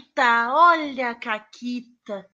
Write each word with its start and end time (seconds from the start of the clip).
Caquita, 0.00 0.54
olha 0.54 1.10
a 1.10 1.14
Caquita. 1.14 2.26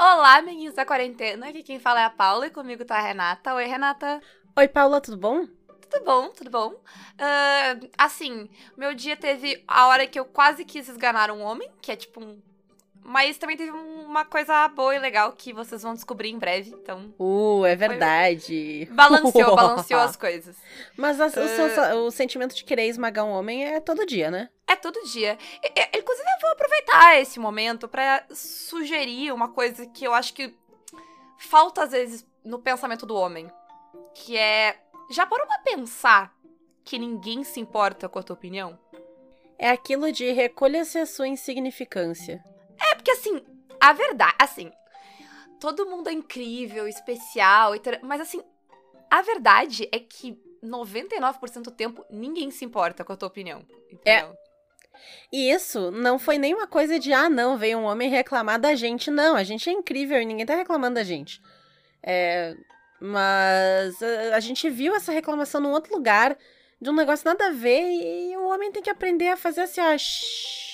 Olá, 0.00 0.36
amiguinhos 0.36 0.74
da 0.74 0.86
quarentena. 0.86 1.48
Aqui 1.48 1.62
quem 1.62 1.78
fala 1.78 2.00
é 2.00 2.04
a 2.04 2.10
Paula 2.10 2.46
e 2.46 2.50
comigo 2.50 2.84
tá 2.84 2.96
a 2.96 3.02
Renata. 3.02 3.54
Oi, 3.54 3.66
Renata. 3.66 4.20
Oi, 4.56 4.68
Paula, 4.68 5.00
tudo 5.00 5.18
bom? 5.18 5.46
Tudo 5.90 6.04
bom, 6.04 6.30
tudo 6.30 6.50
bom. 6.50 6.68
Uh, 6.70 7.90
assim, 7.98 8.48
meu 8.76 8.94
dia 8.94 9.16
teve 9.16 9.62
a 9.66 9.86
hora 9.88 10.06
que 10.06 10.18
eu 10.18 10.24
quase 10.24 10.64
quis 10.64 10.88
esganar 10.88 11.30
um 11.30 11.42
homem, 11.42 11.70
que 11.82 11.92
é 11.92 11.96
tipo 11.96 12.22
um 12.22 12.40
mas 13.02 13.38
também 13.38 13.56
teve 13.56 13.70
uma 13.70 14.24
coisa 14.24 14.68
boa 14.68 14.94
e 14.94 14.98
legal 14.98 15.32
que 15.32 15.52
vocês 15.52 15.82
vão 15.82 15.94
descobrir 15.94 16.30
em 16.30 16.38
breve, 16.38 16.70
então... 16.70 17.14
Uh, 17.18 17.64
é 17.64 17.74
verdade. 17.74 18.84
Foi... 18.86 18.94
Balanceou, 18.94 19.56
balanceou 19.56 20.00
as 20.00 20.14
coisas. 20.16 20.56
Mas 20.96 21.20
a, 21.20 21.26
uh... 21.26 21.28
o, 21.28 21.30
seu, 21.30 21.96
o, 22.06 22.10
sentimento 22.10 22.54
de 22.54 22.64
querer 22.64 22.86
esmagar 22.86 23.24
um 23.24 23.30
homem 23.30 23.64
é 23.64 23.80
todo 23.80 24.06
dia, 24.06 24.30
né? 24.30 24.50
É 24.66 24.76
todo 24.76 25.02
dia. 25.04 25.38
Inclusive, 25.96 26.28
eu 26.28 26.40
vou 26.40 26.50
aproveitar 26.50 27.20
esse 27.20 27.40
momento 27.40 27.88
para 27.88 28.24
sugerir 28.30 29.32
uma 29.32 29.48
coisa 29.48 29.86
que 29.86 30.04
eu 30.04 30.12
acho 30.12 30.34
que 30.34 30.54
falta 31.38 31.84
às 31.84 31.92
vezes 31.92 32.26
no 32.44 32.58
pensamento 32.58 33.06
do 33.06 33.14
homem. 33.14 33.50
Que 34.14 34.36
é... 34.36 34.76
Já 35.10 35.24
parou 35.24 35.46
pra 35.46 35.58
pensar 35.58 36.34
que 36.84 36.98
ninguém 36.98 37.44
se 37.44 37.60
importa 37.60 38.08
com 38.08 38.18
a 38.18 38.22
tua 38.22 38.34
opinião? 38.34 38.78
É 39.58 39.70
aquilo 39.70 40.12
de 40.12 40.30
recolha-se 40.30 40.98
a 40.98 41.06
sua 41.06 41.26
insignificância. 41.26 42.42
É, 42.80 42.94
porque 42.94 43.10
assim, 43.10 43.42
a 43.80 43.92
verdade, 43.92 44.36
assim, 44.38 44.70
todo 45.60 45.86
mundo 45.86 46.08
é 46.08 46.12
incrível, 46.12 46.86
especial, 46.86 47.72
mas 48.02 48.20
assim, 48.20 48.42
a 49.10 49.22
verdade 49.22 49.88
é 49.92 49.98
que 49.98 50.38
99% 50.62 51.62
do 51.62 51.70
tempo 51.70 52.04
ninguém 52.10 52.50
se 52.50 52.64
importa 52.64 53.04
com 53.04 53.12
a 53.12 53.16
tua 53.16 53.28
opinião. 53.28 53.64
Entendeu? 53.90 54.02
É. 54.04 54.48
E 55.32 55.50
isso 55.50 55.90
não 55.90 56.18
foi 56.18 56.38
nenhuma 56.38 56.66
coisa 56.66 56.98
de, 56.98 57.12
ah, 57.12 57.28
não, 57.28 57.56
veio 57.56 57.78
um 57.78 57.84
homem 57.84 58.10
reclamar 58.10 58.58
da 58.60 58.74
gente. 58.74 59.10
Não, 59.10 59.36
a 59.36 59.44
gente 59.44 59.68
é 59.68 59.72
incrível 59.72 60.20
e 60.20 60.26
ninguém 60.26 60.46
tá 60.46 60.56
reclamando 60.56 60.96
da 60.96 61.04
gente. 61.04 61.40
É, 62.02 62.56
mas 63.00 64.02
a, 64.02 64.36
a 64.36 64.40
gente 64.40 64.68
viu 64.68 64.94
essa 64.94 65.12
reclamação 65.12 65.60
num 65.60 65.70
outro 65.70 65.94
lugar, 65.94 66.36
de 66.80 66.90
um 66.90 66.94
negócio 66.94 67.24
nada 67.24 67.48
a 67.48 67.52
ver, 67.52 67.80
e 67.80 68.36
o 68.36 68.48
homem 68.48 68.72
tem 68.72 68.82
que 68.82 68.90
aprender 68.90 69.28
a 69.28 69.36
fazer 69.36 69.62
assim, 69.62 69.80
ó. 69.80 69.96
Shh, 69.96 70.67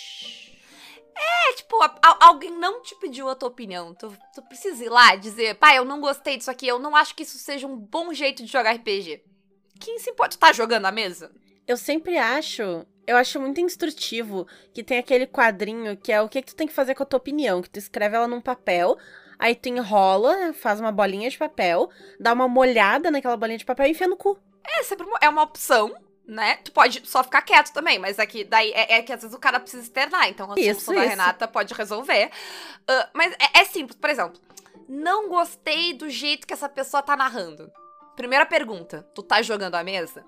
é, 1.17 1.53
tipo, 1.55 1.81
a, 1.83 1.95
a, 2.03 2.27
alguém 2.27 2.51
não 2.51 2.83
te 2.83 2.95
pediu 2.97 3.29
a 3.29 3.35
tua 3.35 3.49
opinião. 3.49 3.95
Tu, 3.95 4.13
tu 4.35 4.43
precisa 4.43 4.85
ir 4.85 4.89
lá 4.89 5.15
dizer, 5.15 5.57
pai, 5.57 5.79
eu 5.79 5.85
não 5.85 6.01
gostei 6.01 6.37
disso 6.37 6.51
aqui, 6.51 6.67
eu 6.67 6.79
não 6.79 6.97
acho 6.97 7.15
que 7.15 7.23
isso 7.23 7.39
seja 7.39 7.67
um 7.67 7.77
bom 7.77 8.13
jeito 8.13 8.45
de 8.45 8.51
jogar 8.51 8.73
RPG. 8.73 9.23
Quem 9.81 9.99
se 9.99 10.11
importa? 10.11 10.37
Tu 10.37 10.41
tá 10.41 10.53
jogando 10.53 10.87
a 10.87 10.93
mesa? 10.93 11.31
Eu 11.67 11.77
sempre 11.77 12.17
acho. 12.17 12.87
Eu 13.07 13.17
acho 13.17 13.39
muito 13.39 13.61
instrutivo 13.61 14.47
que 14.73 14.83
tem 14.83 14.99
aquele 14.99 15.27
quadrinho 15.27 15.97
que 15.97 16.11
é 16.11 16.21
o 16.23 16.29
que, 16.29 16.41
que 16.41 16.49
tu 16.49 16.57
tem 16.57 16.67
que 16.67 16.73
fazer 16.73 16.95
com 16.95 17.03
a 17.03 17.07
tua 17.07 17.19
opinião. 17.19 17.61
Que 17.61 17.71
tu 17.71 17.79
escreve 17.79 18.17
ela 18.17 18.27
num 18.27 18.41
papel, 18.41 18.97
aí 19.39 19.55
tu 19.55 19.69
enrola, 19.69 20.53
faz 20.55 20.81
uma 20.81 20.91
bolinha 20.91 21.29
de 21.29 21.37
papel, 21.37 21.91
dá 22.19 22.33
uma 22.33 22.49
molhada 22.49 23.11
naquela 23.11 23.37
bolinha 23.37 23.59
de 23.59 23.65
papel 23.65 23.87
e 23.87 23.91
enfia 23.91 24.09
no 24.09 24.17
cu. 24.17 24.39
É, 24.67 24.83
sempre 24.83 25.07
é 25.21 25.29
uma 25.29 25.43
opção 25.43 25.95
né? 26.27 26.57
Tu 26.57 26.73
pode 26.73 27.03
só 27.07 27.23
ficar 27.23 27.43
quieto 27.43 27.73
também, 27.73 27.99
mas 27.99 28.19
é 28.19 28.27
daí 28.45 28.73
é, 28.73 28.95
é, 28.95 29.03
que 29.03 29.13
às 29.13 29.21
vezes 29.21 29.37
o 29.37 29.41
cara 29.41 29.61
precisa 29.61 29.83
externar, 29.83 30.29
então 30.29 30.51
a 30.51 30.55
isso, 30.59 30.81
solução 30.81 30.95
isso. 30.95 31.03
da 31.03 31.11
Renata 31.11 31.49
pode 31.49 31.75
resolver. 31.75 32.31
Uh, 32.83 33.09
mas 33.13 33.33
é, 33.33 33.61
é, 33.61 33.65
simples, 33.65 33.97
por 33.97 34.09
exemplo, 34.09 34.41
não 34.89 35.29
gostei 35.29 35.93
do 35.93 36.09
jeito 36.09 36.47
que 36.47 36.55
essa 36.55 36.69
pessoa 36.69 37.03
tá 37.03 37.17
narrando. 37.17 37.71
Primeira 38.17 38.47
pergunta, 38.47 39.07
tu 39.15 39.23
tá 39.23 39.43
jogando 39.43 39.75
a 39.75 39.85
mesa? 39.85 40.25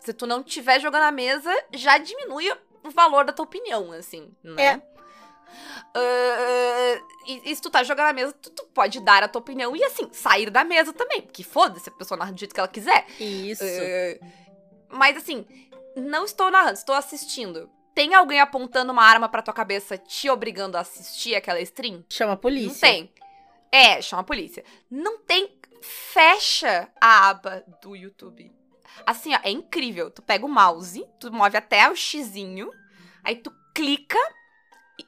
Se 0.00 0.12
tu 0.12 0.26
não 0.26 0.42
tiver 0.42 0.80
jogando 0.80 1.04
a 1.04 1.12
mesa, 1.12 1.52
já 1.72 1.98
diminui 1.98 2.50
o 2.82 2.90
valor 2.90 3.24
da 3.24 3.32
tua 3.32 3.44
opinião, 3.44 3.92
assim, 3.92 4.32
né? 4.42 4.82
É. 4.82 4.96
Uh, 5.96 7.06
e, 7.26 7.50
e, 7.50 7.56
se 7.56 7.62
tu 7.62 7.70
tá 7.70 7.82
jogando 7.82 8.08
a 8.08 8.12
mesa, 8.12 8.32
tu, 8.32 8.50
tu, 8.50 8.66
pode 8.74 9.00
dar 9.00 9.22
a 9.22 9.28
tua 9.28 9.40
opinião 9.40 9.74
e, 9.74 9.82
assim, 9.84 10.08
sair 10.12 10.50
da 10.50 10.64
mesa 10.64 10.92
também. 10.92 11.22
Porque 11.22 11.42
foda-se, 11.42 11.88
a 11.88 11.92
pessoa 11.92 12.18
narra 12.18 12.32
do 12.32 12.38
jeito 12.38 12.52
que 12.52 12.60
ela 12.60 12.68
quiser. 12.68 13.06
Isso. 13.18 13.64
Uh, 13.64 14.26
mas 14.90 15.16
assim, 15.16 15.46
não 15.96 16.24
estou 16.24 16.50
narrando, 16.50 16.74
estou 16.74 16.94
assistindo. 16.94 17.70
Tem 17.94 18.14
alguém 18.14 18.40
apontando 18.40 18.92
uma 18.92 19.02
arma 19.02 19.28
pra 19.28 19.40
tua 19.40 19.54
cabeça 19.54 19.96
te 19.96 20.28
obrigando 20.28 20.76
a 20.76 20.80
assistir 20.80 21.34
aquela 21.34 21.60
stream? 21.60 22.04
Chama 22.10 22.34
a 22.34 22.36
polícia. 22.36 22.68
Não 22.68 22.78
tem. 22.78 23.12
É, 23.72 24.02
chama 24.02 24.20
a 24.20 24.24
polícia. 24.24 24.64
Não 24.90 25.18
tem. 25.18 25.56
Fecha 25.80 26.90
a 27.00 27.30
aba 27.30 27.64
do 27.80 27.96
YouTube. 27.96 28.52
Assim, 29.06 29.34
ó, 29.34 29.38
é 29.42 29.50
incrível. 29.50 30.10
Tu 30.10 30.22
pega 30.22 30.44
o 30.44 30.48
mouse, 30.48 31.06
tu 31.18 31.32
move 31.32 31.56
até 31.56 31.88
o 31.90 31.96
xizinho, 31.96 32.70
aí 33.22 33.36
tu 33.36 33.52
clica 33.74 34.18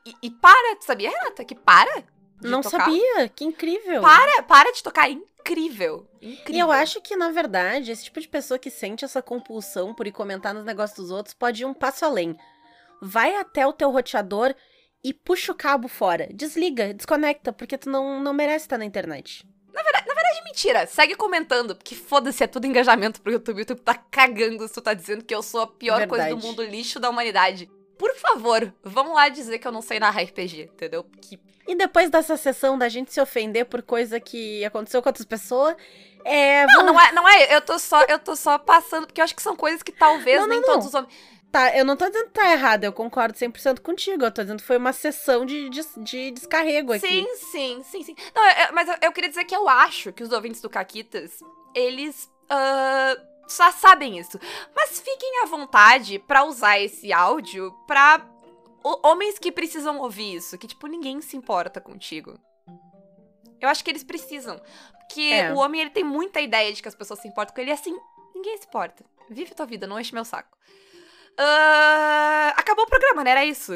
e, 0.07 0.15
e 0.23 0.31
para. 0.31 0.77
Tu 0.77 0.85
sabia, 0.85 1.11
Renata, 1.11 1.45
que 1.45 1.55
para? 1.55 2.05
Não 2.43 2.61
tocar? 2.61 2.85
sabia, 2.85 3.29
que 3.29 3.45
incrível. 3.45 4.01
Para, 4.01 4.43
para 4.43 4.73
de 4.73 4.83
tocar, 4.83 5.11
incrível. 5.11 6.07
Incrível. 6.21 6.55
E 6.55 6.59
eu 6.59 6.71
acho 6.71 7.01
que, 7.01 7.17
na 7.17 7.31
verdade, 7.31 7.91
esse 7.91 8.05
tipo 8.05 8.21
de 8.21 8.29
pessoa 8.29 8.59
que 8.59 8.71
sente 8.71 9.05
essa 9.05 9.23
compulsão 9.23 9.95
por 9.95 10.07
ir 10.07 10.13
comentar 10.13 10.55
nos 10.55 10.65
negócios 10.65 10.99
dos 10.99 11.11
outros 11.11 11.35
pode 11.35 11.63
ir 11.63 11.65
um 11.65 11.75
passo 11.75 12.05
além. 12.05 12.37
Vai 13.01 13.35
até 13.37 13.67
o 13.67 13.73
teu 13.73 13.91
roteador 13.91 14.55
e 15.03 15.13
puxa 15.15 15.53
o 15.53 15.55
cabo 15.55 15.89
fora. 15.89 16.29
Desliga, 16.33 16.93
desconecta, 16.93 17.53
porque 17.53 17.79
tu 17.79 17.89
não, 17.89 18.21
não 18.21 18.33
merece 18.33 18.67
estar 18.67 18.79
na 18.79 18.85
internet. 18.85 19.47
Na 19.73 19.83
verdade, 19.83 20.09
na 20.09 20.15
verdade, 20.15 20.45
mentira. 20.45 20.87
Segue 20.87 21.15
comentando, 21.15 21.77
porque 21.77 21.95
foda-se, 21.95 22.43
é 22.43 22.47
tudo 22.47 22.67
engajamento 22.67 23.21
pro 23.23 23.33
YouTube. 23.33 23.59
O 23.59 23.61
YouTube 23.61 23.81
tá 23.81 23.95
cagando 23.95 24.67
se 24.67 24.75
tu 24.75 24.81
tá 24.81 24.93
dizendo 24.95 25.25
que 25.25 25.35
eu 25.35 25.43
sou 25.43 25.61
a 25.61 25.67
pior 25.67 25.99
verdade. 25.99 26.31
coisa 26.31 26.37
do 26.37 26.47
mundo, 26.47 26.65
lixo 26.65 26.99
da 26.99 27.09
humanidade. 27.09 27.71
Por 27.99 28.15
favor, 28.15 28.73
vamos 28.83 29.15
lá 29.15 29.29
dizer 29.29 29.59
que 29.59 29.67
eu 29.67 29.73
não 29.73 29.83
sei 29.83 29.99
narrar 29.99 30.23
RPG, 30.23 30.71
entendeu? 30.73 31.05
Que 31.21 31.39
e 31.67 31.75
depois 31.75 32.09
dessa 32.09 32.35
sessão 32.39 32.79
da 32.79 32.89
gente 32.89 33.13
se 33.13 33.21
ofender 33.21 33.67
por 33.67 33.83
coisa 33.83 34.19
que 34.19 34.65
aconteceu 34.65 35.03
com 35.03 35.09
outras 35.11 35.27
pessoas, 35.27 35.77
é. 36.25 36.65
Não, 36.67 36.87
não 36.87 37.01
é, 37.01 37.13
não 37.13 37.29
é. 37.29 37.55
Eu 37.55 37.61
tô 37.61 37.79
só, 37.79 38.03
eu 38.05 38.19
tô 38.19 38.35
só 38.35 38.59
passando, 38.59 39.07
porque 39.07 39.21
eu 39.21 39.25
acho 39.25 39.37
que 39.37 39.43
são 39.43 39.55
coisas 39.55 39.83
que 39.83 39.93
talvez 39.93 40.41
não, 40.41 40.49
nem 40.49 40.61
não, 40.61 40.67
todos 40.67 40.87
os 40.87 40.95
homens. 40.95 41.13
Tá, 41.53 41.75
eu 41.77 41.85
não 41.85 41.97
tô 41.97 42.07
dizendo 42.07 42.27
que 42.27 42.33
tá 42.33 42.53
errado, 42.53 42.85
eu 42.85 42.93
concordo 42.93 43.37
100% 43.37 43.81
contigo. 43.81 44.25
Eu 44.25 44.31
tô 44.31 44.43
dizendo 44.43 44.61
que 44.61 44.67
foi 44.67 44.79
uma 44.79 44.93
sessão 44.93 45.45
de, 45.45 45.69
de, 45.69 45.81
de 45.99 46.31
descarrego 46.31 46.93
aqui. 46.93 47.07
Sim, 47.07 47.27
sim, 47.51 47.83
sim, 47.85 48.03
sim. 48.03 48.17
Não, 48.35 48.47
eu, 48.47 48.73
mas 48.73 48.89
eu, 48.89 48.95
eu, 49.03 49.13
queria 49.13 49.29
dizer 49.29 49.45
que 49.45 49.57
eu 49.57 49.69
acho 49.69 50.13
que 50.13 50.23
os 50.23 50.33
ouvintes 50.33 50.61
do 50.61 50.71
Caquitas, 50.71 51.41
eles 51.75 52.31
uh, 52.51 53.21
já 53.49 53.73
sabem 53.73 54.19
isso. 54.19 54.39
Mas 54.75 55.01
fiquem 55.01 55.43
à 55.43 55.47
vontade 55.47 56.19
para 56.19 56.45
usar 56.45 56.79
esse 56.79 57.13
áudio 57.13 57.73
pra 57.87 58.25
homens 59.03 59.39
que 59.39 59.51
precisam 59.51 59.99
ouvir 59.99 60.37
isso, 60.37 60.59
que, 60.59 60.67
tipo, 60.67 60.87
ninguém 60.87 61.21
se 61.21 61.37
importa 61.37 61.81
contigo. 61.81 62.39
Eu 63.61 63.69
acho 63.69 63.85
que 63.85 63.91
eles 63.91 64.05
precisam. 64.05 64.61
Porque 64.99 65.21
é. 65.21 65.53
o 65.53 65.57
homem, 65.57 65.81
ele 65.81 65.91
tem 65.91 66.05
muita 66.05 66.41
ideia 66.41 66.73
de 66.73 66.83
que 66.83 66.89
as 66.89 66.95
pessoas 66.95 67.21
se 67.21 67.29
importam 67.29 67.55
com 67.55 67.61
ele. 67.61 67.71
E 67.71 67.75
assim, 67.75 67.97
ninguém 68.35 68.57
se 68.59 68.67
importa. 68.67 69.05
Vive 69.31 69.55
tua 69.55 69.67
vida, 69.67 69.87
não 69.87 69.99
enche 69.99 70.15
meu 70.15 70.25
saco. 70.25 70.57
Uh, 71.39 72.53
acabou 72.57 72.85
o 72.85 72.89
programa, 72.89 73.23
né? 73.23 73.31
Era 73.31 73.45
isso. 73.45 73.75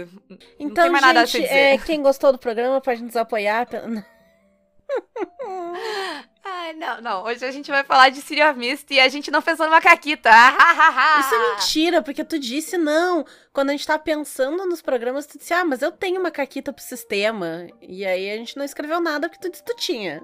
Então, 0.58 0.68
não 0.68 0.74
tem 0.74 0.90
mais 0.90 1.04
gente, 1.04 1.14
nada 1.14 1.20
a 1.20 1.24
dizer. 1.24 1.44
É, 1.44 1.78
quem 1.78 2.02
gostou 2.02 2.32
do 2.32 2.38
programa 2.38 2.80
pode 2.80 3.02
nos 3.02 3.16
apoiar. 3.16 3.68
Ai, 6.62 6.74
não, 6.74 7.00
não. 7.00 7.24
Hoje 7.24 7.44
a 7.44 7.50
gente 7.50 7.72
vai 7.72 7.82
falar 7.82 8.10
de 8.10 8.22
City 8.22 8.40
of 8.40 8.56
Mist 8.56 8.88
e 8.88 9.00
a 9.00 9.08
gente 9.08 9.32
não 9.32 9.42
pensou 9.42 9.66
numa 9.66 9.80
caquita. 9.80 10.30
Isso 11.18 11.34
é 11.34 11.50
mentira, 11.50 12.02
porque 12.02 12.22
tu 12.22 12.38
disse 12.38 12.78
não. 12.78 13.26
Quando 13.52 13.70
a 13.70 13.72
gente 13.72 13.84
tá 13.84 13.98
pensando 13.98 14.64
nos 14.64 14.80
programas, 14.80 15.26
tu 15.26 15.38
disse, 15.38 15.52
ah, 15.52 15.64
mas 15.64 15.82
eu 15.82 15.90
tenho 15.90 16.20
uma 16.20 16.30
caquita 16.30 16.72
pro 16.72 16.82
sistema. 16.82 17.66
E 17.80 18.06
aí 18.06 18.30
a 18.30 18.36
gente 18.36 18.56
não 18.56 18.64
escreveu 18.64 19.00
nada 19.00 19.28
porque 19.28 19.42
tu 19.42 19.50
disse 19.50 19.64
que 19.64 19.74
tu 19.74 19.76
tinha. 19.76 20.22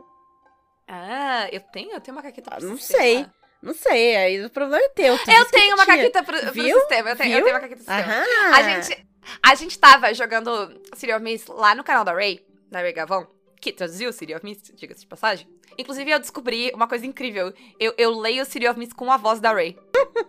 Ah, 0.86 1.48
eu 1.50 1.60
tenho? 1.72 1.90
Eu 1.90 2.00
tenho 2.00 2.16
uma 2.16 2.22
caquita 2.22 2.52
pro 2.52 2.64
ah, 2.64 2.68
não 2.68 2.76
sistema. 2.76 3.02
Não 3.02 3.08
sei. 3.08 3.26
Não 3.60 3.74
sei, 3.74 4.16
aí 4.16 4.44
o 4.44 4.50
problema 4.50 4.84
é 4.84 4.88
teu. 4.90 5.14
eu 5.14 5.44
tenho 5.46 5.74
uma 5.74 5.84
caquita 5.84 6.22
pro, 6.22 6.38
pro 6.38 6.52
sistema. 6.52 7.10
Eu 7.10 7.16
tenho, 7.16 7.38
eu 7.38 7.44
tenho 7.44 7.56
uma 7.56 7.60
caquita 7.60 7.82
pro 7.82 7.94
sistema. 7.94 8.56
A 8.56 8.62
gente, 8.62 9.06
a 9.42 9.54
gente 9.56 9.76
tava 9.76 10.14
jogando 10.14 10.80
City 10.94 11.12
of 11.12 11.20
Mist 11.20 11.48
lá 11.48 11.74
no 11.74 11.82
canal 11.82 12.04
da 12.04 12.12
Ray, 12.12 12.46
da 12.70 12.80
Ray 12.80 12.92
Gavon 12.92 13.26
que 13.60 13.72
traduziu 13.72 14.12
City 14.12 14.34
of 14.34 14.44
Mist, 14.44 14.72
diga-se 14.74 15.00
de 15.00 15.06
passagem. 15.06 15.48
Inclusive, 15.76 16.10
eu 16.10 16.18
descobri 16.18 16.72
uma 16.74 16.88
coisa 16.88 17.06
incrível. 17.06 17.52
Eu, 17.78 17.94
eu 17.96 18.10
leio 18.18 18.44
City 18.44 18.66
of 18.66 18.78
Mist 18.78 18.94
com 18.94 19.10
a 19.10 19.16
voz 19.16 19.40
da 19.40 19.52
Ray. 19.52 19.78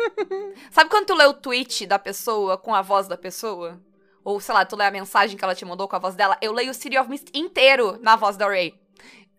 Sabe 0.72 0.90
quando 0.90 1.08
tu 1.08 1.16
lê 1.16 1.26
o 1.26 1.34
tweet 1.34 1.86
da 1.86 1.98
pessoa 1.98 2.58
com 2.58 2.74
a 2.74 2.82
voz 2.82 3.08
da 3.08 3.18
pessoa? 3.18 3.80
Ou, 4.24 4.40
sei 4.40 4.54
lá, 4.54 4.66
tu 4.66 4.76
lê 4.76 4.86
a 4.86 4.92
mensagem 4.92 5.38
que 5.38 5.44
ela 5.44 5.56
te 5.56 5.66
mandou 5.66 5.88
com 5.88 5.96
a 5.96 6.00
voz 6.00 6.16
dela? 6.16 6.38
Eu 6.42 6.52
leio 6.52 6.72
o 6.72 6.74
City 6.74 6.98
of 6.98 7.10
Mist 7.10 7.30
inteiro 7.34 7.98
na 8.02 8.16
voz 8.16 8.38
da 8.38 8.48
Ray. 8.48 8.74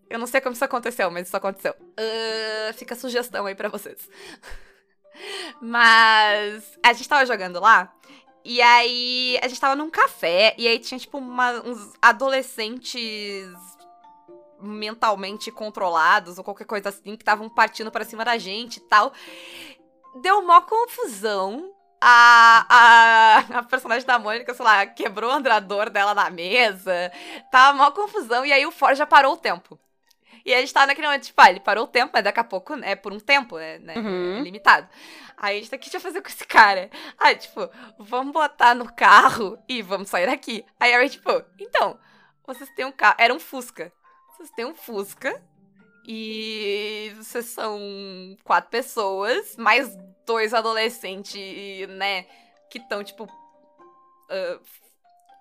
Eu 0.09 0.19
não 0.19 0.27
sei 0.27 0.41
como 0.41 0.55
isso 0.55 0.65
aconteceu, 0.65 1.11
mas 1.11 1.29
isso 1.29 1.37
aconteceu. 1.37 1.73
Uh, 1.73 2.73
fica 2.75 2.95
a 2.95 2.99
sugestão 2.99 3.47
aí 3.47 3.55
pra 3.55 3.69
vocês. 3.69 4.09
mas 5.61 6.79
a 6.83 6.93
gente 6.93 7.09
tava 7.09 7.27
jogando 7.27 7.61
lá 7.61 7.93
e 8.45 8.61
aí, 8.63 9.39
a 9.43 9.49
gente 9.49 9.61
tava 9.61 9.77
num 9.77 9.91
café, 9.91 10.55
e 10.57 10.67
aí 10.67 10.79
tinha, 10.79 10.99
tipo, 10.99 11.19
uma, 11.19 11.61
uns 11.61 11.93
adolescentes 12.01 12.99
mentalmente 14.63 15.51
controlados 15.51 16.39
ou 16.39 16.45
qualquer 16.45 16.65
coisa 16.67 16.89
assim 16.91 17.17
que 17.17 17.23
estavam 17.23 17.49
partindo 17.49 17.91
para 17.91 18.05
cima 18.05 18.25
da 18.25 18.37
gente 18.39 18.77
e 18.79 18.81
tal. 18.81 19.13
Deu 20.23 20.39
uma 20.39 20.61
confusão. 20.63 21.73
a, 22.01 22.67
a, 22.69 23.39
a 23.59 23.63
personagem 23.63 24.07
da 24.07 24.19
Mônica, 24.19 24.55
sei 24.55 24.65
lá, 24.65 24.87
quebrou 24.87 25.31
o 25.31 25.35
andrador 25.35 25.91
dela 25.91 26.15
na 26.15 26.31
mesa. 26.31 27.13
Tava 27.53 27.77
uma 27.77 27.93
confusão. 27.93 28.45
E 28.45 28.53
aí 28.53 28.65
o 28.67 28.71
Ford 28.73 28.97
já 28.97 29.07
parou 29.07 29.35
o 29.35 29.37
tempo. 29.37 29.79
E 30.45 30.55
a 30.55 30.61
gente 30.61 30.73
tava 30.73 30.87
naquele 30.87 31.07
momento, 31.07 31.25
tipo, 31.25 31.41
ah, 31.43 31.51
ele 31.51 31.61
parou 31.61 31.85
o 31.85 31.89
tempo, 31.89 32.11
mas 32.15 32.25
daqui 32.25 32.41
a 32.41 32.45
pouco 32.45 32.73
é 32.83 32.97
por 32.97 33.13
um 33.13 33.21
tempo, 33.21 33.59
é, 33.59 33.79
né, 33.79 33.95
Uhum. 33.99 34.39
é 34.39 34.41
limitado. 34.41 34.89
Aí 35.37 35.59
a 35.59 35.61
gente 35.61 35.71
tá 35.71 35.77
o 35.77 35.79
que 35.79 35.85
a 35.85 35.87
gente 35.93 35.93
vai 35.93 36.01
fazer 36.01 36.23
com 36.23 36.29
esse 36.29 36.47
cara? 36.47 36.91
Aí, 37.19 37.37
tipo, 37.37 37.69
vamos 37.99 38.33
botar 38.33 38.75
no 38.75 38.91
carro 38.91 39.59
e 39.69 39.83
vamos 39.83 40.09
sair 40.09 40.27
daqui. 40.27 40.65
Aí 40.81 40.95
a 40.95 40.97
Ray, 40.97 41.11
tipo, 41.11 41.31
então, 41.59 41.99
vocês 42.47 42.71
têm 42.75 42.87
um 42.87 42.93
carro, 42.93 43.17
era 43.19 43.35
um 43.35 43.39
Fusca. 43.39 43.93
Vocês 44.41 44.51
têm 44.53 44.65
um 44.65 44.75
Fusca 44.75 45.39
e 46.09 47.13
vocês 47.19 47.45
são 47.45 47.79
quatro 48.43 48.71
pessoas, 48.71 49.55
mais 49.59 49.95
dois 50.25 50.55
adolescentes, 50.55 51.87
né, 51.91 52.23
que 52.71 52.79
estão, 52.79 53.05
tipo, 53.05 53.29
ah, 54.31 54.59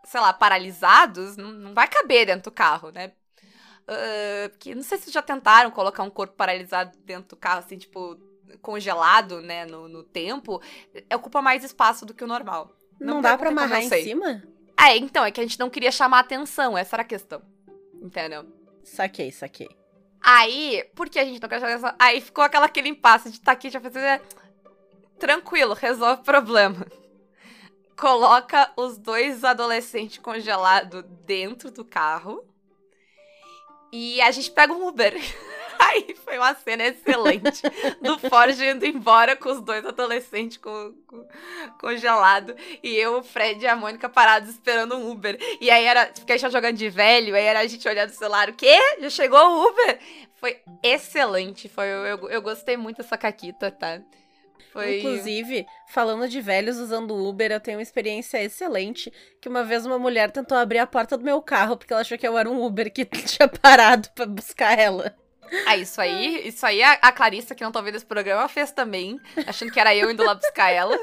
sei 0.04 0.19
lá, 0.19 0.34
paralisados, 0.34 1.38
não, 1.38 1.50
não 1.50 1.74
vai 1.74 1.88
caber 1.88 2.25
dentro 2.25 2.51
do 2.51 2.54
carro, 2.54 2.92
né? 2.92 3.13
Ah, 3.88 4.50
porque 4.50 4.75
não 4.75 4.84
sei 4.84 4.98
se 4.98 5.10
já 5.12 5.22
tentaram 5.22 5.72
colocar 5.72 6.04
um 6.04 6.10
corpo 6.10 6.36
paralisado 6.36 6.98
dentro 7.06 7.30
do 7.30 7.36
carro, 7.38 7.60
assim, 7.60 7.78
tipo, 7.78 8.19
congelado, 8.62 9.42
né, 9.42 9.66
no, 9.66 9.88
no 9.88 10.04
tempo. 10.04 10.62
É, 11.10 11.16
Ocupa 11.16 11.42
mais 11.42 11.63
espaço 11.63 12.06
do 12.06 12.13
que 12.13 12.24
o 12.25 12.28
normal. 12.28 12.75
Não, 13.00 13.16
Não 13.16 13.22
dá 13.22 13.38
pra 13.38 13.48
amarrar 13.48 13.81
em 13.81 13.90
cima? 13.90 14.44
É, 14.78 14.98
então, 14.98 15.24
é 15.24 15.31
que 15.31 15.40
a 15.40 15.44
gente 15.44 15.57
não 15.57 15.69
queria 15.69 15.92
chamar 15.92 16.19
atenção, 16.19 16.78
essa 16.78 16.98
era 16.98 17.04
a 17.04 17.06
questão. 17.06 17.42
Entendeu? 18.02 18.59
Saquei, 18.90 19.32
saquei. 19.32 19.70
Aí, 20.22 20.84
por 20.96 21.10
que 21.10 21.20
a 21.20 21.26
gente 21.26 21.42
não 21.42 21.50
chamar 21.50 21.68
atenção? 21.68 21.96
Aí 21.98 22.20
ficou 22.22 22.44
aquela, 22.44 22.66
aquele 22.66 22.90
impasse 22.90 23.32
de 23.32 23.40
tá 23.40 23.52
aqui, 23.52 23.70
já 23.70 23.80
fazer. 23.80 24.22
Tranquilo, 25.18 25.74
resolve 25.74 26.22
o 26.22 26.26
problema. 26.26 26.86
Coloca 27.96 28.72
os 28.76 28.98
dois 28.98 29.44
adolescentes 29.44 30.18
congelados 30.18 31.04
dentro 31.26 31.72
do 31.72 31.86
carro. 31.86 32.44
E 33.92 34.22
a 34.22 34.32
gente 34.32 34.52
pega 34.52 34.74
um 34.74 34.88
Uber. 34.88 35.14
Aí 35.81 36.16
foi 36.24 36.38
uma 36.38 36.54
cena 36.56 36.84
excelente 36.86 37.62
do 38.02 38.20
Ford 38.20 38.60
indo 38.60 38.86
embora 38.86 39.36
com 39.36 39.50
os 39.50 39.62
dois 39.62 39.86
adolescentes 39.86 40.58
co- 40.58 40.94
co- 41.08 41.26
congelados. 41.80 42.54
E 42.84 42.96
eu, 42.96 43.18
o 43.20 43.24
Fred 43.24 43.64
e 43.64 43.68
a 43.68 43.76
Mônica 43.76 44.10
parados 44.10 44.50
esperando 44.50 44.96
um 44.98 45.10
Uber. 45.10 45.38
E 45.62 45.72
aí 45.72 45.86
era. 45.86 46.06
Tava 46.08 46.50
jogando 46.52 46.76
de 46.78 46.90
velho, 46.90 47.36
aí 47.36 47.44
era 47.46 47.60
a 47.62 47.68
gente 47.68 47.88
olhando 47.88 48.10
o 48.10 48.14
celular. 48.14 48.50
O 48.50 48.54
quê? 48.54 48.78
Já 49.00 49.10
chegou 49.10 49.40
o 49.40 49.68
Uber? 49.70 50.00
Foi 50.36 50.58
excelente. 50.84 51.68
Foi, 51.70 51.86
eu, 51.86 52.06
eu, 52.06 52.30
eu 52.30 52.42
gostei 52.42 52.78
muito 52.78 52.98
dessa 52.98 53.18
caquita, 53.18 53.72
tá? 53.72 54.02
Foi. 54.72 55.00
Inclusive, 55.00 55.66
falando 55.88 56.28
de 56.30 56.40
velhos 56.42 56.78
usando 56.78 57.16
Uber, 57.16 57.52
eu 57.52 57.60
tenho 57.60 57.78
uma 57.78 57.84
experiência 57.84 58.42
excelente. 58.44 59.12
Que 59.42 59.50
uma 59.50 59.64
vez 59.64 59.86
uma 59.86 59.98
mulher 59.98 60.30
tentou 60.30 60.58
abrir 60.58 60.78
a 60.80 60.86
porta 60.86 61.18
do 61.18 61.24
meu 61.24 61.42
carro 61.42 61.76
porque 61.76 61.92
ela 61.92 62.02
achou 62.02 62.18
que 62.18 62.28
eu 62.28 62.38
era 62.38 62.50
um 62.50 62.64
Uber 62.64 62.92
que 62.94 63.04
tinha 63.26 63.48
parado 63.48 64.08
pra 64.14 64.26
buscar 64.28 64.78
ela. 64.78 65.16
Ah, 65.66 65.78
isso 65.78 66.00
aí, 66.00 66.48
isso 66.48 66.66
aí 66.66 66.81
a, 66.81 66.94
a 66.94 67.12
Clarissa, 67.12 67.56
que 67.56 67.63
não 67.63 67.72
tá 67.72 67.80
ouvindo 67.80 67.96
esse 67.96 68.06
programa, 68.06 68.48
fez 68.48 68.72
também, 68.72 69.19
achando 69.48 69.72
que 69.72 69.80
era 69.80 69.96
eu 69.96 70.10
indo 70.10 70.24
lá 70.24 70.36
buscar 70.36 70.69
ela. 70.69 70.98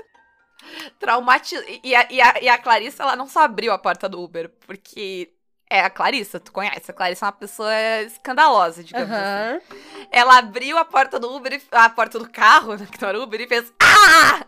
Traumatiz... 0.99 1.63
E 1.83 1.95
a, 1.95 2.07
e, 2.11 2.21
a, 2.21 2.35
e 2.43 2.49
a 2.49 2.59
Clarissa, 2.59 3.03
ela 3.03 3.17
não 3.17 3.29
só 3.29 3.41
abriu 3.41 3.73
a 3.73 3.79
porta 3.79 4.09
do 4.09 4.21
Uber, 4.21 4.51
porque 4.67 5.33
é 5.69 5.81
a 5.81 5.91
Clarissa, 5.91 6.41
tu 6.41 6.53
conhece. 6.53 6.91
A 6.91 6.95
Clarissa 6.95 7.25
é 7.25 7.27
uma 7.27 7.33
pessoa 7.33 7.73
escandalosa, 8.03 8.83
digamos 8.83 9.11
assim. 9.11 9.23
Aham. 9.23 9.61
Ela 10.11 10.39
abriu 10.39 10.79
a 10.79 10.85
porta 10.85 11.19
do 11.19 11.35
Uber, 11.35 11.61
a 11.73 11.91
porta 11.91 12.19
do 12.19 12.29
carro, 12.29 12.75
né, 12.77 12.87
que 12.91 13.01
não 13.01 13.09
era 13.09 13.21
Uber, 13.21 13.41
e 13.41 13.47
fez 13.47 13.73
Ah! 13.81 14.45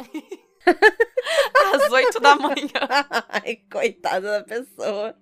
Às 1.74 1.90
oito 1.92 2.20
da 2.20 2.36
manhã. 2.36 2.56
Ai, 3.28 3.60
coitada 3.70 4.38
da 4.40 4.44
pessoa. 4.44 5.14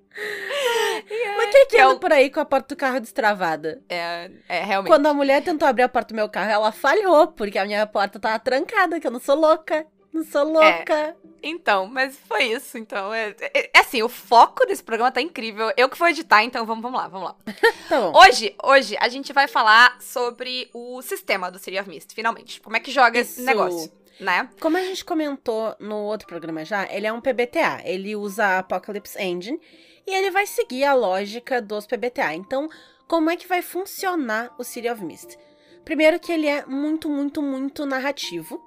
Mas 1.37 1.51
quem 1.51 1.67
que 1.67 1.71
que 1.71 1.77
é 1.77 1.83
anda 1.83 1.95
o- 1.95 2.01
por 2.01 2.13
aí 2.13 2.31
com 2.31 2.41
a 2.41 2.45
porta 2.45 2.75
do 2.75 2.79
carro 2.79 3.01
destravada? 3.01 3.83
É, 3.89 4.31
é 4.49 4.63
realmente. 4.65 4.91
Quando 4.91 5.07
a 5.07 5.15
mulher 5.15 5.43
tentou 5.43 5.69
abrir 5.69 5.83
a 5.83 5.89
porta 5.89 6.15
do 6.15 6.17
meu 6.17 6.29
carro, 6.29 6.51
ela 6.51 6.73
falhou, 6.73 7.29
porque 7.29 7.59
a 7.59 7.65
minha 7.65 7.87
porta 7.87 8.19
tava 8.19 8.39
trancada, 8.39 8.99
que 9.01 9.07
eu 9.07 9.11
não 9.11 9.21
sou 9.21 9.35
louca. 9.37 9.87
Não 10.13 10.25
sou 10.25 10.45
louca. 10.51 11.15
Então, 11.43 11.87
mas 11.87 12.17
foi 12.27 12.45
isso. 12.45 12.79
Então, 12.79 13.13
é, 13.13 13.35
é- 13.53 13.71
é 13.75 13.79
assim, 13.81 14.03
o 14.03 14.09
foco 14.09 14.65
desse 14.67 14.83
programa 14.83 15.13
tá 15.13 15.21
incrível. 15.21 15.71
Eu 15.77 15.91
que 15.91 15.99
vou 15.99 16.09
editar, 16.09 16.43
então 16.43 16.65
vamos, 16.65 16.83
vamos 16.83 16.99
lá, 16.99 17.09
vamos 17.09 17.29
lá. 17.29 17.37
Tá 17.89 18.01
bom. 18.01 18.19
Hoje, 18.19 18.55
hoje, 18.65 18.97
a 18.99 19.09
gente 19.09 19.33
vai 19.35 19.47
falar 19.47 20.01
sobre 20.01 20.69
o 20.73 21.03
sistema 21.03 21.51
do 21.51 21.59
City 21.59 21.79
of 21.79 21.89
Mist, 21.89 22.15
finalmente. 22.15 22.61
Como 22.61 22.77
é 22.77 22.81
que 22.81 22.91
joga 22.91 23.19
esse 23.19 23.35
Isso. 23.41 23.45
negócio, 23.47 23.93
né? 24.21 24.49
Como 24.61 24.77
a 24.77 24.81
gente 24.83 25.05
comentou 25.05 25.75
no 25.79 25.97
outro 25.97 26.27
programa 26.27 26.65
já, 26.65 26.87
ele 26.93 27.07
é 27.07 27.13
um 27.13 27.21
PBTA. 27.21 27.83
Ele 27.85 28.17
usa 28.17 28.45
a 28.45 28.59
Apocalypse 28.59 29.21
Engine 29.21 29.61
e 30.07 30.15
ele 30.15 30.31
vai 30.31 30.47
seguir 30.47 30.85
a 30.85 30.95
lógica 30.95 31.61
dos 31.61 31.87
PBTA. 31.87 32.35
Então, 32.35 32.69
como 33.07 33.31
é 33.31 33.37
que 33.37 33.47
vai 33.47 33.63
funcionar 33.63 34.55
o 34.59 34.65
City 34.65 34.89
of 34.89 35.05
Mist? 35.05 35.37
Primeiro 35.85 36.19
que 36.19 36.33
ele 36.33 36.47
é 36.49 36.65
muito, 36.67 37.09
muito, 37.09 37.41
muito 37.43 37.87
narrativo. 37.87 38.61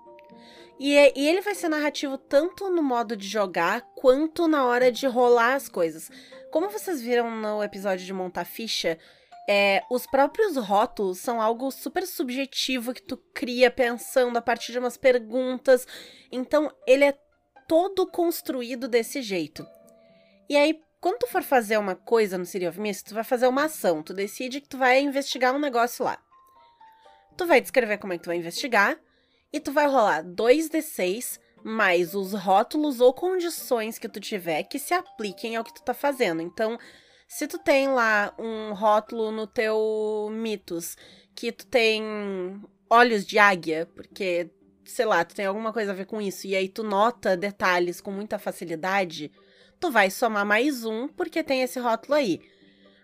E, 0.79 0.95
é- 0.95 1.11
e 1.13 1.27
ele 1.27 1.41
vai 1.41 1.53
ser 1.53 1.67
narrativo 1.67 2.17
tanto 2.17 2.69
no 2.69 2.81
modo 2.81 3.17
de 3.17 3.27
jogar 3.27 3.81
quanto 3.95 4.47
na 4.47 4.65
hora 4.65 4.89
de 4.91 5.05
rolar 5.07 5.55
as 5.55 5.67
coisas. 5.67 6.09
Como 6.51 6.69
vocês 6.69 7.01
viram 7.01 7.29
no 7.29 7.61
episódio 7.61 8.05
de 8.05 8.13
montar 8.13 8.45
ficha, 8.45 8.97
é, 9.51 9.83
os 9.89 10.05
próprios 10.05 10.55
rótulos 10.57 11.17
são 11.17 11.41
algo 11.41 11.71
super 11.71 12.05
subjetivo 12.05 12.93
que 12.93 13.01
tu 13.01 13.17
cria 13.33 13.71
pensando 13.71 14.37
a 14.37 14.41
partir 14.43 14.71
de 14.71 14.77
umas 14.77 14.95
perguntas. 14.95 15.87
Então, 16.31 16.71
ele 16.85 17.03
é 17.03 17.17
todo 17.67 18.05
construído 18.05 18.87
desse 18.87 19.23
jeito. 19.23 19.65
E 20.47 20.55
aí, 20.55 20.79
quando 21.01 21.17
tu 21.17 21.27
for 21.27 21.41
fazer 21.41 21.77
uma 21.77 21.95
coisa 21.95 22.37
no 22.37 22.45
City 22.45 22.67
of 22.67 22.79
Mist, 22.79 23.05
tu 23.05 23.15
vai 23.15 23.23
fazer 23.23 23.47
uma 23.47 23.63
ação. 23.63 24.03
Tu 24.03 24.13
decide 24.13 24.61
que 24.61 24.69
tu 24.69 24.77
vai 24.77 25.01
investigar 25.01 25.55
um 25.55 25.59
negócio 25.59 26.05
lá. 26.05 26.21
Tu 27.35 27.47
vai 27.47 27.59
descrever 27.59 27.97
como 27.97 28.13
é 28.13 28.19
que 28.19 28.25
tu 28.25 28.27
vai 28.27 28.37
investigar. 28.37 28.99
E 29.51 29.59
tu 29.59 29.71
vai 29.71 29.87
rolar 29.87 30.23
2d6 30.23 31.39
mais 31.63 32.13
os 32.13 32.33
rótulos 32.33 33.01
ou 33.01 33.11
condições 33.15 33.97
que 33.97 34.07
tu 34.07 34.19
tiver 34.19 34.61
que 34.63 34.77
se 34.77 34.93
apliquem 34.93 35.55
ao 35.55 35.63
que 35.63 35.73
tu 35.73 35.81
tá 35.81 35.95
fazendo. 35.95 36.39
Então, 36.39 36.77
se 37.29 37.47
tu 37.47 37.59
tem 37.59 37.87
lá 37.87 38.33
um 38.39 38.73
rótulo 38.73 39.31
no 39.31 39.45
teu 39.45 40.29
mitos 40.31 40.97
que 41.35 41.51
tu 41.51 41.65
tem 41.67 42.59
olhos 42.89 43.23
de 43.23 43.37
águia, 43.37 43.87
porque, 43.93 44.49
sei 44.83 45.05
lá, 45.05 45.23
tu 45.23 45.35
tem 45.35 45.45
alguma 45.45 45.71
coisa 45.71 45.91
a 45.91 45.95
ver 45.95 46.05
com 46.05 46.19
isso, 46.19 46.47
e 46.47 46.55
aí 46.55 46.67
tu 46.67 46.81
nota 46.81 47.37
detalhes 47.37 48.01
com 48.01 48.11
muita 48.11 48.39
facilidade, 48.39 49.31
tu 49.79 49.91
vai 49.91 50.09
somar 50.09 50.43
mais 50.43 50.83
um, 50.83 51.07
porque 51.07 51.43
tem 51.43 51.61
esse 51.61 51.79
rótulo 51.79 52.15
aí. 52.15 52.41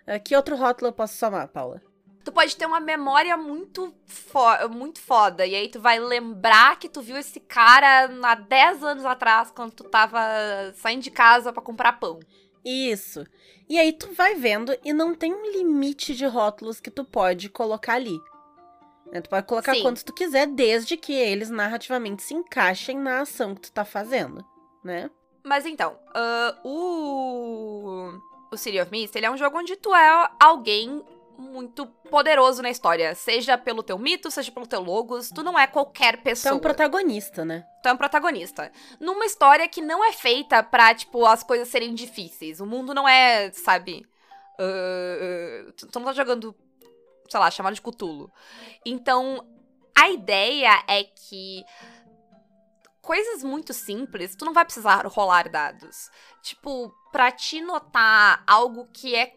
Ah, 0.08 0.17
Que 0.17 0.36
outro 0.36 0.55
rótulo 0.55 0.89
eu 0.89 0.94
posso 0.94 1.15
somar, 1.15 1.48
Paula? 1.48 1.79
Tu 2.24 2.32
pode 2.32 2.58
ter 2.58 2.65
uma 2.65 2.79
memória 2.79 3.38
muito, 3.38 3.94
fo 4.08 4.39
muito 4.72 5.00
foda. 5.00 5.46
E 5.46 5.53
aí 5.53 5.70
tu 5.70 5.79
vai 5.79 6.00
lembrar 6.00 6.79
que 6.79 6.89
tu 6.89 7.00
viu 7.00 7.15
esse 7.15 7.39
cara 7.39 8.10
há 8.24 8.34
10 8.34 8.84
anos 8.84 9.05
atrás, 9.05 9.51
quando 9.51 9.74
tu 9.74 9.84
tava 9.84 10.20
saindo 10.74 11.03
de 11.03 11.12
casa 11.12 11.53
pra 11.53 11.62
comprar 11.62 11.94
pão. 12.00 12.20
Isso. 12.65 13.24
E 13.69 13.77
aí 13.77 13.93
tu 13.93 14.12
vai 14.13 14.34
vendo 14.36 14.75
e 14.84 14.91
não 14.91 15.13
tem 15.13 15.34
um 15.34 15.51
limite 15.51 16.15
de 16.15 16.25
rótulos 16.25 16.79
que 16.79 16.89
tu 16.89 17.05
pode 17.05 17.48
colocar 17.48 17.93
ali. 17.93 18.19
Né, 19.12 19.22
Tu 19.22 19.29
pode 19.29 19.45
colocar 19.45 19.75
Sim. 19.75 19.84
quantos 19.84 20.03
tu 20.03 20.12
quiser, 20.12 20.48
desde 20.48 20.98
que 20.98 21.13
eles 21.13 21.51
narrativamente 21.51 22.24
se 22.24 22.34
encaixem 22.34 22.98
na 22.98 23.22
ação 23.22 23.53
que 23.53 23.62
tu 23.62 23.72
tá 23.72 23.86
fazendo, 23.86 24.43
né? 24.84 25.12
Mas 25.43 25.65
então, 25.65 25.98
ah, 26.13 26.57
o. 26.63 28.19
O 28.51 28.57
City 28.57 28.79
of 28.79 28.91
Mist, 28.91 29.15
ele 29.15 29.25
é 29.25 29.31
um 29.31 29.38
jogo 29.38 29.57
onde 29.57 29.75
tu 29.75 29.93
é 29.93 30.29
alguém 30.39 31.03
muito 31.38 31.86
poderoso 32.10 32.62
na 32.62 32.70
história. 32.70 33.13
Seja 33.15 33.58
pelo 33.58 33.84
teu 33.84 33.98
mito, 33.98 34.30
seja 34.32 34.51
pelo 34.51 34.68
teu 34.68 34.82
logos. 34.82 35.30
Tu 35.30 35.44
não 35.44 35.58
é 35.58 35.68
qualquer 35.68 36.13
Tu 36.18 36.20
é 36.20 36.24
pessoa. 36.24 36.56
um 36.56 36.60
protagonista, 36.60 37.44
né? 37.46 37.65
Tu 37.84 37.89
é 37.89 37.94
um 37.94 37.98
protagonista. 37.98 38.72
Numa 39.00 39.25
história 39.25 39.68
que 39.68 39.82
não 39.82 40.04
é 40.04 40.12
feita 40.13 40.62
pra, 40.63 40.94
tipo, 40.96 41.25
as 41.25 41.44
coisas 41.44 41.68
serem 41.68 41.94
difíceis. 41.94 42.60
O 42.60 42.65
mundo 42.65 42.94
não 42.94 43.08
é, 43.08 43.51
sabe. 43.51 44.06
ah, 44.60 45.72
tu 45.77 45.88
tu 45.88 46.00
não 46.00 46.08
tá 46.08 46.13
jogando, 46.13 46.56
sei 47.30 47.39
lá, 47.39 47.50
chamado 47.51 47.74
de 47.75 47.82
Cthulhu. 47.82 48.32
Então, 48.86 49.46
a 49.98 50.10
ideia 50.10 50.84
é 50.88 51.04
que. 51.04 51.63
Coisas 53.01 53.44
muito 53.44 53.72
simples, 53.72 54.36
tu 54.36 54.46
não 54.46 54.51
vai 54.54 54.65
precisar 54.65 55.06
rolar 55.06 55.48
dados. 55.48 56.10
Tipo, 56.42 56.92
pra 57.12 57.32
te 57.32 57.62
notar 57.62 58.44
algo 58.48 58.88
que 58.92 59.13
é 59.13 59.32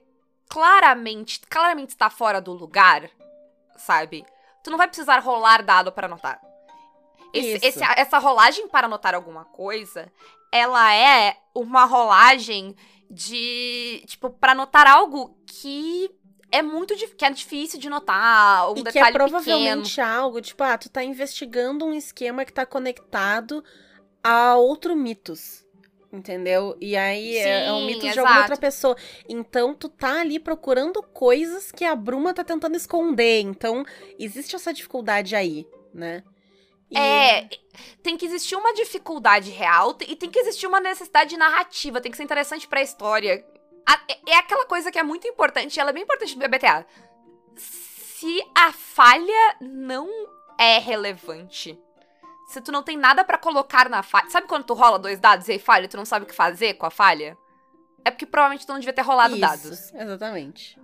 claramente, 0.48 1.40
claramente 1.48 1.90
está 1.90 2.08
fora 2.10 2.40
do 2.40 2.52
lugar, 2.52 3.10
sabe? 3.76 4.24
Tu 4.62 4.70
não 4.70 4.78
vai 4.78 4.88
precisar 4.88 5.18
rolar 5.20 5.62
dado 5.62 5.92
pra 5.92 6.08
notar. 6.08 6.40
Esse- 7.32 7.66
esse- 7.66 7.78
essa 7.96 8.18
rolagem 8.18 8.68
para 8.68 8.88
notar 8.88 9.14
alguma 9.14 9.44
coisa, 9.44 10.10
ela 10.50 10.92
é 10.94 11.36
uma 11.54 11.84
rolagem 11.84 12.74
de, 13.10 14.02
tipo, 14.06 14.30
pra 14.30 14.54
notar 14.54 14.86
algo 14.86 15.36
que 15.46 16.10
é 16.50 16.62
muito 16.62 16.94
que 16.96 17.24
é 17.24 17.30
difícil 17.30 17.78
de 17.78 17.90
notar, 17.90 18.70
um 18.70 18.72
e 18.78 18.82
que 18.82 18.88
é 18.88 18.92
detalhe 18.92 19.12
pequeno. 19.12 19.28
provavelmente 19.30 20.00
algo, 20.00 20.40
tipo, 20.40 20.62
ah, 20.64 20.78
tu 20.78 20.88
tá 20.88 21.04
investigando 21.04 21.84
um 21.84 21.92
esquema 21.92 22.44
que 22.44 22.52
tá 22.52 22.64
conectado 22.64 23.62
a 24.24 24.56
outro 24.56 24.96
mitos. 24.96 25.64
Entendeu? 26.10 26.74
E 26.80 26.96
aí 26.96 27.34
Sim, 27.34 27.38
é, 27.38 27.66
é 27.66 27.72
um 27.72 27.84
mito 27.84 27.98
exato. 27.98 28.12
de 28.14 28.18
alguma 28.20 28.40
outra 28.40 28.56
pessoa. 28.56 28.96
Então, 29.28 29.74
tu 29.74 29.90
tá 29.90 30.20
ali 30.20 30.38
procurando 30.38 31.02
coisas 31.02 31.70
que 31.70 31.84
a 31.84 31.94
Bruma 31.94 32.32
tá 32.32 32.42
tentando 32.42 32.76
esconder. 32.76 33.40
Então, 33.42 33.84
existe 34.18 34.56
essa 34.56 34.72
dificuldade 34.72 35.36
aí, 35.36 35.66
né? 35.92 36.22
E... 36.90 36.96
É, 36.96 37.48
tem 38.02 38.16
que 38.16 38.24
existir 38.24 38.56
uma 38.56 38.72
dificuldade 38.72 39.50
real 39.50 39.96
e 40.06 40.16
tem 40.16 40.30
que 40.30 40.38
existir 40.38 40.66
uma 40.66 40.80
necessidade 40.80 41.36
narrativa, 41.36 42.00
tem 42.00 42.10
que 42.10 42.16
ser 42.16 42.24
interessante 42.24 42.66
pra 42.66 42.82
história. 42.82 43.44
É, 44.08 44.32
é 44.32 44.36
aquela 44.36 44.64
coisa 44.64 44.90
que 44.90 44.98
é 44.98 45.02
muito 45.02 45.28
importante, 45.28 45.78
ela 45.78 45.90
é 45.90 45.92
bem 45.92 46.02
importante 46.02 46.34
no 46.36 46.40
BBTA. 46.40 46.86
Se 47.56 48.42
a 48.54 48.72
falha 48.72 49.56
não 49.60 50.08
é 50.58 50.78
relevante, 50.78 51.78
se 52.48 52.62
tu 52.62 52.72
não 52.72 52.82
tem 52.82 52.96
nada 52.96 53.22
para 53.22 53.36
colocar 53.36 53.90
na 53.90 54.02
falha. 54.02 54.30
Sabe 54.30 54.48
quando 54.48 54.64
tu 54.64 54.72
rola 54.72 54.98
dois 54.98 55.20
dados 55.20 55.46
e 55.48 55.52
aí 55.52 55.58
falha 55.58 55.84
e 55.84 55.88
tu 55.88 55.98
não 55.98 56.06
sabe 56.06 56.24
o 56.24 56.26
que 56.26 56.34
fazer 56.34 56.74
com 56.74 56.86
a 56.86 56.90
falha? 56.90 57.36
É 58.02 58.10
porque 58.10 58.24
provavelmente 58.24 58.66
tu 58.66 58.72
não 58.72 58.80
devia 58.80 58.92
ter 58.94 59.02
rolado 59.02 59.34
Isso, 59.34 59.40
dados. 59.40 59.94
Exatamente. 59.94 60.80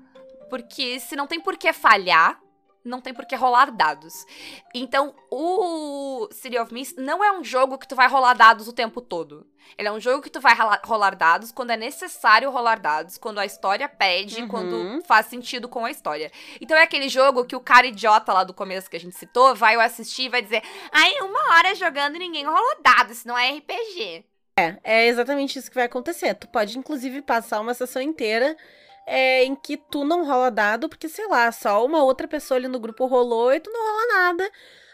Porque 0.51 1.01
se 1.01 1.17
não 1.17 1.27
tem 1.27 1.41
por 1.41 1.57
que 1.57 1.73
falhar, 1.73 2.39
não 2.85 3.01
tem 3.01 3.15
por 3.15 3.25
que 3.25 3.35
rolar 3.35 3.71
dados. 3.71 4.27
Então, 4.75 5.15
o 5.31 6.29
City 6.31 6.59
of 6.59 6.73
Mist 6.73 6.97
não 6.99 7.25
é 7.25 7.33
um 7.33 7.43
jogo 7.43 7.79
que 7.79 7.89
tu 7.89 7.97
vai 7.97 8.09
rolar 8.09 8.35
dados 8.35 8.69
o 8.69 8.73
tempo 8.73 9.01
todo. 9.01 9.47
Ele 9.79 9.89
é 9.89 9.93
um 9.93 9.99
jogo 9.99 10.23
que 10.23 10.31
tu 10.31 10.41
vai 10.41 10.55
rolar 10.85 11.15
dados 11.15 11.51
quando 11.51 11.71
é 11.71 11.77
necessário 11.77 12.51
rolar 12.51 12.79
dados, 12.79 13.17
quando 13.17 13.39
a 13.39 13.47
história 13.47 13.89
pede, 13.89 14.43
uhum. 14.43 14.49
quando 14.49 15.03
faz 15.07 15.27
sentido 15.27 15.69
com 15.69 15.85
a 15.85 15.91
história. 15.91 16.31
Então 16.61 16.77
é 16.77 16.83
aquele 16.83 17.09
jogo 17.09 17.45
que 17.45 17.57
o 17.57 17.61
cara 17.61 17.87
idiota 17.87 18.33
lá 18.33 18.45
do 18.45 18.53
começo 18.53 18.91
que 18.91 18.97
a 18.97 19.01
gente 19.01 19.17
citou 19.17 19.55
vai 19.55 19.75
assistir 19.77 20.25
e 20.25 20.29
vai 20.29 20.43
dizer: 20.43 20.63
ai, 20.93 21.13
uma 21.23 21.57
hora 21.57 21.75
jogando 21.75 22.17
e 22.17 22.19
ninguém 22.19 22.45
rolou 22.45 22.83
dados, 22.83 23.19
isso 23.19 23.29
não 23.29 23.39
é 23.39 23.51
RPG. 23.53 24.25
É, 24.57 24.79
é 24.85 25.07
exatamente 25.07 25.59
isso 25.59 25.69
que 25.69 25.75
vai 25.75 25.87
acontecer. 25.87 26.35
Tu 26.35 26.47
pode, 26.49 26.79
inclusive, 26.79 27.23
passar 27.23 27.61
uma 27.61 27.75
sessão 27.75 28.01
inteira 28.01 28.57
é, 29.07 29.45
em 29.45 29.55
que 29.55 29.77
tu 29.77 30.05
não 30.05 30.27
rola 30.27 30.51
dado, 30.51 30.89
porque, 30.89 31.09
sei 31.09 31.27
lá, 31.29 31.51
só 31.53 31.85
uma 31.85 32.03
outra 32.03 32.27
pessoa 32.27 32.59
ali 32.59 32.69
no 32.69 32.81
grupo 32.81 33.07
rolou 33.07 33.53
e 33.53 33.61
tu 33.61 33.71
não 33.71 33.81
rola 33.81 34.07
nada. 34.15 34.51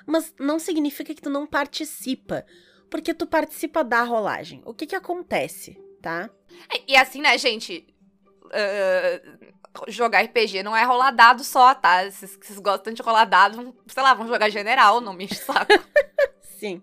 Mas 0.07 0.35
não 0.38 0.59
significa 0.59 1.14
que 1.14 1.23
tu 1.23 1.31
não 1.31 1.47
participa, 1.47 2.45
porque 2.90 3.14
tu 3.14 3.26
participa 3.26 3.85
da 3.85 4.02
rolagem. 4.02 4.62
O 4.64 4.75
que 4.75 4.87
que 4.87 4.97
acontece, 4.97 5.79
tá? 6.02 6.29
E 6.88 6.97
assim, 6.97 7.21
né, 7.21 7.38
gente? 7.38 7.87
Uh, 8.47 9.50
jogar 9.87 10.23
RPG 10.23 10.64
não 10.64 10.76
é 10.76 10.83
rolar 10.83 11.12
dado 11.12 11.45
só, 11.45 11.75
tá? 11.75 12.11
Se 12.11 12.26
vocês 12.26 12.59
gostam 12.59 12.93
de 12.93 13.02
rolar 13.02 13.25
dado, 13.25 13.75
sei 13.87 14.02
lá, 14.02 14.14
vão 14.14 14.26
jogar 14.26 14.50
general, 14.50 15.00
não 15.00 15.12
me 15.12 15.25
enche 15.25 15.37
saco. 15.37 15.73
Sim. 16.59 16.83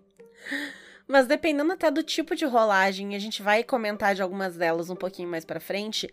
Mas 1.06 1.26
dependendo 1.26 1.72
até 1.72 1.90
do 1.90 2.02
tipo 2.02 2.34
de 2.34 2.46
rolagem, 2.46 3.14
a 3.14 3.18
gente 3.18 3.42
vai 3.42 3.62
comentar 3.62 4.14
de 4.14 4.22
algumas 4.22 4.56
delas 4.56 4.88
um 4.88 4.96
pouquinho 4.96 5.28
mais 5.28 5.44
para 5.44 5.60
frente 5.60 6.10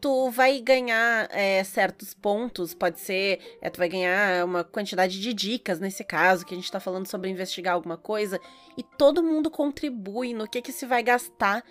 tu 0.00 0.30
vai 0.30 0.60
ganhar 0.60 1.28
é, 1.30 1.62
certos 1.64 2.14
pontos, 2.14 2.74
pode 2.74 3.00
ser, 3.00 3.58
é, 3.60 3.68
tu 3.70 3.78
vai 3.78 3.88
ganhar 3.88 4.44
uma 4.44 4.64
quantidade 4.64 5.20
de 5.20 5.34
dicas 5.34 5.80
nesse 5.80 6.04
caso, 6.04 6.46
que 6.46 6.54
a 6.54 6.56
gente 6.56 6.70
tá 6.70 6.80
falando 6.80 7.06
sobre 7.06 7.30
investigar 7.30 7.74
alguma 7.74 7.96
coisa, 7.96 8.40
e 8.76 8.82
todo 8.82 9.22
mundo 9.22 9.50
contribui 9.50 10.32
no 10.32 10.48
que 10.48 10.62
que 10.62 10.72
se 10.72 10.86
vai 10.86 11.02
gastar 11.02 11.64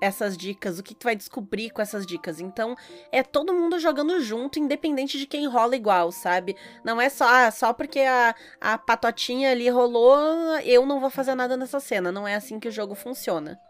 essas 0.00 0.36
dicas, 0.36 0.78
o 0.78 0.82
que 0.82 0.94
tu 0.94 1.04
vai 1.04 1.14
descobrir 1.14 1.70
com 1.70 1.82
essas 1.82 2.06
dicas. 2.06 2.40
Então, 2.40 2.74
é 3.12 3.22
todo 3.22 3.52
mundo 3.52 3.78
jogando 3.78 4.18
junto, 4.20 4.58
independente 4.58 5.18
de 5.18 5.26
quem 5.26 5.46
rola 5.46 5.76
igual, 5.76 6.10
sabe? 6.10 6.56
Não 6.82 7.00
é 7.00 7.08
só, 7.08 7.26
ah, 7.28 7.50
só 7.50 7.72
porque 7.72 8.00
a, 8.00 8.34
a 8.60 8.78
patotinha 8.78 9.50
ali 9.50 9.68
rolou, 9.68 10.16
eu 10.64 10.86
não 10.86 11.00
vou 11.00 11.10
fazer 11.10 11.34
nada 11.34 11.56
nessa 11.56 11.80
cena. 11.80 12.10
Não 12.10 12.26
é 12.26 12.34
assim 12.34 12.58
que 12.58 12.68
o 12.68 12.72
jogo 12.72 12.94
funciona. 12.94 13.60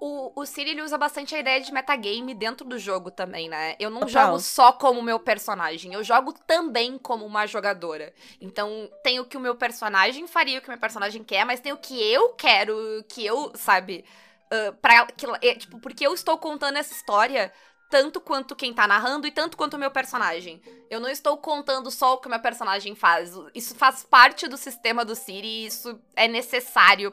O, 0.00 0.40
o 0.40 0.46
Siri 0.46 0.70
ele 0.70 0.82
usa 0.82 0.98
bastante 0.98 1.34
a 1.34 1.38
ideia 1.38 1.60
de 1.60 1.72
metagame 1.72 2.34
dentro 2.34 2.66
do 2.66 2.78
jogo 2.78 3.10
também, 3.10 3.48
né? 3.48 3.76
Eu 3.78 3.90
não 3.90 4.00
Total. 4.00 4.26
jogo 4.26 4.40
só 4.40 4.72
como 4.72 5.02
meu 5.02 5.18
personagem, 5.18 5.92
eu 5.92 6.04
jogo 6.04 6.32
também 6.46 6.98
como 6.98 7.24
uma 7.24 7.46
jogadora. 7.46 8.12
Então, 8.40 8.90
tem 9.02 9.20
o 9.20 9.24
que 9.24 9.36
o 9.36 9.40
meu 9.40 9.54
personagem 9.54 10.26
faria, 10.26 10.58
o 10.58 10.62
que 10.62 10.68
o 10.68 10.72
meu 10.72 10.80
personagem 10.80 11.22
quer, 11.24 11.44
mas 11.44 11.60
tem 11.60 11.72
o 11.72 11.76
que 11.76 12.00
eu 12.00 12.30
quero, 12.30 13.04
que 13.08 13.24
eu, 13.24 13.52
sabe? 13.54 14.04
Uh, 14.46 14.72
pra, 14.76 15.06
que, 15.06 15.26
é, 15.42 15.54
tipo, 15.54 15.80
porque 15.80 16.06
eu 16.06 16.14
estou 16.14 16.38
contando 16.38 16.76
essa 16.76 16.92
história 16.92 17.52
tanto 17.88 18.20
quanto 18.20 18.56
quem 18.56 18.72
tá 18.72 18.86
narrando 18.86 19.26
e 19.26 19.30
tanto 19.30 19.56
quanto 19.56 19.74
o 19.74 19.78
meu 19.78 19.90
personagem. 19.90 20.60
Eu 20.90 21.00
não 21.00 21.08
estou 21.08 21.36
contando 21.36 21.90
só 21.90 22.14
o 22.14 22.18
que 22.18 22.26
o 22.26 22.30
meu 22.30 22.40
personagem 22.40 22.94
faz. 22.94 23.32
Isso 23.54 23.74
faz 23.74 24.04
parte 24.04 24.48
do 24.48 24.56
sistema 24.56 25.04
do 25.04 25.14
Siri 25.14 25.46
e 25.46 25.66
isso 25.66 26.00
é 26.14 26.26
necessário 26.26 27.12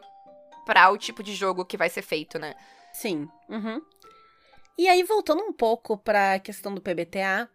para 0.66 0.90
o 0.92 0.98
tipo 0.98 1.24
de 1.24 1.34
jogo 1.34 1.66
que 1.66 1.78
vai 1.78 1.90
ser 1.90 2.02
feito, 2.02 2.40
né? 2.40 2.54
Sim. 2.94 3.28
Uhum. 3.50 3.82
E 4.78 4.88
aí, 4.88 5.04
voltando 5.04 5.44
um 5.44 5.54
pouco 5.54 5.98
para 5.98 6.34
a 6.34 6.40
questão 6.40 6.74
do 6.74 6.82
PBTA, 6.82 7.48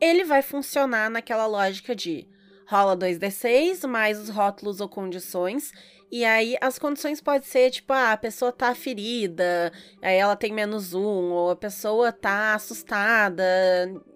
ele 0.00 0.24
vai 0.24 0.42
funcionar 0.42 1.10
naquela 1.10 1.46
lógica 1.46 1.94
de 1.94 2.28
rola 2.68 2.96
2d6 2.96 3.86
mais 3.86 4.18
os 4.18 4.28
rótulos 4.28 4.80
ou 4.80 4.88
condições. 4.88 5.72
E 6.10 6.24
aí 6.24 6.56
as 6.60 6.78
condições 6.78 7.20
podem 7.20 7.46
ser 7.46 7.70
tipo, 7.70 7.92
ah, 7.92 8.12
a 8.12 8.16
pessoa 8.16 8.50
tá 8.50 8.74
ferida, 8.74 9.70
aí 10.00 10.16
ela 10.16 10.36
tem 10.36 10.52
menos 10.52 10.94
um, 10.94 11.32
ou 11.32 11.50
a 11.50 11.56
pessoa 11.56 12.10
tá 12.10 12.54
assustada, 12.54 13.44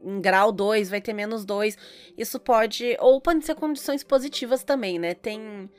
em 0.03 0.21
grau 0.21 0.51
2 0.53 0.89
vai 0.89 1.01
ter 1.01 1.13
menos 1.13 1.45
dois. 1.45 1.77
Isso 2.17 2.41
pode. 2.41 2.97
Ou 3.01 3.21
podem 3.21 3.43
ser 3.43 3.55
condições 3.57 4.03
positivas 4.03 4.65
também, 4.65 4.99
né? 4.99 5.15
Tem 5.15 5.71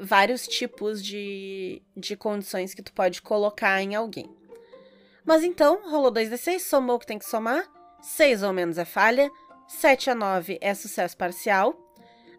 vários 0.00 0.46
tipos 0.48 1.02
de, 1.02 1.82
de 1.96 2.16
condições 2.16 2.74
que 2.74 2.82
tu 2.82 2.92
pode 2.92 3.20
colocar 3.22 3.80
em 3.82 3.94
alguém. 3.94 4.28
Mas 5.24 5.44
então, 5.44 5.88
rolou 5.90 6.12
2d6, 6.12 6.60
somou 6.60 6.96
o 6.96 6.98
que 6.98 7.06
tem 7.06 7.18
que 7.18 7.28
somar, 7.28 7.64
6 8.00 8.42
ou 8.42 8.52
menos 8.52 8.78
é 8.78 8.84
falha, 8.84 9.30
7 9.68 10.10
a 10.10 10.14
9 10.14 10.58
é 10.60 10.74
sucesso 10.74 11.16
parcial, 11.16 11.89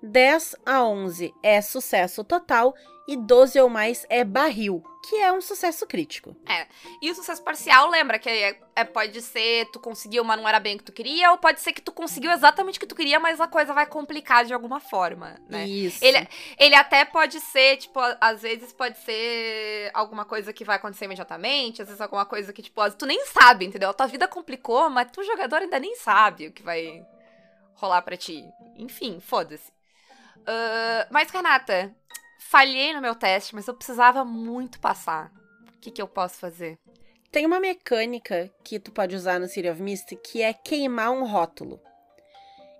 10 0.03 0.55
a 0.65 0.83
11 0.83 1.33
é 1.43 1.61
sucesso 1.61 2.23
total 2.23 2.73
e 3.07 3.17
12 3.17 3.59
ou 3.59 3.67
mais 3.67 4.05
é 4.09 4.23
barril, 4.23 4.83
que 5.09 5.15
é 5.17 5.33
um 5.33 5.41
sucesso 5.41 5.85
crítico. 5.87 6.35
É. 6.47 6.67
E 7.01 7.09
o 7.09 7.15
sucesso 7.15 7.43
parcial, 7.43 7.89
lembra 7.89 8.19
que 8.19 8.29
é, 8.29 8.59
é, 8.75 8.83
pode 8.83 9.21
ser 9.21 9.65
tu 9.71 9.79
conseguiu, 9.79 10.23
mas 10.23 10.39
não 10.39 10.47
era 10.47 10.59
bem 10.59 10.75
o 10.75 10.77
que 10.77 10.85
tu 10.85 10.91
queria, 10.91 11.31
ou 11.31 11.37
pode 11.37 11.59
ser 11.59 11.73
que 11.73 11.81
tu 11.81 11.91
conseguiu 11.91 12.31
exatamente 12.31 12.77
o 12.77 12.79
que 12.79 12.85
tu 12.85 12.95
queria, 12.95 13.19
mas 13.19 13.41
a 13.41 13.47
coisa 13.47 13.73
vai 13.73 13.85
complicar 13.85 14.45
de 14.45 14.53
alguma 14.53 14.79
forma, 14.79 15.35
né? 15.49 15.67
Isso. 15.67 16.03
Ele, 16.03 16.27
ele 16.57 16.75
até 16.75 17.03
pode 17.03 17.39
ser, 17.39 17.77
tipo, 17.77 17.99
às 18.21 18.41
vezes 18.41 18.71
pode 18.71 18.97
ser 18.99 19.91
alguma 19.93 20.23
coisa 20.23 20.53
que 20.53 20.63
vai 20.63 20.77
acontecer 20.77 21.05
imediatamente, 21.05 21.81
às 21.81 21.87
vezes 21.87 22.01
alguma 22.01 22.25
coisa 22.25 22.53
que, 22.53 22.61
tipo, 22.61 22.79
tu 22.91 23.05
nem 23.05 23.25
sabe, 23.25 23.65
entendeu? 23.65 23.89
A 23.89 23.93
tua 23.93 24.07
vida 24.07 24.27
complicou, 24.27 24.89
mas 24.89 25.11
tu 25.11 25.23
jogador 25.23 25.57
ainda 25.57 25.79
nem 25.79 25.95
sabe 25.95 26.47
o 26.47 26.53
que 26.53 26.63
vai 26.63 27.03
rolar 27.73 28.03
para 28.03 28.15
ti. 28.15 28.45
Enfim, 28.77 29.19
foda-se. 29.19 29.80
Uh, 30.41 31.07
mas, 31.09 31.29
Renata, 31.29 31.95
falhei 32.39 32.93
no 32.93 33.01
meu 33.01 33.15
teste, 33.15 33.55
mas 33.55 33.67
eu 33.67 33.73
precisava 33.73 34.25
muito 34.25 34.79
passar. 34.79 35.31
O 35.75 35.79
que, 35.79 35.91
que 35.91 36.01
eu 36.01 36.07
posso 36.07 36.37
fazer? 36.39 36.77
Tem 37.31 37.45
uma 37.45 37.59
mecânica 37.59 38.51
que 38.63 38.77
tu 38.79 38.91
pode 38.91 39.15
usar 39.15 39.39
no 39.39 39.47
City 39.47 39.69
of 39.69 39.81
Mist 39.81 40.15
que 40.17 40.41
é 40.41 40.53
queimar 40.53 41.11
um 41.11 41.25
rótulo. 41.25 41.79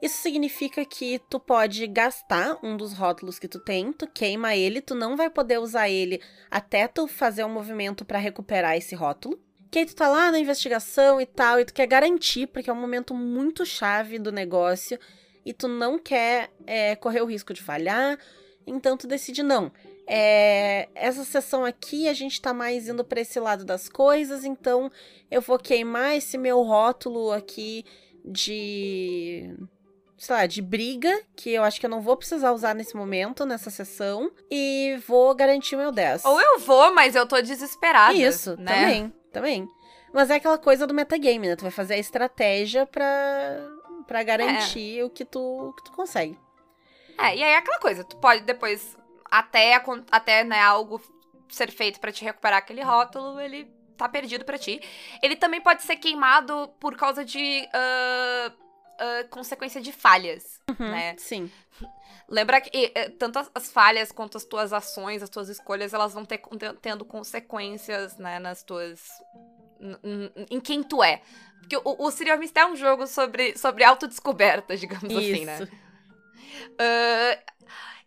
Isso 0.01 0.18
significa 0.18 0.84
que 0.84 1.20
tu 1.30 1.39
pode 1.39 1.86
gastar 1.86 2.58
um 2.63 2.75
dos 2.75 2.91
rótulos 2.91 3.38
que 3.38 3.48
tu 3.48 3.60
tem, 3.60 3.94
tu 3.94 4.08
queima 4.08 4.56
ele, 4.56 4.82
tu 4.82 4.96
não 4.96 5.15
vai 5.15 5.30
poder 5.30 5.60
usar 5.60 5.89
ele 5.89 6.20
até 6.50 6.88
tu 6.88 7.08
fazer 7.08 7.44
um 7.44 7.53
movimento 7.53 8.03
para 8.03 8.18
recuperar 8.18 8.75
esse 8.75 8.96
rótulo. 8.96 9.39
Que 9.70 9.80
aí 9.80 9.86
tu 9.86 9.96
tá 9.96 10.10
lá 10.10 10.32
na 10.32 10.39
investigação 10.39 11.22
e 11.22 11.25
tal, 11.25 11.60
e 11.60 11.65
tu 11.65 11.74
quer 11.74 11.86
garantir, 11.88 12.48
porque 12.48 12.70
é 12.70 12.74
um 12.74 12.82
momento 12.82 13.13
muito 13.13 13.65
chave 13.65 14.18
do 14.20 14.32
negócio, 14.32 15.00
e 15.46 15.54
tu 15.54 15.68
não 15.68 15.98
quer 15.98 16.52
é, 16.66 16.96
correr 16.96 17.22
o 17.22 17.26
risco 17.26 17.54
de 17.54 17.62
falhar, 17.62 18.18
então 18.66 18.98
tu 18.98 19.08
decide 19.08 19.44
não. 19.44 19.72
É, 20.08 20.90
essa 20.94 21.24
sessão 21.24 21.64
aqui 21.64 22.08
a 22.08 22.14
gente 22.14 22.42
tá 22.42 22.54
mais 22.54 22.88
indo 22.88 23.04
para 23.04 23.22
esse 23.22 23.40
lado 23.40 23.64
das 23.64 23.88
coisas, 23.88 24.44
então 24.44 24.92
eu 25.30 25.42
vou 25.42 25.58
queimar 25.58 26.16
esse 26.16 26.38
meu 26.38 26.62
rótulo 26.62 27.32
aqui 27.32 27.86
de 28.24 29.56
sei 30.22 30.36
lá, 30.36 30.46
de 30.46 30.62
briga, 30.62 31.20
que 31.36 31.50
eu 31.50 31.64
acho 31.64 31.80
que 31.80 31.86
eu 31.86 31.90
não 31.90 32.00
vou 32.00 32.16
precisar 32.16 32.52
usar 32.52 32.76
nesse 32.76 32.96
momento, 32.96 33.44
nessa 33.44 33.72
sessão, 33.72 34.32
e 34.52 35.00
vou 35.08 35.34
garantir 35.34 35.76
o 35.76 35.80
meu 35.80 35.92
10. 35.92 36.26
Ou 36.26 36.40
eu 36.40 36.60
vou, 36.60 36.94
mas 36.94 37.16
eu 37.16 37.26
tô 37.26 37.42
desesperada. 37.42 38.14
Isso, 38.14 38.56
né? 38.56 38.72
também, 38.72 39.14
também. 39.32 39.68
Mas 40.14 40.30
é 40.30 40.36
aquela 40.36 40.60
coisa 40.60 40.86
do 40.86 40.94
metagame, 40.94 41.48
né? 41.48 41.56
Tu 41.56 41.64
vai 41.64 41.72
fazer 41.72 41.96
a 41.96 41.98
estratégia 41.98 42.86
pra, 42.86 43.68
pra 44.12 44.24
garantir 44.24 45.00
é. 45.00 45.03
o 45.06 45.10
que 45.10 45.24
tu, 45.24 45.74
que 45.77 45.86
tu 45.86 45.94
consegue. 45.94 46.38
É, 47.18 47.34
e 47.34 47.41
aí 47.41 47.51
é 47.51 47.56
aquela 47.56 47.80
coisa, 47.80 48.03
tu 48.03 48.18
pode 48.18 48.41
depois, 48.41 48.98
até, 49.32 49.82
até 50.12 50.44
né, 50.44 50.60
algo 50.60 51.01
ser 51.48 51.72
feito 51.72 51.98
para 51.98 52.12
te 52.12 52.25
recuperar 52.25 52.60
aquele 52.60 52.82
rótulo, 52.82 53.39
ele 53.39 53.72
tá 53.96 54.10
perdido 54.10 54.44
para 54.44 54.58
ti. 54.58 54.82
Ele 55.24 55.38
também 55.38 55.62
pode 55.62 55.84
ser 55.84 55.96
queimado 55.96 56.70
por 56.77 56.98
causa 56.98 57.24
de 57.24 57.65
uh, 57.68 58.51
uh, 58.51 59.30
consequência 59.30 59.80
de 59.80 59.94
falhas, 59.94 60.60
uhum, 60.70 60.91
né? 60.91 61.15
Sim. 61.18 61.50
Lembra 62.27 62.60
que 62.60 62.70
e, 62.77 62.89
tanto 63.12 63.39
as, 63.39 63.50
as, 63.56 63.72
falhas 63.72 64.12
quanto 64.12 64.36
as 64.36 64.44
tuas 64.44 64.74
ações, 64.74 65.24
as 65.24 65.30
tuas 65.30 65.48
escolhas, 65.48 65.94
elas 65.94 66.13
vão 66.13 66.25
ter 66.25 66.41
tendo 66.82 67.06
consequências, 67.06 68.18
né, 68.18 68.39
nas 68.39 68.62
tuas. 68.62 69.10
Em 70.50 70.60
quem 70.60 70.84
tu 70.84 71.04
é. 71.04 71.22
Porque 71.60 71.78
o, 71.78 72.06
o 72.06 72.12
Serial 72.12 72.38
Mist 72.38 72.58
é 72.58 72.66
um 72.66 72.76
jogo 72.76 73.08
sobre, 73.08 73.58
sobre 73.58 73.84
autodescoberta, 73.84 74.76
digamos 74.78 75.12
Isso. 75.12 75.20
assim, 75.20 75.46
né? 75.46 75.68
Uh, 76.72 77.52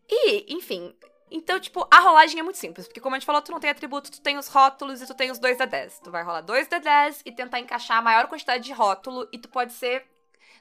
e, 0.09 0.54
enfim, 0.54 0.95
então, 1.31 1.59
tipo, 1.59 1.87
a 1.90 2.00
rolagem 2.00 2.38
é 2.38 2.43
muito 2.43 2.59
simples, 2.59 2.87
porque 2.87 3.00
como 3.00 3.14
a 3.14 3.19
gente 3.19 3.26
falou, 3.26 3.43
tu 3.43 3.52
não 3.52 3.61
tem 3.61 3.71
atributo, 3.71 4.11
tu 4.11 4.21
tem 4.21 4.37
os 4.37 4.49
rótulos 4.49 5.00
e 5.02 5.07
tu 5.07 5.14
tem 5.14 5.31
os 5.31 5.38
2 5.38 5.59
d 5.59 5.66
10. 5.66 6.00
Tu 6.00 6.11
vai 6.11 6.23
rolar 6.23 6.43
2 6.43 6.69
d 6.69 6.78
10 6.78 7.23
e 7.25 7.33
tentar 7.33 7.61
encaixar 7.61 7.99
a 7.99 8.02
maior 8.02 8.28
quantidade 8.28 8.64
de 8.64 8.73
rótulo 8.73 9.28
e 9.33 9.38
tu 9.38 9.49
pode 9.49 9.73
ser... 9.73 10.07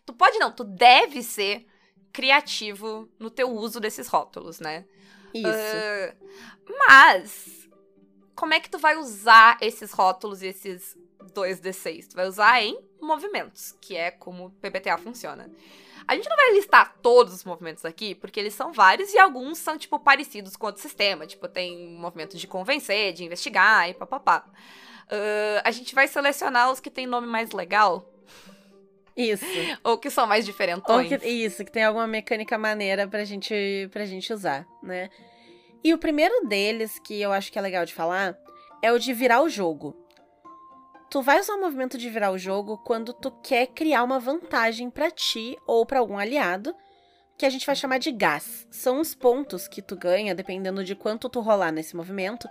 Tu 0.05 0.13
pode 0.13 0.38
não, 0.39 0.51
tu 0.51 0.63
deve 0.63 1.22
ser 1.24 1.65
criativo 2.12 3.10
no 3.20 3.29
teu 3.29 3.50
uso 3.50 3.79
desses 3.79 4.08
rótulos, 4.08 4.60
né? 4.60 4.86
Isso. 5.34 5.48
Uh, 5.48 6.75
mas, 6.88 7.70
como 8.36 8.53
é 8.53 8.60
que 8.60 8.70
tu 8.70 8.77
vai 8.77 8.98
usar 8.98 9.58
esses 9.62 9.91
rótulos 9.91 10.41
e 10.41 10.48
esses 10.48 10.98
2d6? 11.24 12.10
Tu 12.10 12.15
vai 12.15 12.27
usar 12.27 12.62
em 12.62 12.80
movimentos, 13.01 13.75
que 13.82 13.96
é 13.96 14.12
como 14.12 14.46
o 14.46 14.50
PBTA 14.51 14.98
funciona. 14.98 15.50
A 16.08 16.15
gente 16.15 16.30
não 16.30 16.36
vai 16.36 16.53
listar 16.53 16.96
todos 17.01 17.34
os 17.34 17.44
movimentos 17.44 17.86
aqui, 17.86 18.13
porque 18.13 18.39
eles 18.39 18.53
são 18.53 18.74
vários 18.74 19.13
e 19.13 19.18
alguns 19.18 19.58
são, 19.58 19.77
tipo, 19.77 19.98
parecidos 20.00 20.56
com 20.56 20.65
outro 20.65 20.82
sistema. 20.82 21.25
Tipo, 21.25 21.48
tem 21.48 21.96
movimentos 21.96 22.39
de 22.39 22.48
convencer, 22.48 23.13
de 23.13 23.24
investigar 23.24 23.89
e 23.89 23.94
papapá. 23.94 24.46
Uh, 25.06 25.62
a 25.63 25.72
gente 25.72 25.96
vai 25.96 26.08
selecionar 26.08 26.72
os 26.72 26.80
que 26.80 26.89
tem 26.89 27.08
nome 27.08 27.27
mais 27.27 27.51
legal. 27.51 28.10
Isso. 29.15 29.46
Ou 29.84 29.98
que 29.98 30.10
são 30.10 30.27
mais 30.27 30.46
diferentões. 30.46 31.08
Que, 31.08 31.27
isso, 31.27 31.63
que 31.63 31.72
tem 31.72 31.84
alguma 31.84 32.08
mecânica 32.08 32.58
maneira 32.58 33.08
pra 33.08 33.24
gente, 33.24 33.88
pra 33.92 34.06
gente 34.06 34.34
usar, 34.34 34.68
né? 34.82 35.10
E 35.84 35.94
o 35.94 35.98
primeiro 35.98 36.48
deles, 36.48 36.98
que 37.00 37.22
eu 37.22 37.32
acho 37.32 37.51
que 37.51 37.60
é 37.60 37.62
legal 37.62 37.86
de 37.86 37.94
falar, 37.94 38.38
é 38.82 38.92
o 38.92 39.00
de 39.00 39.13
virar 39.13 39.42
o 39.42 39.50
jogo. 39.50 39.96
Tu 41.13 41.22
vai 41.22 41.39
usar 41.39 41.53
o 41.53 41.62
movimento 41.62 41.96
de 41.96 42.10
virar 42.10 42.32
o 42.32 42.39
jogo 42.39 42.75
quando 42.79 43.13
tu 43.13 43.29
quer 43.29 43.67
criar 43.67 44.03
uma 44.03 44.20
vantagem 44.20 44.89
para 44.89 45.12
ti 45.12 45.55
ou 45.67 45.86
para 45.86 46.00
algum 46.00 46.17
aliado, 46.17 46.75
que 47.38 47.46
a 47.46 47.51
gente 47.51 47.67
vai 47.67 47.75
chamar 47.75 48.00
de 48.00 48.12
gás. 48.12 48.67
São 48.72 49.00
os 49.00 49.13
pontos 49.13 49.67
que 49.67 49.79
tu 49.79 49.96
ganha, 49.96 50.34
dependendo 50.34 50.84
de 50.84 50.96
quanto 50.96 51.29
tu 51.29 51.39
rolar 51.39 51.72
nesse 51.72 51.96
movimento, 51.96 52.50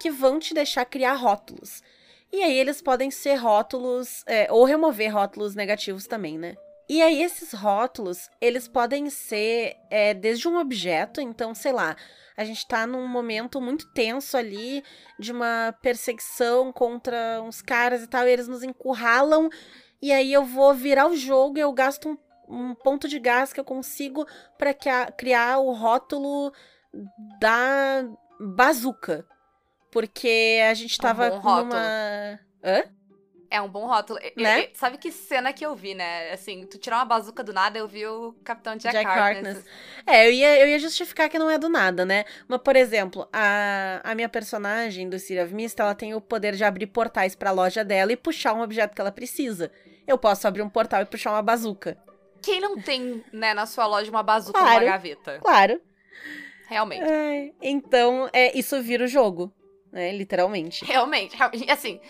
que 0.00 0.12
vão 0.12 0.38
te 0.38 0.54
deixar 0.54 0.84
criar 0.84 1.14
rótulos. 1.14 1.82
E 2.32 2.40
aí 2.40 2.56
eles 2.56 2.80
podem 2.80 3.10
ser 3.10 3.34
rótulos, 3.34 4.22
é, 4.28 4.46
ou 4.48 4.62
remover 4.62 5.12
rótulos 5.12 5.56
negativos 5.56 6.06
também, 6.06 6.38
né? 6.38 6.54
E 6.88 7.02
aí 7.02 7.20
esses 7.20 7.52
rótulos, 7.52 8.30
eles 8.40 8.68
podem 8.68 9.10
ser 9.10 9.74
é, 9.90 10.14
desde 10.14 10.46
um 10.46 10.56
objeto, 10.56 11.20
então, 11.20 11.52
sei 11.52 11.72
lá, 11.72 11.96
a 12.38 12.44
gente 12.44 12.64
tá 12.68 12.86
num 12.86 13.08
momento 13.08 13.60
muito 13.60 13.88
tenso 13.88 14.36
ali 14.36 14.84
de 15.18 15.32
uma 15.32 15.74
perseguição 15.82 16.72
contra 16.72 17.42
uns 17.42 17.60
caras 17.60 18.00
e 18.00 18.06
tal, 18.06 18.28
e 18.28 18.30
eles 18.30 18.46
nos 18.46 18.62
encurralam. 18.62 19.50
E 20.00 20.12
aí 20.12 20.32
eu 20.32 20.44
vou 20.44 20.72
virar 20.72 21.08
o 21.08 21.16
jogo 21.16 21.58
e 21.58 21.60
eu 21.60 21.72
gasto 21.72 22.08
um, 22.08 22.16
um 22.48 22.74
ponto 22.76 23.08
de 23.08 23.18
gás 23.18 23.52
que 23.52 23.58
eu 23.58 23.64
consigo 23.64 24.24
para 24.56 24.72
criar 25.10 25.58
o 25.58 25.72
rótulo 25.72 26.52
da 27.40 28.08
bazuca. 28.38 29.26
Porque 29.90 30.60
a 30.70 30.74
gente 30.74 30.96
tava 30.96 31.32
um 31.32 31.42
numa. 31.42 32.38
Hã? 32.62 32.84
É 33.50 33.60
um 33.62 33.68
bom 33.68 33.86
rótulo. 33.86 34.18
Né? 34.36 34.68
Sabe 34.74 34.98
que 34.98 35.10
cena 35.10 35.52
que 35.52 35.64
eu 35.64 35.74
vi, 35.74 35.94
né? 35.94 36.32
Assim, 36.32 36.66
tu 36.66 36.76
tirar 36.76 36.96
uma 36.96 37.04
bazuca 37.04 37.42
do 37.42 37.52
nada, 37.52 37.78
eu 37.78 37.88
vi 37.88 38.06
o 38.06 38.34
Capitão 38.44 38.76
Jack, 38.76 38.94
Jack 38.94 39.06
Harkness. 39.06 39.56
Harkness. 39.56 39.74
É, 40.06 40.26
eu 40.26 40.32
ia, 40.32 40.58
eu 40.60 40.68
ia 40.68 40.78
justificar 40.78 41.30
que 41.30 41.38
não 41.38 41.48
é 41.48 41.56
do 41.56 41.68
nada, 41.68 42.04
né? 42.04 42.24
Mas, 42.46 42.60
por 42.60 42.76
exemplo, 42.76 43.26
a, 43.32 44.00
a 44.04 44.14
minha 44.14 44.28
personagem 44.28 45.08
do 45.08 45.18
City 45.18 45.40
of 45.40 45.54
Mist, 45.54 45.80
ela 45.80 45.94
tem 45.94 46.14
o 46.14 46.20
poder 46.20 46.54
de 46.54 46.64
abrir 46.64 46.88
portais 46.88 47.34
pra 47.34 47.50
loja 47.50 47.82
dela 47.82 48.12
e 48.12 48.16
puxar 48.16 48.52
um 48.52 48.60
objeto 48.60 48.94
que 48.94 49.00
ela 49.00 49.12
precisa. 49.12 49.72
Eu 50.06 50.18
posso 50.18 50.46
abrir 50.46 50.62
um 50.62 50.68
portal 50.68 51.00
e 51.00 51.06
puxar 51.06 51.30
uma 51.30 51.42
bazuca. 51.42 51.96
Quem 52.42 52.60
não 52.60 52.78
tem, 52.78 53.24
né, 53.32 53.54
na 53.54 53.66
sua 53.66 53.86
loja 53.86 54.10
uma 54.10 54.22
bazuca 54.22 54.58
claro, 54.58 54.80
numa 54.80 54.92
gaveta? 54.92 55.38
Claro. 55.40 55.80
Realmente. 56.68 57.02
É, 57.02 57.52
então, 57.62 58.28
é, 58.30 58.56
isso 58.56 58.80
vira 58.82 59.04
o 59.04 59.08
jogo, 59.08 59.52
né? 59.92 60.12
Literalmente. 60.12 60.84
Realmente. 60.84 61.36
Assim... 61.70 62.00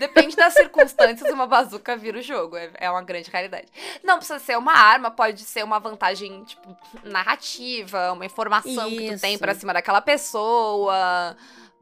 Depende 0.00 0.34
das 0.34 0.54
circunstâncias, 0.54 1.30
uma 1.30 1.46
bazuca 1.46 1.94
vira 1.94 2.18
o 2.18 2.22
jogo. 2.22 2.56
É, 2.56 2.70
é 2.78 2.90
uma 2.90 3.02
grande 3.02 3.30
caridade. 3.30 3.66
Não 4.02 4.16
precisa 4.16 4.38
ser 4.38 4.56
uma 4.56 4.72
arma, 4.72 5.10
pode 5.10 5.42
ser 5.42 5.62
uma 5.62 5.78
vantagem, 5.78 6.42
tipo, 6.44 6.74
narrativa, 7.04 8.10
uma 8.12 8.24
informação 8.24 8.88
Isso. 8.88 8.96
que 8.96 9.14
tu 9.14 9.20
tem 9.20 9.36
pra 9.36 9.54
cima 9.54 9.74
daquela 9.74 10.00
pessoa. 10.00 11.36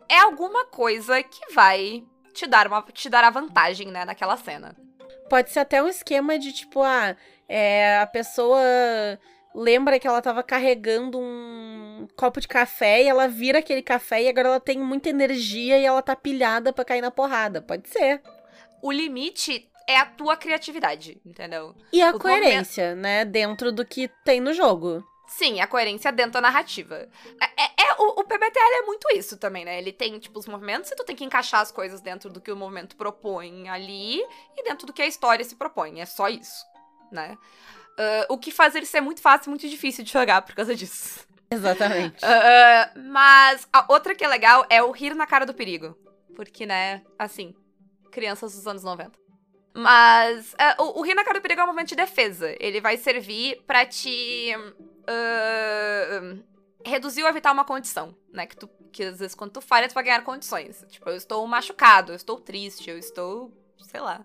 É 0.09 0.19
alguma 0.19 0.65
coisa 0.65 1.23
que 1.23 1.55
vai 1.55 2.03
te 2.35 2.45
dar, 2.49 2.67
uma, 2.67 2.83
te 2.83 3.09
dar 3.09 3.23
a 3.23 3.31
vantagem, 3.31 3.87
né, 3.87 4.05
naquela 4.05 4.37
cena. 4.37 4.75
Pode 5.31 5.51
ser 5.51 5.61
até 5.61 5.81
um 5.81 5.87
esquema 5.87 6.37
de, 6.41 6.53
tipo, 6.53 6.83
ah, 6.83 7.15
é, 7.49 8.01
a 8.01 8.07
pessoa 8.07 8.61
lembra 9.55 9.99
que 10.01 10.09
ela 10.09 10.21
tava 10.21 10.43
carregando 10.43 11.21
um 11.21 11.88
copo 12.17 12.41
de 12.41 12.49
café 12.49 13.03
e 13.03 13.09
ela 13.09 13.27
vira 13.27 13.59
aquele 13.59 13.83
café 13.83 14.23
e 14.23 14.29
agora 14.29 14.49
ela 14.49 14.61
tem 14.61 14.79
muita 14.79 15.09
energia 15.09 15.79
e 15.79 15.85
ela 15.85 16.03
tá 16.03 16.15
pilhada 16.15 16.73
para 16.73 16.85
cair 16.85 17.01
na 17.01 17.11
porrada. 17.11 17.61
Pode 17.61 17.89
ser. 17.89 18.23
O 18.83 18.93
limite 18.93 19.69
é 19.87 19.97
a 19.97 20.07
tua 20.07 20.37
criatividade, 20.37 21.21
entendeu? 21.25 21.75
E 21.93 22.03
a 22.03 22.11
o 22.11 22.19
coerência, 22.19 22.95
né? 22.95 23.25
Dentro 23.25 23.73
do 23.73 23.85
que 23.85 24.09
tem 24.25 24.41
no 24.41 24.53
jogo. 24.53 25.03
Sim, 25.29 25.61
a 25.61 25.67
coerência 25.67 26.11
dentro 26.11 26.33
da 26.33 26.41
narrativa. 26.41 27.07
É, 27.41 27.65
é, 27.65 27.89
é 27.89 27.95
o, 27.99 28.21
o, 28.21 28.25
PBTL 28.25 28.75
é 28.79 28.83
muito 28.83 29.07
isso 29.15 29.37
também, 29.37 29.63
né? 29.63 29.79
Ele 29.79 29.93
tem, 29.93 30.19
tipo, 30.19 30.39
os 30.39 30.47
movimentos 30.47 30.91
e 30.91 30.97
tu 30.97 31.05
tem 31.05 31.15
que 31.15 31.25
encaixar 31.25 31.61
as 31.61 31.71
coisas 31.71 32.01
dentro 32.01 32.31
do 32.31 32.41
que 32.41 32.51
o 32.51 32.57
movimento 32.57 32.97
propõe 32.97 33.69
ali 33.69 34.21
e 34.57 34.63
dentro 34.65 34.87
do 34.87 34.93
que 34.93 35.03
a 35.03 35.07
história 35.07 35.45
se 35.45 35.55
propõe. 35.55 36.01
É 36.01 36.07
só 36.07 36.29
isso, 36.29 36.65
né? 37.13 37.37
Uh, 37.99 38.33
o 38.33 38.39
que 38.39 38.51
faz 38.51 38.75
ele 38.75 38.87
ser 38.87 39.03
muito 39.03 39.21
fácil 39.21 39.49
e 39.49 39.51
muito 39.51 39.69
difícil 39.69 40.03
de 40.03 40.11
jogar 40.11 40.41
por 40.41 40.55
causa 40.55 40.75
disso. 40.75 41.28
Exatamente. 41.51 42.25
Uh, 42.25 43.01
mas 43.11 43.67
a 43.73 43.91
outra 43.93 44.15
que 44.15 44.25
é 44.25 44.29
legal 44.29 44.67
é 44.69 44.83
o 44.83 44.91
rir 44.91 45.15
na 45.15 45.27
cara 45.27 45.47
do 45.47 45.55
perigo. 45.55 45.97
Porque, 46.37 46.67
né, 46.67 47.03
assim, 47.19 47.55
crianças 48.11 48.55
dos 48.55 48.67
anos 48.67 48.85
90. 48.85 49.19
Mas 49.75 50.53
uh, 50.55 50.83
o, 50.83 51.01
o 51.01 51.03
rir 51.03 51.15
na 51.15 51.25
cara 51.25 51.39
do 51.39 51.43
perigo 51.43 51.61
é 51.61 51.65
um 51.65 51.69
movimento 51.69 51.89
de 51.89 51.97
defesa. 51.97 52.55
Ele 52.61 52.81
vai 52.81 52.97
servir 52.97 53.63
para 53.67 53.87
te 53.87 54.53
uh, 54.57 56.43
reduzir 56.85 57.23
ou 57.23 57.29
evitar 57.29 57.53
uma 57.53 57.65
condição, 57.65 58.15
né? 58.33 58.47
Que, 58.47 58.57
tu, 58.57 58.69
que 58.93 59.05
às 59.05 59.19
vezes 59.19 59.35
quando 59.35 59.53
tu 59.53 59.61
falha, 59.61 59.89
tu 59.89 59.95
vai 59.95 60.05
ganhar 60.05 60.23
condições. 60.23 60.85
Tipo, 60.89 61.09
eu 61.11 61.17
estou 61.17 61.47
machucado, 61.47 62.13
eu 62.13 62.17
estou 62.17 62.41
triste, 62.41 62.91
eu 62.91 62.99
estou, 62.99 63.53
sei 63.83 64.01
lá, 64.01 64.25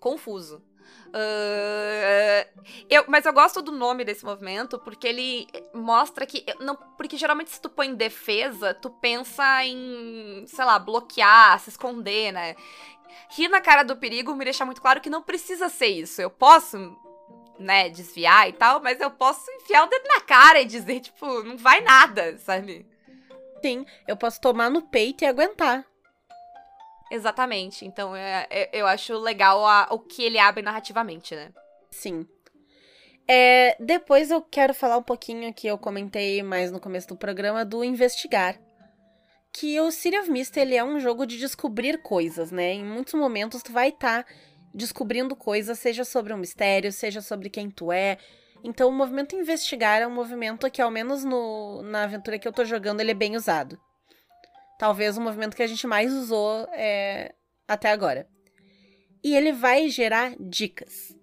confuso. 0.00 0.62
Uh, 1.08 2.64
eu, 2.90 3.04
mas 3.06 3.24
eu 3.24 3.32
gosto 3.32 3.62
do 3.62 3.70
nome 3.70 4.04
desse 4.04 4.24
movimento 4.24 4.78
porque 4.80 5.06
ele 5.06 5.46
mostra 5.72 6.26
que. 6.26 6.44
Não, 6.58 6.74
porque 6.96 7.16
geralmente 7.16 7.50
se 7.50 7.60
tu 7.60 7.70
põe 7.70 7.94
defesa, 7.94 8.74
tu 8.74 8.90
pensa 8.90 9.64
em, 9.64 10.44
sei 10.46 10.64
lá, 10.64 10.78
bloquear, 10.78 11.60
se 11.60 11.70
esconder, 11.70 12.32
né? 12.32 12.56
Rir 13.30 13.48
na 13.48 13.60
cara 13.60 13.84
do 13.84 13.96
perigo 13.96 14.34
me 14.34 14.44
deixa 14.44 14.64
muito 14.64 14.82
claro 14.82 15.00
que 15.00 15.08
não 15.08 15.22
precisa 15.22 15.68
ser 15.68 15.86
isso. 15.86 16.20
Eu 16.20 16.30
posso, 16.30 16.76
né, 17.58 17.88
desviar 17.88 18.48
e 18.48 18.52
tal, 18.52 18.80
mas 18.82 19.00
eu 19.00 19.10
posso 19.10 19.48
enfiar 19.52 19.84
o 19.84 19.88
dedo 19.88 20.08
na 20.08 20.20
cara 20.20 20.60
e 20.60 20.64
dizer, 20.64 21.00
tipo, 21.00 21.42
não 21.44 21.56
vai 21.56 21.80
nada, 21.80 22.36
sabe? 22.38 22.86
Sim, 23.62 23.86
eu 24.06 24.16
posso 24.16 24.40
tomar 24.40 24.68
no 24.68 24.82
peito 24.82 25.22
e 25.22 25.26
aguentar. 25.26 25.86
Exatamente. 27.10 27.84
Então, 27.84 28.14
é, 28.14 28.46
é, 28.50 28.70
eu 28.72 28.86
acho 28.86 29.16
legal 29.18 29.64
a, 29.66 29.88
o 29.90 29.98
que 29.98 30.22
ele 30.22 30.38
abre 30.38 30.62
narrativamente, 30.62 31.34
né? 31.34 31.52
Sim. 31.90 32.26
É, 33.26 33.76
depois 33.80 34.30
eu 34.30 34.42
quero 34.42 34.74
falar 34.74 34.98
um 34.98 35.02
pouquinho 35.02 35.52
que 35.54 35.66
eu 35.66 35.78
comentei 35.78 36.42
mais 36.42 36.70
no 36.70 36.80
começo 36.80 37.08
do 37.08 37.16
programa 37.16 37.64
do 37.64 37.84
investigar. 37.84 38.58
Que 39.52 39.80
o 39.80 39.90
City 39.90 40.18
of 40.18 40.30
Mist 40.30 40.56
ele 40.56 40.74
é 40.74 40.82
um 40.82 40.98
jogo 40.98 41.24
de 41.24 41.38
descobrir 41.38 42.02
coisas, 42.02 42.50
né? 42.50 42.74
Em 42.74 42.84
muitos 42.84 43.14
momentos 43.14 43.62
tu 43.62 43.72
vai 43.72 43.90
estar 43.90 44.24
tá 44.24 44.32
descobrindo 44.74 45.36
coisas, 45.36 45.78
seja 45.78 46.04
sobre 46.04 46.32
um 46.32 46.36
mistério, 46.36 46.92
seja 46.92 47.20
sobre 47.20 47.48
quem 47.48 47.70
tu 47.70 47.92
é. 47.92 48.18
Então 48.64 48.88
o 48.88 48.92
movimento 48.92 49.36
investigar 49.36 50.02
é 50.02 50.06
um 50.06 50.14
movimento 50.14 50.68
que, 50.70 50.82
ao 50.82 50.90
menos 50.90 51.24
no, 51.24 51.82
na 51.82 52.04
aventura 52.04 52.38
que 52.38 52.48
eu 52.48 52.52
tô 52.52 52.64
jogando, 52.64 53.00
ele 53.00 53.12
é 53.12 53.14
bem 53.14 53.36
usado. 53.36 53.78
Talvez 54.84 55.16
o 55.16 55.20
movimento 55.22 55.56
que 55.56 55.62
a 55.62 55.66
gente 55.66 55.86
mais 55.86 56.12
usou 56.12 56.68
é, 56.74 57.34
até 57.66 57.90
agora. 57.90 58.28
E 59.22 59.34
ele 59.34 59.50
vai 59.50 59.88
gerar 59.88 60.36
dicas. 60.38 61.16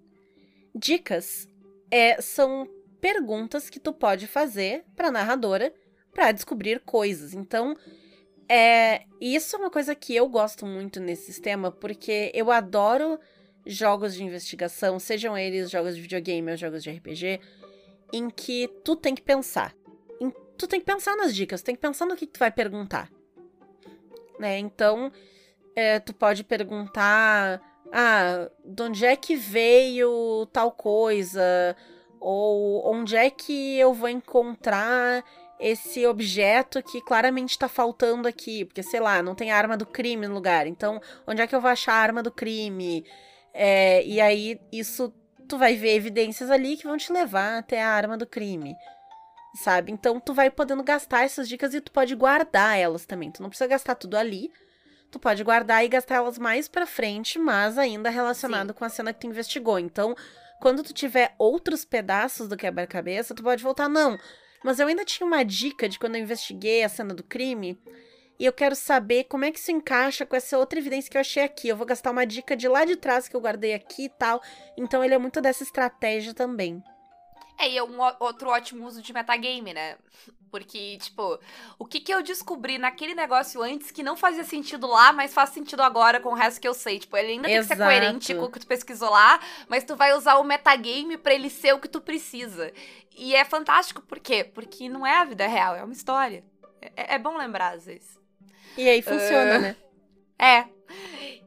Dicas 0.73 1.47
é, 1.91 2.19
são 2.19 2.67
perguntas 2.99 3.69
que 3.69 3.79
tu 3.79 3.93
pode 3.93 4.25
fazer 4.25 4.83
para 4.95 5.09
a 5.09 5.11
narradora 5.11 5.71
para 6.11 6.31
descobrir 6.31 6.79
coisas. 6.79 7.35
Então, 7.35 7.77
é, 8.49 9.03
isso 9.21 9.55
é 9.55 9.59
uma 9.59 9.69
coisa 9.69 9.93
que 9.93 10.15
eu 10.15 10.27
gosto 10.27 10.65
muito 10.65 10.99
nesse 10.99 11.27
sistema, 11.27 11.71
porque 11.71 12.31
eu 12.33 12.49
adoro 12.49 13.19
jogos 13.63 14.15
de 14.15 14.23
investigação, 14.23 14.97
sejam 14.97 15.37
eles 15.37 15.69
jogos 15.69 15.95
de 15.95 16.01
videogame 16.01 16.49
ou 16.49 16.57
jogos 16.57 16.81
de 16.81 16.89
RPG, 16.89 17.39
em 18.11 18.27
que 18.27 18.67
tu 18.83 18.95
tem 18.95 19.13
que 19.13 19.21
pensar. 19.21 19.75
Em, 20.19 20.33
tu 20.57 20.65
tem 20.67 20.79
que 20.79 20.85
pensar 20.87 21.15
nas 21.15 21.35
dicas, 21.35 21.61
tu 21.61 21.65
tem 21.65 21.75
que 21.75 21.81
pensar 21.81 22.07
no 22.07 22.15
que, 22.15 22.25
que 22.25 22.33
tu 22.33 22.39
vai 22.39 22.49
perguntar. 22.49 23.07
Né? 24.41 24.57
Então, 24.57 25.11
é, 25.75 25.99
tu 25.99 26.15
pode 26.15 26.43
perguntar: 26.43 27.61
ah, 27.93 28.49
de 28.65 28.81
onde 28.81 29.05
é 29.05 29.15
que 29.15 29.35
veio 29.35 30.47
tal 30.51 30.71
coisa? 30.71 31.75
Ou 32.19 32.91
onde 32.91 33.15
é 33.15 33.29
que 33.29 33.77
eu 33.77 33.93
vou 33.93 34.09
encontrar 34.09 35.23
esse 35.59 36.05
objeto 36.07 36.81
que 36.81 37.01
claramente 37.01 37.51
está 37.51 37.67
faltando 37.67 38.27
aqui? 38.27 38.65
Porque, 38.65 38.81
sei 38.81 38.99
lá, 38.99 39.21
não 39.21 39.35
tem 39.35 39.51
arma 39.51 39.77
do 39.77 39.85
crime 39.85 40.27
no 40.27 40.33
lugar. 40.33 40.65
Então, 40.65 40.99
onde 41.27 41.41
é 41.41 41.47
que 41.47 41.55
eu 41.55 41.61
vou 41.61 41.69
achar 41.69 41.93
a 41.93 42.01
arma 42.01 42.23
do 42.23 42.31
crime? 42.31 43.05
É, 43.53 44.03
e 44.03 44.19
aí, 44.19 44.59
isso 44.71 45.13
tu 45.47 45.57
vai 45.57 45.75
ver 45.75 45.95
evidências 45.95 46.49
ali 46.49 46.77
que 46.77 46.87
vão 46.87 46.97
te 46.97 47.13
levar 47.13 47.59
até 47.59 47.81
a 47.81 47.89
arma 47.89 48.17
do 48.17 48.25
crime. 48.25 48.75
Sabe? 49.55 49.91
Então 49.91 50.19
tu 50.19 50.33
vai 50.33 50.49
podendo 50.49 50.83
gastar 50.83 51.23
essas 51.23 51.47
dicas 51.47 51.73
e 51.73 51.81
tu 51.81 51.91
pode 51.91 52.15
guardar 52.15 52.77
elas 52.77 53.05
também. 53.05 53.31
Tu 53.31 53.41
não 53.41 53.49
precisa 53.49 53.67
gastar 53.67 53.95
tudo 53.95 54.15
ali. 54.15 54.51
Tu 55.11 55.19
pode 55.19 55.43
guardar 55.43 55.83
e 55.83 55.89
gastar 55.89 56.15
elas 56.15 56.37
mais 56.37 56.69
pra 56.69 56.85
frente, 56.85 57.37
mas 57.37 57.77
ainda 57.77 58.09
relacionado 58.09 58.69
Sim. 58.69 58.73
com 58.73 58.85
a 58.85 58.89
cena 58.89 59.13
que 59.13 59.19
tu 59.19 59.27
investigou. 59.27 59.77
Então, 59.77 60.15
quando 60.61 60.83
tu 60.83 60.93
tiver 60.93 61.35
outros 61.37 61.83
pedaços 61.83 62.47
do 62.47 62.55
quebra-cabeça, 62.55 63.35
tu 63.35 63.43
pode 63.43 63.61
voltar, 63.61 63.89
não. 63.89 64.17
Mas 64.63 64.79
eu 64.79 64.87
ainda 64.87 65.03
tinha 65.03 65.27
uma 65.27 65.43
dica 65.43 65.89
de 65.89 65.99
quando 65.99 66.15
eu 66.15 66.21
investiguei 66.21 66.83
a 66.83 66.89
cena 66.89 67.13
do 67.13 67.23
crime 67.23 67.77
e 68.39 68.45
eu 68.45 68.53
quero 68.53 68.75
saber 68.75 69.25
como 69.25 69.43
é 69.43 69.51
que 69.51 69.59
isso 69.59 69.71
encaixa 69.71 70.25
com 70.25 70.35
essa 70.35 70.57
outra 70.57 70.79
evidência 70.79 71.11
que 71.11 71.17
eu 71.17 71.21
achei 71.21 71.43
aqui. 71.43 71.67
Eu 71.67 71.75
vou 71.75 71.85
gastar 71.85 72.11
uma 72.11 72.25
dica 72.25 72.55
de 72.55 72.67
lá 72.67 72.85
de 72.85 72.95
trás 72.95 73.27
que 73.27 73.35
eu 73.35 73.41
guardei 73.41 73.73
aqui 73.73 74.05
e 74.05 74.09
tal. 74.09 74.41
Então 74.77 75.03
ele 75.03 75.13
é 75.13 75.17
muito 75.17 75.41
dessa 75.41 75.63
estratégia 75.63 76.33
também. 76.33 76.81
É, 77.61 77.69
e 77.69 77.77
é 77.77 77.83
um 77.83 77.97
outro 78.19 78.49
ótimo 78.49 78.87
uso 78.87 79.01
de 79.01 79.13
metagame, 79.13 79.71
né? 79.71 79.95
Porque, 80.49 80.97
tipo, 80.97 81.39
o 81.77 81.85
que, 81.85 81.99
que 81.99 82.13
eu 82.13 82.23
descobri 82.23 82.77
naquele 82.77 83.13
negócio 83.13 83.61
antes 83.61 83.91
que 83.91 84.01
não 84.01 84.17
fazia 84.17 84.43
sentido 84.43 84.87
lá, 84.87 85.13
mas 85.13 85.33
faz 85.33 85.51
sentido 85.51 85.81
agora 85.81 86.19
com 86.19 86.29
o 86.29 86.33
resto 86.33 86.59
que 86.59 86.67
eu 86.67 86.73
sei. 86.73 86.99
Tipo, 86.99 87.15
ele 87.15 87.33
ainda 87.33 87.49
Exato. 87.49 87.67
tem 87.67 87.77
que 87.77 87.83
ser 87.83 87.83
coerente 87.83 88.35
com 88.35 88.45
o 88.45 88.51
que 88.51 88.59
tu 88.59 88.67
pesquisou 88.67 89.11
lá, 89.11 89.39
mas 89.69 89.83
tu 89.83 89.95
vai 89.95 90.13
usar 90.13 90.37
o 90.37 90.43
metagame 90.43 91.17
para 91.17 91.33
ele 91.35 91.49
ser 91.49 91.73
o 91.73 91.79
que 91.79 91.87
tu 91.87 92.01
precisa. 92.01 92.73
E 93.15 93.35
é 93.35 93.45
fantástico, 93.45 94.01
por 94.01 94.19
quê? 94.19 94.43
Porque 94.43 94.89
não 94.89 95.05
é 95.05 95.17
a 95.17 95.25
vida 95.25 95.45
real, 95.45 95.75
é 95.75 95.83
uma 95.83 95.93
história. 95.93 96.43
É, 96.81 97.15
é 97.15 97.19
bom 97.19 97.37
lembrar, 97.37 97.75
às 97.75 97.85
vezes. 97.85 98.19
E 98.75 98.89
aí 98.89 99.01
funciona, 99.01 99.57
uh, 99.57 99.61
né? 99.61 99.75
É. 100.39 100.65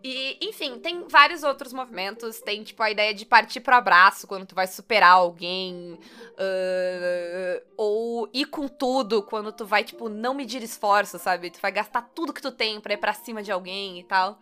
E, 0.07 0.37
enfim, 0.43 0.79
tem 0.79 1.09
vários 1.09 1.43
outros 1.43 1.73
movimentos. 1.73 2.39
Tem, 2.43 2.63
tipo, 2.63 2.83
a 2.83 2.91
ideia 2.91 3.15
de 3.15 3.25
partir 3.25 3.61
pro 3.61 3.75
abraço 3.75 4.27
quando 4.27 4.45
tu 4.45 4.55
vai 4.55 4.67
superar 4.67 5.13
alguém. 5.13 5.99
Uh, 6.35 7.65
ou 7.75 8.29
ir 8.31 8.45
com 8.45 8.69
tudo 8.69 9.23
quando 9.23 9.51
tu 9.51 9.65
vai, 9.65 9.83
tipo, 9.83 10.11
não 10.11 10.35
medir 10.35 10.63
esforço, 10.63 11.19
sabe? 11.19 11.51
Tu 11.51 11.59
vai 11.59 11.73
gastar 11.73 12.03
tudo 12.15 12.35
que 12.35 12.43
tu 12.43 12.53
tem 12.53 12.79
pra 12.83 12.93
ir 12.93 12.99
pra 12.99 13.15
cima 13.15 13.43
de 13.43 13.51
alguém 13.51 13.99
e 13.99 14.05
tal. 14.05 14.39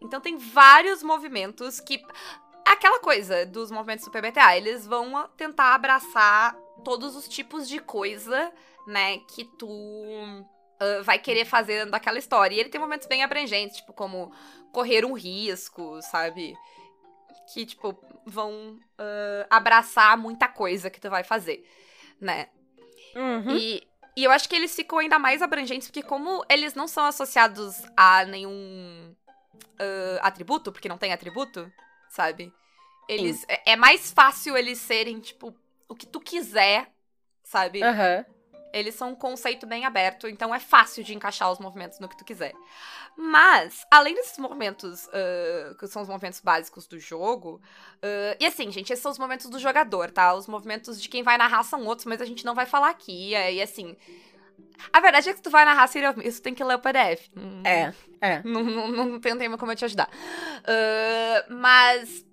Então 0.00 0.20
tem 0.20 0.36
vários 0.36 1.00
movimentos 1.00 1.78
que. 1.78 2.04
Aquela 2.66 2.98
coisa 2.98 3.46
dos 3.46 3.70
movimentos 3.70 4.06
Super 4.06 4.22
BTA, 4.22 4.56
eles 4.56 4.86
vão 4.86 5.28
tentar 5.36 5.74
abraçar 5.74 6.56
todos 6.82 7.14
os 7.14 7.28
tipos 7.28 7.68
de 7.68 7.78
coisa, 7.78 8.50
né, 8.86 9.18
que 9.18 9.44
tu 9.44 9.68
uh, 10.84 11.02
vai 11.02 11.18
querer 11.18 11.44
fazer 11.44 11.86
daquela 11.86 12.18
história. 12.18 12.54
E 12.54 12.60
ele 12.60 12.68
tem 12.68 12.80
momentos 12.80 13.06
bem 13.06 13.22
abrangentes, 13.22 13.78
tipo, 13.78 13.92
como 13.92 14.32
correr 14.72 15.04
um 15.04 15.14
risco, 15.14 16.00
sabe? 16.02 16.54
Que, 17.52 17.64
tipo, 17.64 17.98
vão 18.26 18.78
uh, 18.98 19.46
abraçar 19.50 20.16
muita 20.16 20.48
coisa 20.48 20.90
que 20.90 21.00
tu 21.00 21.10
vai 21.10 21.24
fazer, 21.24 21.66
né? 22.20 22.48
Uhum. 23.14 23.56
E, 23.56 23.86
e 24.16 24.24
eu 24.24 24.30
acho 24.30 24.48
que 24.48 24.56
eles 24.56 24.74
ficam 24.74 24.98
ainda 24.98 25.18
mais 25.18 25.42
abrangentes, 25.42 25.88
porque 25.88 26.02
como 26.02 26.44
eles 26.48 26.74
não 26.74 26.86
são 26.86 27.04
associados 27.04 27.82
a 27.96 28.24
nenhum 28.24 29.14
uh, 29.74 30.18
atributo, 30.20 30.72
porque 30.72 30.88
não 30.88 30.98
tem 30.98 31.12
atributo, 31.12 31.70
sabe? 32.08 32.52
Eles. 33.08 33.44
É, 33.48 33.72
é, 33.72 33.76
mais 33.76 34.12
fácil 34.12 34.56
eles 34.56 34.78
serem, 34.78 35.20
tipo, 35.20 35.54
o 35.88 35.94
que 35.94 36.06
tu 36.06 36.20
quiser, 36.20 36.90
sabe? 37.42 37.80
Uhum. 37.82 38.33
Eles 38.74 38.94
são 38.94 39.10
um 39.10 39.14
conceito 39.14 39.66
bem 39.66 39.84
aberto, 39.84 40.28
então 40.28 40.54
é 40.54 40.58
fácil 40.58 41.04
de 41.04 41.14
encaixar 41.14 41.50
os 41.50 41.58
movimentos 41.58 42.00
no 42.00 42.08
que 42.08 42.16
tu 42.16 42.24
quiser. 42.24 42.52
Mas, 43.16 43.86
além 43.90 44.14
desses 44.14 44.36
movimentos, 44.38 45.06
uh, 45.06 45.74
que 45.78 45.86
são 45.86 46.02
os 46.02 46.08
movimentos 46.08 46.40
básicos 46.40 46.86
do 46.88 46.98
jogo, 46.98 47.60
uh, 47.96 48.36
e 48.40 48.44
assim, 48.44 48.70
gente, 48.72 48.92
esses 48.92 49.02
são 49.02 49.12
os 49.12 49.18
momentos 49.18 49.48
do 49.48 49.58
jogador, 49.58 50.10
tá? 50.10 50.34
Os 50.34 50.48
movimentos 50.48 51.00
de 51.00 51.08
quem 51.08 51.22
vai 51.22 51.38
narrar 51.38 51.62
são 51.62 51.84
outros, 51.86 52.06
mas 52.06 52.20
a 52.20 52.24
gente 52.24 52.44
não 52.44 52.54
vai 52.54 52.66
falar 52.66 52.90
aqui. 52.90 53.30
E 53.30 53.62
assim, 53.62 53.96
a 54.92 55.00
verdade 55.00 55.28
é 55.28 55.34
que 55.34 55.42
tu 55.42 55.50
vai 55.50 55.64
narrar 55.64 55.86
Serial 55.86 56.14
Isso 56.22 56.42
tem 56.42 56.54
que 56.54 56.64
ler 56.64 56.74
o 56.74 56.78
PDF. 56.78 57.30
É, 57.64 57.92
é. 58.20 58.42
Não, 58.44 58.62
não, 58.62 58.88
não 58.88 59.20
tem 59.20 59.36
tema 59.38 59.56
como 59.56 59.72
eu 59.72 59.76
te 59.76 59.84
ajudar. 59.84 60.08
Uh, 60.08 61.54
mas 61.54 62.24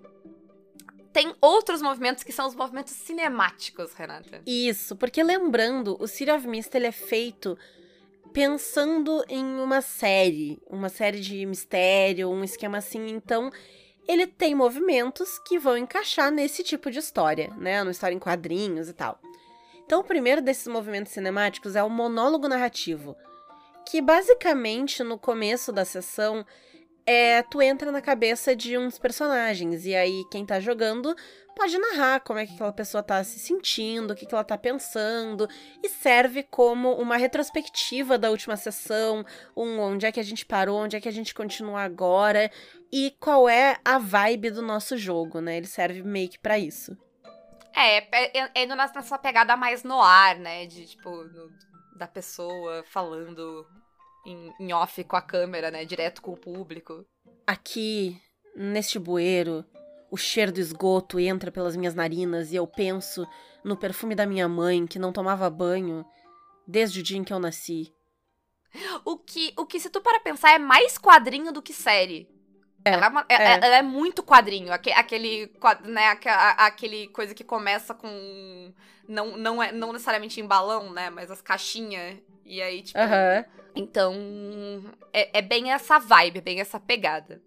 tem 1.12 1.36
outros 1.42 1.82
movimentos 1.82 2.24
que 2.24 2.32
são 2.32 2.48
os 2.48 2.56
movimentos 2.56 2.94
cinemáticos, 2.94 3.94
Renata. 3.94 4.42
Isso, 4.46 4.96
porque 4.96 5.22
lembrando, 5.24 5.98
o 6.00 6.08
City 6.08 6.32
of 6.32 6.48
Mist 6.48 6.74
ele 6.76 6.88
é 6.88 6.92
feito 6.92 7.58
pensando 8.32 9.24
em 9.28 9.44
uma 9.44 9.82
série, 9.82 10.62
uma 10.70 10.90
série 10.90 11.20
de 11.20 11.46
mistério, 11.46 12.30
um 12.30 12.44
esquema 12.44 12.78
assim, 12.78 13.10
então 13.10 13.52
ele 14.08 14.26
tem 14.26 14.56
movimentos 14.56 15.38
que 15.40 15.60
vão 15.60 15.78
encaixar 15.78 16.32
nesse 16.32 16.64
tipo 16.64 16.90
de 16.90 17.00
história, 17.00 17.54
né, 17.58 17.82
uma 17.82 17.92
história 17.92 18.16
em 18.16 18.20
quadrinhos 18.20 18.88
e 18.88 18.94
tal. 18.94 19.20
Então 19.86 20.00
o 20.00 20.04
primeiro 20.04 20.42
desses 20.42 20.68
movimentos 20.68 21.12
cinemáticos 21.12 21.76
é 21.76 21.84
o 21.84 21.90
monólogo 21.90 22.48
narrativo, 22.48 23.16
que 23.86 24.02
basicamente 24.02 25.04
no 25.04 25.18
começo 25.18 25.72
da 25.74 25.84
sessão 25.84 26.46
é, 27.06 27.42
tu 27.44 27.62
entra 27.62 27.92
na 27.92 28.02
cabeça 28.02 28.56
de 28.56 28.78
uns 28.78 28.98
personagens. 28.98 29.86
E 29.86 29.96
aí, 29.96 30.24
quem 30.32 30.46
tá 30.46 30.60
jogando 30.60 31.16
pode 31.56 31.78
narrar 31.78 32.22
como 32.22 32.40
é 32.40 32.46
que 32.46 32.54
aquela 32.54 32.72
pessoa 32.72 33.04
tá 33.04 33.24
se 33.24 33.40
sentindo, 33.40 34.12
o 34.12 34.16
que, 34.16 34.26
que 34.26 34.34
ela 34.34 34.44
tá 34.44 34.58
pensando, 34.58 35.48
e 35.84 35.90
serve 35.90 36.44
como 36.44 36.94
uma 36.94 37.18
retrospectiva 37.18 38.18
da 38.18 38.30
última 38.30 38.56
sessão, 38.56 39.26
um 39.56 39.80
onde 39.80 40.06
é 40.06 40.12
que 40.12 40.20
a 40.20 40.24
gente 40.24 40.46
parou, 40.46 40.80
onde 40.80 40.96
é 40.96 41.02
que 41.02 41.10
a 41.10 41.14
gente 41.14 41.36
continua 41.36 41.82
agora, 41.82 42.50
e 42.92 43.16
qual 43.20 43.48
é 43.48 43.78
a 43.84 43.98
vibe 43.98 44.52
do 44.52 44.62
nosso 44.62 44.98
jogo, 44.98 45.40
né? 45.40 45.58
Ele 45.58 45.68
serve 45.68 46.02
meio 46.04 46.30
que 46.30 46.40
pra 46.40 46.58
isso. 46.58 46.98
É, 47.74 47.98
é, 47.98 48.38
é, 48.38 48.64
é 48.64 48.66
nessa 48.66 49.18
pegada 49.18 49.56
mais 49.56 49.84
no 49.84 50.02
ar, 50.02 50.38
né? 50.38 50.66
De 50.66 50.86
tipo, 50.86 51.10
no, 51.10 51.50
da 51.96 52.08
pessoa 52.08 52.84
falando 52.88 53.66
em, 54.26 54.54
em 54.60 54.74
off 54.74 55.04
com 55.04 55.16
a 55.16 55.22
câmera, 55.22 55.72
né? 55.72 55.86
Direto 55.86 56.22
com 56.22 56.32
o 56.32 56.38
público. 56.38 57.06
Aqui, 57.46 58.22
neste 58.56 58.98
bueiro, 59.00 59.66
o 60.10 60.18
cheiro 60.18 60.52
do 60.52 60.60
esgoto 60.60 61.20
entra 61.20 61.52
pelas 61.52 61.76
minhas 61.76 61.96
narinas 61.96 62.52
e 62.52 62.56
eu 62.56 62.68
penso 62.68 63.26
no 63.64 63.78
perfume 63.78 64.16
da 64.16 64.26
minha 64.26 64.48
mãe 64.48 64.86
que 64.86 65.00
não 65.00 65.14
tomava 65.14 65.50
banho 65.50 66.06
desde 66.68 67.00
o 67.00 67.04
dia 67.04 67.18
em 67.18 67.24
que 67.24 67.34
eu 67.34 67.40
nasci. 67.40 67.94
O 69.04 69.18
que, 69.18 69.54
o 69.58 69.66
que 69.66 69.80
se 69.80 69.90
tu 69.90 70.02
para 70.02 70.20
pensar, 70.20 70.52
é 70.52 70.60
mais 70.60 70.98
quadrinho 70.98 71.52
do 71.52 71.62
que 71.62 71.74
série. 71.74 72.30
É, 72.84 72.92
ela, 72.94 73.06
é 73.06 73.10
uma, 73.10 73.26
é. 73.30 73.36
é. 73.36 73.54
ela, 73.54 73.76
é 73.78 73.82
muito 73.82 74.24
quadrinho. 74.24 74.72
Aquele, 74.74 75.52
né, 75.84 76.18
aquele 76.58 77.08
coisa 77.08 77.34
que 77.34 77.44
começa 77.44 77.94
com. 77.94 78.74
Não, 79.08 79.38
não, 79.38 79.62
é, 79.62 79.72
não 79.72 79.94
necessariamente 79.94 80.40
em 80.40 80.46
balão, 80.46 80.92
né? 80.92 81.10
Mas 81.10 81.30
as 81.30 81.42
caixinhas. 81.42 82.18
E 82.46 82.62
aí, 82.62 82.82
tipo. 82.82 83.00
Então, 83.76 84.14
é, 85.14 85.40
é 85.40 85.42
bem 85.42 85.72
essa 85.72 85.98
vibe, 86.00 86.42
bem 86.42 86.60
essa 86.60 86.80
pegada. 86.80 87.42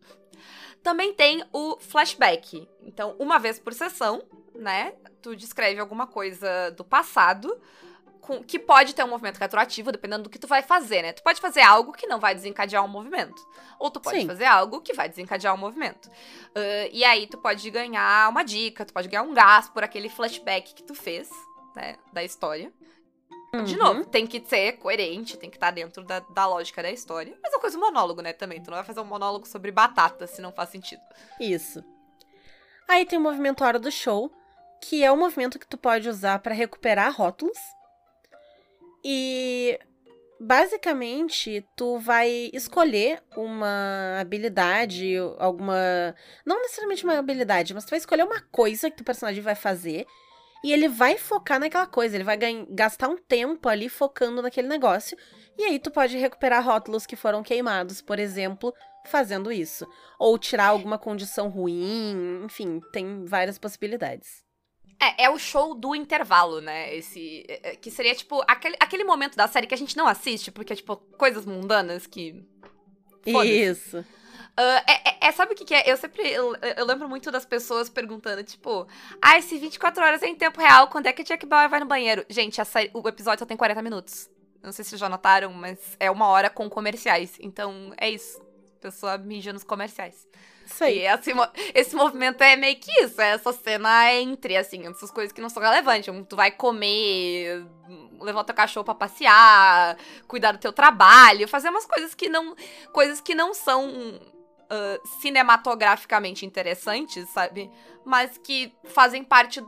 Também 0.83 1.13
tem 1.15 1.45
o 1.53 1.79
flashback. 1.79 2.69
Então, 2.83 3.17
uma 3.19 3.39
vez 3.39 3.59
por 3.59 3.73
sessão, 3.73 4.23
né? 4.55 4.95
Tu 5.21 5.35
descreve 5.35 5.81
alguma 5.81 6.07
coisa 6.07 6.71
do 6.71 6.85
passado 6.85 7.61
com, 8.25 8.43
que 8.43 8.59
pode 8.59 8.95
ter 8.95 9.05
um 9.05 9.09
movimento 9.09 9.39
retroativo, 9.39 9.93
dependendo 9.93 10.25
do 10.25 10.31
que 10.31 10.39
tu 10.39 10.47
vai 10.47 10.63
fazer, 10.63 11.03
né? 11.03 11.13
Tu 11.13 11.23
pode 11.23 11.41
fazer 11.41 11.61
algo 11.61 11.93
que 11.93 12.07
não 12.07 12.19
vai 12.19 12.35
desencadear 12.35 12.83
um 12.83 12.89
movimento. 12.89 13.47
Ou 13.79 13.91
tu 13.91 14.01
pode 14.01 14.21
Sim. 14.21 14.27
fazer 14.27 14.47
algo 14.47 14.81
que 14.81 14.95
vai 14.95 15.09
desencadear 15.09 15.55
um 15.55 15.59
movimento. 15.59 16.07
Uh, 16.07 16.89
e 16.91 17.05
aí 17.05 17.27
tu 17.27 17.37
pode 17.37 17.71
ganhar 17.71 18.31
uma 18.31 18.43
dica, 18.43 18.85
tu 18.85 18.95
pode 18.95 19.09
ganhar 19.09 19.23
um 19.23 19.35
gás 19.35 19.69
por 19.69 19.85
aquele 19.85 20.09
flashback 20.09 20.75
que 20.75 20.83
tu 20.83 20.95
fez, 20.95 21.29
né? 21.77 21.97
Da 22.13 22.25
história. 22.25 22.73
Uhum. 23.55 23.65
De 23.65 23.77
novo, 23.77 24.05
tem 24.07 24.27
que 24.27 24.41
ser 24.41 24.73
coerente, 24.79 25.37
tem 25.37 25.51
que 25.51 25.57
estar 25.57 25.67
tá 25.67 25.73
dentro 25.73 26.03
da, 26.03 26.21
da 26.21 26.47
lógica 26.47 26.83
da 26.83 26.91
história. 26.91 27.37
Mas 27.43 27.53
é 27.53 27.57
uma 27.57 27.61
coisa 27.61 27.79
monólogo, 27.79 28.23
né, 28.23 28.33
também. 28.33 28.61
Tu 28.61 28.71
não 28.71 28.79
vai 28.79 28.85
fazer 28.85 29.01
um 29.01 29.05
monólogo 29.05 29.47
sobre 29.47 29.71
batata 29.71 30.27
se 30.27 30.41
não 30.41 30.51
faz 30.51 30.71
sentido. 30.71 31.03
Isso. 31.39 31.85
Aí 32.89 33.05
tem 33.05 33.19
o 33.19 33.23
movimento 33.23 33.63
Hora 33.63 33.79
do 33.79 33.93
Show, 33.93 34.33
que 34.81 35.05
é 35.05 35.13
um 35.13 35.17
movimento 35.17 35.59
que 35.59 35.67
tu 35.67 35.77
pode 35.77 36.09
usar 36.09 36.39
para 36.39 36.55
recuperar 36.55 37.15
rótulos. 37.15 37.59
E 39.05 39.79
basicamente 40.41 41.65
tu 41.77 41.99
vai 41.99 42.51
escolher 42.53 43.23
uma 43.37 44.19
habilidade, 44.21 45.17
alguma. 45.39 46.15
Não 46.45 46.61
necessariamente 46.63 47.05
uma 47.05 47.19
habilidade, 47.19 47.75
mas 47.75 47.85
tu 47.85 47.91
vai 47.91 47.99
escolher 47.99 48.25
uma 48.25 48.41
coisa 48.41 48.91
que 48.91 49.03
o 49.03 49.05
personagem 49.05 49.43
vai 49.43 49.55
fazer 49.55 50.07
e 50.65 50.73
ele 50.73 50.89
vai 50.89 51.19
focar 51.19 51.61
naquela 51.61 51.87
coisa, 51.87 52.17
ele 52.17 52.25
vai 52.25 52.39
gastar 52.71 53.09
um 53.09 53.19
tempo 53.19 53.69
ali 53.69 53.89
focando 53.89 54.41
naquele 54.41 54.67
negócio. 54.67 55.17
E 55.59 55.65
aí 55.65 55.79
tu 55.79 55.91
pode 55.91 56.17
recuperar 56.17 56.65
rótulos 56.65 57.05
que 57.05 57.17
foram 57.17 57.43
queimados, 57.43 58.01
por 58.01 58.19
exemplo, 58.19 58.73
fazendo 59.07 59.53
isso. 59.53 59.87
Ou 60.19 60.39
tirar 60.39 60.69
alguma 60.69 60.99
condição 60.99 61.49
ruim, 61.49 62.45
enfim, 62.45 62.81
tem 62.93 63.27
várias 63.27 63.59
possibilidades. 63.59 64.44
É, 65.01 65.25
é 65.25 65.31
o 65.31 65.39
show 65.39 65.75
do 65.75 65.95
intervalo, 65.95 66.61
né? 66.61 66.95
Esse. 66.95 67.45
É, 67.49 67.71
é, 67.71 67.77
que 67.77 67.91
seria, 67.91 68.15
tipo, 68.15 68.43
aquele, 68.47 68.77
aquele 68.81 69.05
momento 69.05 69.37
da 69.37 69.49
série 69.49 69.67
que 69.67 69.75
a 69.75 69.79
gente 69.79 69.97
não 69.97 70.07
assiste, 70.07 70.51
porque 70.51 70.73
é, 70.73 70.77
tipo, 70.77 70.97
coisas 70.97 71.45
mundanas 71.45 72.07
que. 72.07 72.45
Isso. 73.27 73.99
Uh, 73.99 74.79
é, 74.87 75.11
é, 75.11 75.29
é, 75.29 75.33
sabe 75.33 75.53
o 75.53 75.57
que, 75.57 75.65
que, 75.65 75.75
é? 75.75 75.91
Eu 75.91 75.97
sempre. 75.97 76.31
Eu, 76.31 76.55
eu, 76.77 76.85
lembro 76.85 77.09
muito 77.09 77.31
das 77.31 77.45
pessoas 77.45 77.89
perguntando, 77.89 78.45
tipo, 78.45 78.87
ah, 79.21 79.37
esse 79.37 79.59
24 79.59 80.05
horas 80.05 80.23
é 80.23 80.29
em 80.29 80.37
tempo 80.37 80.61
real, 80.61 80.89
quando 80.89 81.07
é 81.07 81.13
que 81.13 81.25
Jack 81.25 81.45
Bauer 81.45 81.69
vai 81.69 81.81
no 81.81 81.87
banheiro? 81.87 82.25
Gente, 82.29 82.65
série, 82.65 82.91
o 82.95 83.09
episódio 83.09 83.41
só 83.41 83.47
tem 83.47 83.57
40 83.57 83.83
minutos. 83.83 84.31
Não 84.63 84.73
sei 84.73 84.85
se 84.85 84.91
vocês 84.91 85.01
já 85.01 85.09
notaram, 85.09 85.53
mas 85.53 85.79
é 85.99 86.11
uma 86.11 86.29
hora 86.29 86.49
com 86.49 86.71
comerciais. 86.71 87.37
Então, 87.41 87.93
é 87.99 88.09
isso. 88.09 88.41
Pessoa 88.81 89.19
mija 89.19 89.53
nos 89.53 89.65
comerciais. 89.65 90.27
Isso 90.65 90.83
aí. 90.83 91.01
Esse, 91.01 91.33
esse 91.75 91.97
movimento 91.97 92.43
é 92.43 92.57
meio 92.57 92.77
que 92.77 92.91
isso, 93.03 93.21
é 93.21 93.31
essa 93.31 93.53
cena 93.53 94.13
entre, 94.15 94.57
assim, 94.57 94.87
essas 94.87 95.11
coisas 95.11 95.33
que 95.33 95.41
não 95.41 95.49
são 95.49 95.63
relevantes. 95.63 96.13
Tu 96.29 96.37
vai 96.37 96.51
comer, 96.51 97.67
levar 98.21 98.45
teu 98.45 98.55
cachorro 98.55 98.85
pra 98.85 98.95
passear, 98.95 99.97
cuidar 100.27 100.53
do 100.53 100.59
teu 100.59 100.73
trabalho, 100.73 101.49
fazer 101.49 101.69
umas 101.69 101.87
coisas 101.87 102.15
que 102.15 102.29
não. 102.29 102.57
Coisas 102.93 103.21
que 103.21 103.35
não 103.35 103.53
são 103.53 103.89
uh, 103.91 105.09
cinematograficamente 105.21 106.47
interessantes, 106.47 107.29
sabe? 107.31 107.71
Mas 108.05 108.39
que 108.39 108.73
fazem 108.85 109.23
parte 109.23 109.63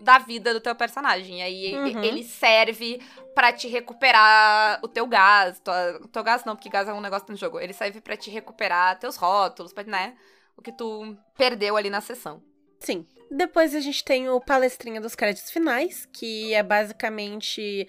da 0.00 0.18
vida 0.18 0.52
do 0.52 0.60
teu 0.60 0.74
personagem. 0.74 1.42
Aí 1.42 1.74
uhum. 1.74 2.02
ele 2.02 2.24
serve 2.24 3.00
para 3.34 3.52
te 3.52 3.68
recuperar 3.68 4.80
o 4.82 4.88
teu 4.88 5.06
gás. 5.06 5.60
Tua, 5.60 6.00
teu 6.12 6.22
gás 6.22 6.44
não, 6.44 6.56
porque 6.56 6.68
gás 6.68 6.88
é 6.88 6.92
um 6.92 7.00
negócio 7.00 7.26
no 7.30 7.36
jogo. 7.36 7.60
Ele 7.60 7.72
serve 7.72 8.00
para 8.00 8.16
te 8.16 8.30
recuperar 8.30 8.98
teus 8.98 9.16
rótulos, 9.16 9.72
pra, 9.72 9.84
né? 9.84 10.16
O 10.56 10.62
que 10.62 10.72
tu 10.72 11.16
perdeu 11.36 11.76
ali 11.76 11.90
na 11.90 12.00
sessão. 12.00 12.42
Sim. 12.78 13.06
Depois 13.30 13.74
a 13.74 13.80
gente 13.80 14.02
tem 14.02 14.28
o 14.28 14.40
palestrinha 14.40 15.00
dos 15.00 15.14
créditos 15.14 15.50
finais, 15.50 16.06
que 16.06 16.52
é 16.52 16.62
basicamente 16.62 17.86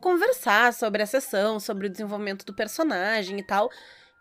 conversar 0.00 0.72
sobre 0.72 1.02
a 1.02 1.06
sessão, 1.06 1.60
sobre 1.60 1.86
o 1.86 1.90
desenvolvimento 1.90 2.44
do 2.44 2.54
personagem 2.54 3.38
e 3.38 3.42
tal 3.42 3.70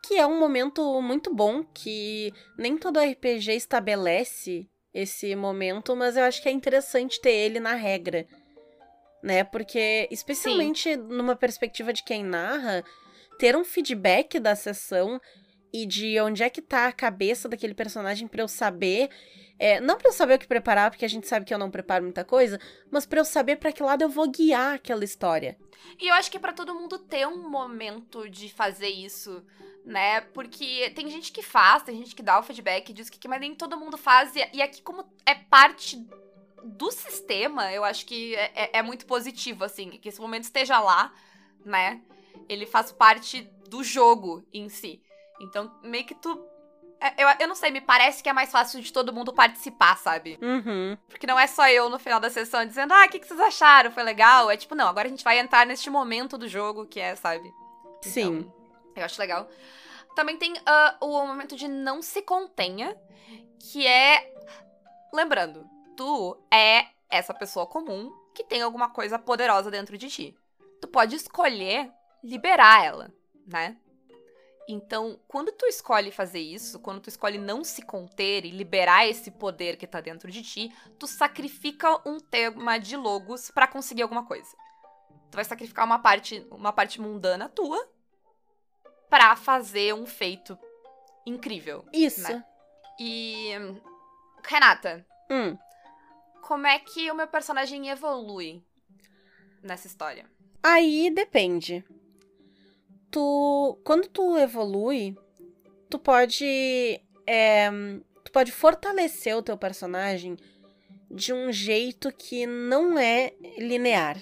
que 0.01 0.15
é 0.15 0.25
um 0.25 0.39
momento 0.39 1.01
muito 1.01 1.33
bom 1.33 1.63
que 1.63 2.33
nem 2.57 2.77
todo 2.77 2.99
RPG 2.99 3.51
estabelece 3.51 4.67
esse 4.93 5.35
momento, 5.35 5.95
mas 5.95 6.17
eu 6.17 6.23
acho 6.23 6.41
que 6.41 6.49
é 6.49 6.51
interessante 6.51 7.21
ter 7.21 7.31
ele 7.31 7.59
na 7.59 7.73
regra, 7.73 8.25
né? 9.21 9.43
Porque 9.43 10.07
especialmente 10.11 10.93
Sim. 10.93 10.97
numa 10.97 11.35
perspectiva 11.35 11.93
de 11.93 12.03
quem 12.03 12.23
narra, 12.23 12.83
ter 13.37 13.55
um 13.55 13.63
feedback 13.63 14.39
da 14.39 14.55
sessão 14.55 15.19
e 15.71 15.85
de 15.85 16.19
onde 16.19 16.43
é 16.43 16.49
que 16.49 16.61
tá 16.61 16.87
a 16.87 16.91
cabeça 16.91 17.47
daquele 17.47 17.73
personagem 17.73 18.27
para 18.27 18.41
eu 18.41 18.47
saber, 18.47 19.09
é, 19.59 19.79
não 19.79 19.97
para 19.97 20.09
eu 20.09 20.13
saber 20.13 20.35
o 20.35 20.39
que 20.39 20.47
preparar, 20.47 20.89
porque 20.89 21.05
a 21.05 21.09
gente 21.09 21.27
sabe 21.27 21.45
que 21.45 21.53
eu 21.53 21.59
não 21.59 21.69
preparo 21.69 22.03
muita 22.03 22.23
coisa, 22.23 22.59
mas 22.89 23.05
para 23.05 23.19
eu 23.19 23.25
saber 23.25 23.57
para 23.57 23.71
que 23.71 23.83
lado 23.83 24.01
eu 24.01 24.09
vou 24.09 24.29
guiar 24.29 24.75
aquela 24.75 25.03
história. 25.03 25.57
E 25.99 26.07
eu 26.07 26.13
acho 26.15 26.31
que 26.31 26.37
é 26.37 26.39
para 26.39 26.53
todo 26.53 26.73
mundo 26.73 26.97
ter 26.97 27.27
um 27.27 27.49
momento 27.49 28.27
de 28.29 28.49
fazer 28.49 28.89
isso 28.89 29.43
né? 29.85 30.21
Porque 30.21 30.91
tem 30.95 31.09
gente 31.09 31.31
que 31.31 31.41
faz, 31.41 31.83
tem 31.83 31.97
gente 31.97 32.15
que 32.15 32.23
dá 32.23 32.39
o 32.39 32.43
feedback, 32.43 32.93
diz 32.93 33.09
que 33.09 33.27
mas 33.27 33.39
nem 33.39 33.55
todo 33.55 33.77
mundo 33.77 33.97
faz. 33.97 34.33
E 34.35 34.61
aqui, 34.61 34.81
como 34.81 35.05
é 35.25 35.35
parte 35.35 35.97
do 36.63 36.91
sistema, 36.91 37.71
eu 37.71 37.83
acho 37.83 38.05
que 38.05 38.35
é, 38.35 38.51
é, 38.55 38.69
é 38.79 38.81
muito 38.81 39.05
positivo, 39.05 39.63
assim, 39.63 39.91
que 39.91 40.09
esse 40.09 40.21
momento 40.21 40.43
esteja 40.43 40.79
lá, 40.79 41.13
né? 41.65 42.01
Ele 42.47 42.65
faz 42.65 42.91
parte 42.91 43.41
do 43.67 43.83
jogo 43.83 44.45
em 44.53 44.69
si. 44.69 45.01
Então, 45.39 45.71
meio 45.83 46.05
que 46.05 46.15
tu. 46.15 46.39
É, 47.01 47.23
eu, 47.23 47.27
eu 47.39 47.47
não 47.47 47.55
sei, 47.55 47.71
me 47.71 47.79
parece 47.79 48.21
que 48.21 48.27
é 48.27 48.33
mais 48.33 48.51
fácil 48.51 48.81
de 48.81 48.91
todo 48.91 49.13
mundo 49.13 49.33
participar, 49.33 49.97
sabe? 49.97 50.37
Uhum. 50.41 50.97
Porque 51.07 51.25
não 51.25 51.39
é 51.39 51.47
só 51.47 51.69
eu 51.69 51.89
no 51.89 51.97
final 51.97 52.19
da 52.19 52.29
sessão 52.29 52.65
dizendo, 52.65 52.93
ah, 52.93 53.05
o 53.05 53.09
que, 53.09 53.19
que 53.19 53.27
vocês 53.27 53.39
acharam? 53.39 53.91
Foi 53.91 54.03
legal? 54.03 54.51
É 54.51 54.57
tipo, 54.57 54.75
não, 54.75 54.87
agora 54.87 55.07
a 55.07 55.09
gente 55.09 55.23
vai 55.23 55.39
entrar 55.39 55.65
neste 55.65 55.89
momento 55.89 56.37
do 56.37 56.47
jogo 56.47 56.85
que 56.85 56.99
é, 56.99 57.15
sabe? 57.15 57.53
Sim. 58.01 58.51
Eu 58.99 59.05
acho 59.05 59.19
legal. 59.19 59.49
Também 60.15 60.37
tem 60.37 60.53
uh, 60.53 61.05
o 61.05 61.25
momento 61.25 61.55
de 61.55 61.67
não 61.67 62.01
se 62.01 62.21
contenha, 62.21 62.95
que 63.59 63.85
é. 63.85 64.33
Lembrando, 65.13 65.67
tu 65.95 66.37
é 66.53 66.87
essa 67.09 67.33
pessoa 67.33 67.65
comum 67.65 68.11
que 68.35 68.43
tem 68.43 68.61
alguma 68.61 68.89
coisa 68.89 69.17
poderosa 69.17 69.71
dentro 69.71 69.97
de 69.97 70.09
ti. 70.09 70.37
Tu 70.81 70.87
pode 70.87 71.15
escolher 71.15 71.91
liberar 72.23 72.85
ela, 72.85 73.13
né? 73.47 73.77
Então, 74.71 75.19
quando 75.27 75.51
tu 75.51 75.65
escolhe 75.65 76.11
fazer 76.11 76.39
isso, 76.39 76.79
quando 76.79 77.01
tu 77.01 77.09
escolhe 77.09 77.39
não 77.39 77.63
se 77.63 77.81
conter 77.81 78.45
e 78.45 78.51
liberar 78.51 79.07
esse 79.07 79.31
poder 79.31 79.77
que 79.77 79.87
tá 79.87 79.99
dentro 79.99 80.29
de 80.29 80.43
ti, 80.43 80.71
tu 80.99 81.07
sacrifica 81.07 82.07
um 82.07 82.19
tema 82.19 82.77
de 82.77 82.95
logos 82.95 83.49
para 83.49 83.67
conseguir 83.67 84.03
alguma 84.03 84.25
coisa. 84.25 84.55
Tu 85.31 85.35
vai 85.35 85.43
sacrificar 85.43 85.85
uma 85.85 85.97
parte, 85.97 86.45
uma 86.51 86.71
parte 86.71 87.01
mundana 87.01 87.49
tua 87.49 87.83
para 89.09 89.35
fazer 89.35 89.93
um 89.93 90.05
feito 90.05 90.57
incrível. 91.25 91.85
Isso. 91.93 92.23
Né? 92.23 92.43
E. 92.99 93.51
Renata. 94.43 95.05
Hum. 95.29 95.57
Como 96.41 96.65
é 96.67 96.79
que 96.79 97.11
o 97.11 97.15
meu 97.15 97.27
personagem 97.27 97.89
evolui 97.89 98.63
nessa 99.61 99.87
história? 99.87 100.25
Aí 100.63 101.11
depende. 101.11 101.83
Tu. 103.11 103.79
Quando 103.83 104.07
tu 104.07 104.37
evolui, 104.37 105.17
tu 105.89 105.99
pode. 105.99 107.01
É, 107.25 107.69
tu 108.23 108.31
pode 108.31 108.51
fortalecer 108.51 109.35
o 109.35 109.43
teu 109.43 109.57
personagem 109.57 110.37
de 111.11 111.33
um 111.33 111.51
jeito 111.51 112.11
que 112.11 112.45
não 112.45 112.97
é 112.97 113.33
linear 113.57 114.17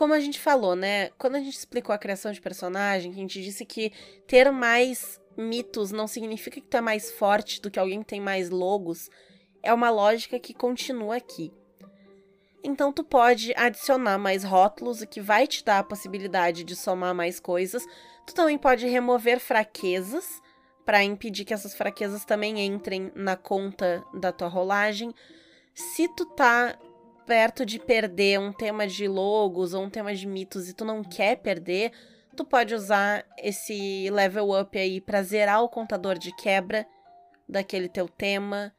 como 0.00 0.14
a 0.14 0.20
gente 0.20 0.40
falou, 0.40 0.74
né? 0.74 1.10
Quando 1.18 1.36
a 1.36 1.40
gente 1.40 1.58
explicou 1.58 1.94
a 1.94 1.98
criação 1.98 2.32
de 2.32 2.40
personagem, 2.40 3.12
a 3.12 3.14
gente 3.14 3.42
disse 3.42 3.66
que 3.66 3.92
ter 4.26 4.50
mais 4.50 5.20
mitos 5.36 5.92
não 5.92 6.06
significa 6.06 6.58
que 6.58 6.66
tu 6.66 6.78
é 6.78 6.80
mais 6.80 7.10
forte 7.10 7.60
do 7.60 7.70
que 7.70 7.78
alguém 7.78 8.00
que 8.00 8.08
tem 8.08 8.18
mais 8.18 8.48
logos. 8.48 9.10
É 9.62 9.74
uma 9.74 9.90
lógica 9.90 10.40
que 10.40 10.54
continua 10.54 11.16
aqui. 11.16 11.52
Então 12.64 12.90
tu 12.90 13.04
pode 13.04 13.52
adicionar 13.54 14.16
mais 14.16 14.42
rótulos, 14.42 15.02
o 15.02 15.06
que 15.06 15.20
vai 15.20 15.46
te 15.46 15.62
dar 15.62 15.80
a 15.80 15.84
possibilidade 15.84 16.64
de 16.64 16.74
somar 16.74 17.14
mais 17.14 17.38
coisas. 17.38 17.84
Tu 18.26 18.34
também 18.34 18.56
pode 18.56 18.88
remover 18.88 19.38
fraquezas 19.38 20.40
para 20.86 21.04
impedir 21.04 21.44
que 21.44 21.52
essas 21.52 21.74
fraquezas 21.74 22.24
também 22.24 22.58
entrem 22.64 23.12
na 23.14 23.36
conta 23.36 24.02
da 24.14 24.32
tua 24.32 24.48
rolagem. 24.48 25.14
Se 25.74 26.08
tu 26.08 26.24
tá 26.24 26.78
perto 27.30 27.64
de 27.64 27.78
perder 27.78 28.40
um 28.40 28.52
tema 28.52 28.88
de 28.88 29.06
logos 29.06 29.72
ou 29.72 29.84
um 29.84 29.88
tema 29.88 30.12
de 30.12 30.26
mitos 30.26 30.68
e 30.68 30.74
tu 30.74 30.84
não 30.84 31.04
quer 31.04 31.36
perder, 31.36 31.92
tu 32.36 32.44
pode 32.44 32.74
usar 32.74 33.24
esse 33.38 34.10
level 34.10 34.50
up 34.50 34.76
aí 34.76 35.00
para 35.00 35.22
zerar 35.22 35.62
o 35.62 35.68
contador 35.68 36.18
de 36.18 36.34
quebra 36.34 36.84
daquele 37.48 37.88
teu 37.88 38.08
tema, 38.08 38.74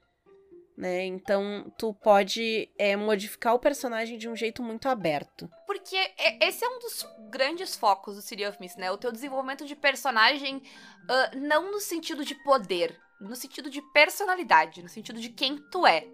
né? 0.76 1.06
Então 1.06 1.74
tu 1.78 1.94
pode 1.94 2.70
é, 2.78 2.98
modificar 2.98 3.56
o 3.56 3.60
personagem 3.60 4.18
de 4.18 4.28
um 4.28 4.36
jeito 4.36 4.62
muito 4.62 4.90
aberto. 4.90 5.50
Porque 5.66 5.96
esse 6.42 6.66
é 6.66 6.68
um 6.68 6.80
dos 6.80 7.08
grandes 7.30 7.78
focos 7.78 8.18
do 8.18 8.22
City 8.22 8.46
of 8.46 8.60
Mist, 8.60 8.78
né? 8.78 8.92
O 8.92 8.98
teu 8.98 9.14
desenvolvimento 9.14 9.66
de 9.66 9.78
personagem 9.78 10.58
uh, 10.58 11.40
não 11.40 11.72
no 11.72 11.80
sentido 11.80 12.26
de 12.26 12.36
poder, 12.44 13.00
no 13.22 13.34
sentido 13.34 13.70
de 13.70 13.82
personalidade, 13.94 14.84
no 14.84 14.90
sentido 14.90 15.22
de 15.22 15.30
quem 15.30 15.56
tu 15.72 15.88
é, 15.88 16.06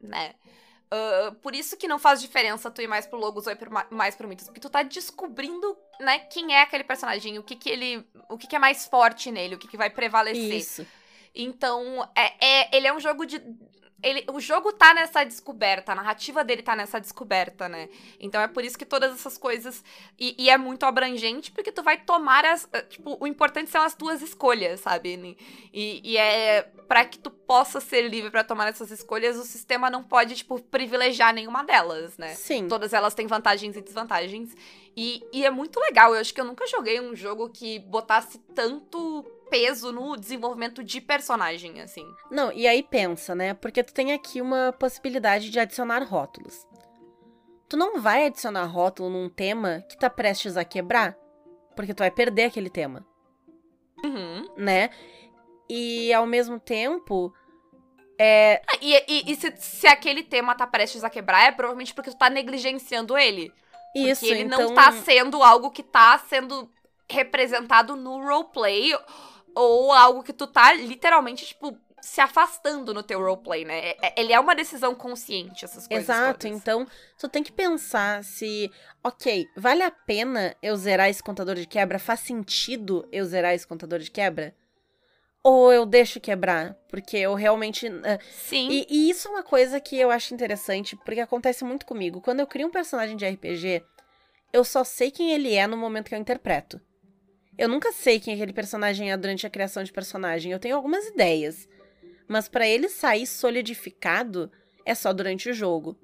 né? 0.00 0.34
Uh, 0.92 1.34
por 1.36 1.54
isso 1.54 1.76
que 1.76 1.88
não 1.88 1.98
faz 1.98 2.20
diferença 2.20 2.70
tu 2.70 2.80
ir 2.80 2.86
mais 2.86 3.06
pro 3.06 3.18
Logos 3.18 3.46
ou 3.46 3.52
ir 3.52 3.56
pro, 3.56 3.70
mais 3.90 4.14
pro 4.14 4.28
Mitos, 4.28 4.46
porque 4.46 4.60
tu 4.60 4.70
tá 4.70 4.82
descobrindo, 4.82 5.76
né, 5.98 6.20
quem 6.20 6.54
é 6.54 6.62
aquele 6.62 6.84
personagem, 6.84 7.38
o 7.38 7.42
que 7.42 7.56
que 7.56 7.68
ele, 7.68 8.06
o 8.28 8.38
que 8.38 8.46
que 8.46 8.54
é 8.54 8.58
mais 8.58 8.86
forte 8.86 9.30
nele, 9.30 9.56
o 9.56 9.58
que 9.58 9.66
que 9.66 9.76
vai 9.76 9.90
prevalecer. 9.90 10.56
Isso. 10.56 10.86
Então, 11.34 12.08
é, 12.14 12.46
é, 12.46 12.76
ele 12.76 12.86
é 12.86 12.94
um 12.94 13.00
jogo 13.00 13.26
de 13.26 13.42
ele, 14.04 14.24
o 14.32 14.38
jogo 14.38 14.72
tá 14.72 14.92
nessa 14.92 15.24
descoberta, 15.24 15.92
a 15.92 15.94
narrativa 15.94 16.44
dele 16.44 16.62
tá 16.62 16.76
nessa 16.76 17.00
descoberta, 17.00 17.68
né? 17.68 17.88
Então 18.20 18.40
é 18.40 18.46
por 18.46 18.64
isso 18.64 18.78
que 18.78 18.84
todas 18.84 19.14
essas 19.14 19.38
coisas. 19.38 19.82
E, 20.18 20.34
e 20.38 20.50
é 20.50 20.58
muito 20.58 20.84
abrangente, 20.84 21.50
porque 21.50 21.72
tu 21.72 21.82
vai 21.82 21.96
tomar 21.96 22.44
as. 22.44 22.68
Eh, 22.72 22.82
tipo, 22.82 23.16
o 23.18 23.26
importante 23.26 23.70
são 23.70 23.82
as 23.82 23.94
tuas 23.94 24.20
escolhas, 24.20 24.80
sabe? 24.80 25.36
E, 25.72 26.00
e 26.04 26.16
é 26.16 26.68
para 26.86 27.04
que 27.04 27.18
tu 27.18 27.30
possa 27.30 27.80
ser 27.80 28.02
livre 28.08 28.30
para 28.30 28.44
tomar 28.44 28.68
essas 28.68 28.90
escolhas, 28.90 29.36
o 29.36 29.44
sistema 29.44 29.88
não 29.88 30.02
pode, 30.02 30.34
tipo, 30.34 30.60
privilegiar 30.60 31.32
nenhuma 31.32 31.64
delas, 31.64 32.16
né? 32.18 32.34
Sim. 32.34 32.68
Todas 32.68 32.92
elas 32.92 33.14
têm 33.14 33.26
vantagens 33.26 33.76
e 33.76 33.80
desvantagens. 33.80 34.54
E, 34.96 35.24
e 35.32 35.44
é 35.44 35.50
muito 35.50 35.80
legal. 35.80 36.14
Eu 36.14 36.20
acho 36.20 36.32
que 36.32 36.40
eu 36.40 36.44
nunca 36.44 36.66
joguei 36.66 37.00
um 37.00 37.16
jogo 37.16 37.48
que 37.48 37.78
botasse 37.80 38.38
tanto 38.54 39.24
peso 39.50 39.92
no 39.92 40.16
desenvolvimento 40.16 40.82
de 40.82 41.00
personagem, 41.00 41.80
assim. 41.80 42.04
Não, 42.30 42.52
e 42.52 42.66
aí 42.66 42.82
pensa, 42.82 43.34
né? 43.34 43.54
Porque 43.54 43.82
tu 43.82 43.92
tem 43.92 44.12
aqui 44.12 44.40
uma 44.40 44.72
possibilidade 44.72 45.50
de 45.50 45.58
adicionar 45.58 46.02
rótulos. 46.04 46.66
tu 47.68 47.76
não 47.76 48.00
vai 48.00 48.26
adicionar 48.26 48.64
rótulo 48.66 49.10
num 49.10 49.28
tema 49.28 49.84
que 49.88 49.96
tá 49.96 50.08
prestes 50.08 50.56
a 50.56 50.64
quebrar, 50.64 51.16
porque 51.74 51.94
tu 51.94 52.00
vai 52.00 52.10
perder 52.10 52.44
aquele 52.44 52.70
tema. 52.70 53.04
Uhum. 54.04 54.48
Né? 54.56 54.90
E 55.68 56.12
ao 56.12 56.26
mesmo 56.26 56.60
tempo. 56.60 57.32
É... 58.18 58.62
Ah, 58.68 58.78
e, 58.80 58.94
e, 59.08 59.32
e 59.32 59.36
se, 59.36 59.52
se, 59.56 59.86
aquele 59.86 60.22
tema 60.22 60.54
tá 60.54 60.66
prestes 60.66 61.02
a 61.02 61.10
quebrar, 61.10 61.48
é 61.48 61.52
provavelmente 61.52 61.94
porque 61.94 62.10
tu 62.10 62.16
tá 62.16 62.30
negligenciando 62.30 63.16
ele. 63.18 63.52
Isso, 63.94 64.20
porque 64.20 64.34
ele 64.34 64.44
então... 64.44 64.60
não 64.60 64.74
tá 64.74 64.92
sendo 64.92 65.42
algo 65.42 65.70
que 65.70 65.82
tá 65.82 66.18
sendo 66.18 66.70
representado 67.10 67.96
no 67.96 68.22
roleplay 68.22 68.92
ou 69.54 69.92
algo 69.92 70.22
que 70.22 70.32
tu 70.32 70.46
tá 70.46 70.72
literalmente, 70.74 71.46
tipo, 71.46 71.76
se 72.04 72.20
afastando 72.20 72.92
no 72.92 73.02
teu 73.02 73.18
roleplay, 73.18 73.64
né? 73.64 73.78
É, 73.78 73.96
é, 74.02 74.14
ele 74.18 74.32
é 74.32 74.38
uma 74.38 74.54
decisão 74.54 74.94
consciente, 74.94 75.64
essas 75.64 75.88
coisas. 75.88 76.08
Exato, 76.08 76.40
todas. 76.40 76.58
então 76.58 76.86
tu 77.18 77.28
tem 77.28 77.42
que 77.42 77.50
pensar 77.50 78.22
se, 78.22 78.70
ok, 79.02 79.46
vale 79.56 79.82
a 79.82 79.90
pena 79.90 80.54
eu 80.62 80.76
zerar 80.76 81.08
esse 81.08 81.22
contador 81.22 81.54
de 81.54 81.66
quebra? 81.66 81.98
Faz 81.98 82.20
sentido 82.20 83.08
eu 83.10 83.24
zerar 83.24 83.54
esse 83.54 83.66
contador 83.66 84.00
de 84.00 84.10
quebra? 84.10 84.54
Ou 85.42 85.72
eu 85.72 85.86
deixo 85.86 86.20
quebrar? 86.20 86.74
Porque 86.88 87.16
eu 87.16 87.34
realmente. 87.34 87.88
Uh, 87.88 88.18
Sim. 88.30 88.68
E, 88.70 88.86
e, 88.88 89.10
isso 89.10 89.28
é 89.28 89.30
uma 89.30 89.42
coisa 89.42 89.80
que 89.80 89.98
eu 89.98 90.10
acho 90.10 90.34
interessante, 90.34 90.96
porque 91.04 91.20
acontece 91.20 91.64
muito 91.64 91.84
comigo. 91.86 92.20
Quando 92.20 92.40
eu 92.40 92.46
crio 92.46 92.66
um 92.66 92.70
personagem 92.70 93.16
de 93.16 93.26
RPG, 93.26 93.82
eu 94.52 94.64
só 94.64 94.84
sei 94.84 95.10
quem 95.10 95.32
ele 95.32 95.54
é 95.54 95.66
no 95.66 95.76
momento 95.76 96.08
que 96.08 96.14
eu 96.14 96.18
interpreto. 96.18 96.80
Eu 97.56 97.68
nunca 97.68 97.92
sei 97.92 98.18
quem 98.18 98.34
aquele 98.34 98.52
personagem 98.52 99.10
é 99.10 99.16
durante 99.16 99.46
a 99.46 99.50
criação 99.50 99.82
de 99.82 99.92
personagem. 99.92 100.52
Eu 100.52 100.58
tenho 100.58 100.76
algumas 100.76 101.06
ideias. 101.06 101.68
Mas 102.26 102.48
para 102.48 102.66
ele 102.66 102.88
sair 102.88 103.26
solidificado, 103.26 104.50
é 104.84 104.94
só 104.94 105.12
durante 105.12 105.48
o 105.50 105.54
jogo. 105.54 105.96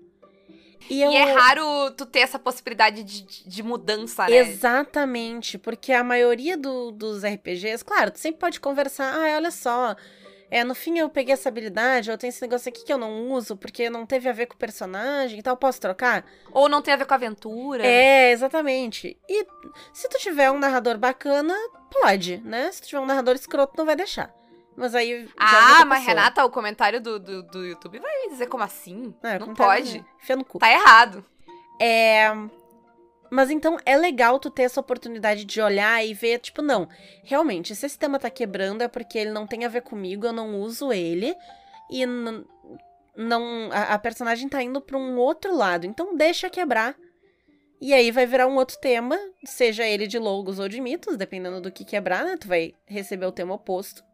E, 0.88 1.00
eu... 1.02 1.12
e, 1.12 1.16
é 1.16 1.32
raro 1.32 1.90
tu 1.92 2.06
ter 2.06 2.20
essa 2.20 2.38
possibilidade 2.38 3.02
de, 3.02 3.48
de 3.48 3.62
mudança, 3.62 4.26
né? 4.26 4.36
Exatamente, 4.36 5.58
porque 5.58 5.92
a 5.92 6.02
maioria 6.02 6.56
do, 6.56 6.90
dos 6.90 7.22
RPGs, 7.22 7.84
claro, 7.84 8.10
tu 8.10 8.18
sempre 8.18 8.40
pode 8.40 8.58
conversar, 8.58 9.14
ah, 9.14 9.36
olha 9.36 9.50
só, 9.50 9.94
é, 10.50 10.64
no 10.64 10.74
fim 10.74 10.98
eu 10.98 11.08
peguei 11.08 11.32
essa 11.32 11.48
habilidade, 11.48 12.10
eu 12.10 12.18
tenho 12.18 12.30
esse 12.30 12.42
negócio 12.42 12.68
aqui 12.68 12.84
que 12.84 12.92
eu 12.92 12.98
não 12.98 13.30
uso, 13.30 13.56
porque 13.56 13.88
não 13.88 14.04
teve 14.04 14.28
a 14.28 14.32
ver 14.32 14.46
com 14.46 14.54
o 14.54 14.58
personagem 14.58 15.38
e 15.38 15.42
tal, 15.42 15.56
posso 15.56 15.80
trocar? 15.80 16.24
Ou 16.50 16.68
não 16.68 16.82
tem 16.82 16.92
a 16.92 16.96
ver 16.96 17.06
com 17.06 17.14
a 17.14 17.16
aventura. 17.16 17.86
É, 17.86 18.32
exatamente. 18.32 19.16
E 19.28 19.46
se 19.92 20.08
tu 20.08 20.18
tiver 20.18 20.50
um 20.50 20.58
narrador 20.58 20.98
bacana, 20.98 21.54
pode, 21.90 22.38
né? 22.38 22.70
Se 22.72 22.82
tu 22.82 22.88
tiver 22.88 23.00
um 23.00 23.06
narrador 23.06 23.34
escroto, 23.34 23.74
não 23.76 23.86
vai 23.86 23.94
deixar. 23.94 24.34
Mas 24.76 24.94
aí. 24.94 25.28
Ah, 25.36 25.84
mas 25.84 26.04
Renata, 26.04 26.44
o 26.44 26.50
comentário 26.50 27.00
do, 27.00 27.18
do, 27.18 27.42
do, 27.42 27.66
YouTube 27.66 27.98
vai 27.98 28.28
dizer 28.30 28.46
como 28.46 28.64
assim? 28.64 29.14
É, 29.22 29.38
não 29.38 29.54
pode. 29.54 30.04
Enfia 30.20 30.36
no 30.36 30.44
cu. 30.44 30.58
Tá 30.58 30.70
errado. 30.70 31.24
É. 31.78 32.32
Mas 33.30 33.50
então 33.50 33.78
é 33.86 33.96
legal 33.96 34.40
tu 34.40 34.50
ter 34.50 34.64
essa 34.64 34.80
oportunidade 34.80 35.44
de 35.44 35.60
olhar 35.60 36.04
e 36.04 36.12
ver, 36.12 36.40
tipo, 36.40 36.60
não, 36.60 36.88
realmente, 37.22 37.76
se 37.76 37.86
esse 37.86 37.98
tema 37.98 38.18
tá 38.18 38.28
quebrando 38.28 38.82
é 38.82 38.88
porque 38.88 39.18
ele 39.18 39.30
não 39.30 39.46
tem 39.46 39.64
a 39.64 39.68
ver 39.68 39.82
comigo, 39.82 40.26
eu 40.26 40.32
não 40.32 40.60
uso 40.60 40.92
ele. 40.92 41.34
E 41.88 42.04
não. 42.06 43.70
A, 43.72 43.94
a 43.94 43.98
personagem 43.98 44.48
tá 44.48 44.62
indo 44.62 44.80
pra 44.80 44.98
um 44.98 45.16
outro 45.16 45.54
lado. 45.56 45.86
Então 45.86 46.16
deixa 46.16 46.50
quebrar. 46.50 46.96
E 47.80 47.94
aí 47.94 48.10
vai 48.10 48.26
virar 48.26 48.46
um 48.46 48.56
outro 48.56 48.78
tema, 48.78 49.18
seja 49.42 49.86
ele 49.86 50.06
de 50.06 50.18
logos 50.18 50.58
ou 50.58 50.68
de 50.68 50.80
mitos, 50.82 51.16
dependendo 51.16 51.62
do 51.62 51.72
que 51.72 51.82
quebrar, 51.82 52.24
né? 52.26 52.36
Tu 52.36 52.46
vai 52.46 52.74
receber 52.84 53.24
o 53.24 53.32
tema 53.32 53.54
oposto. 53.54 54.04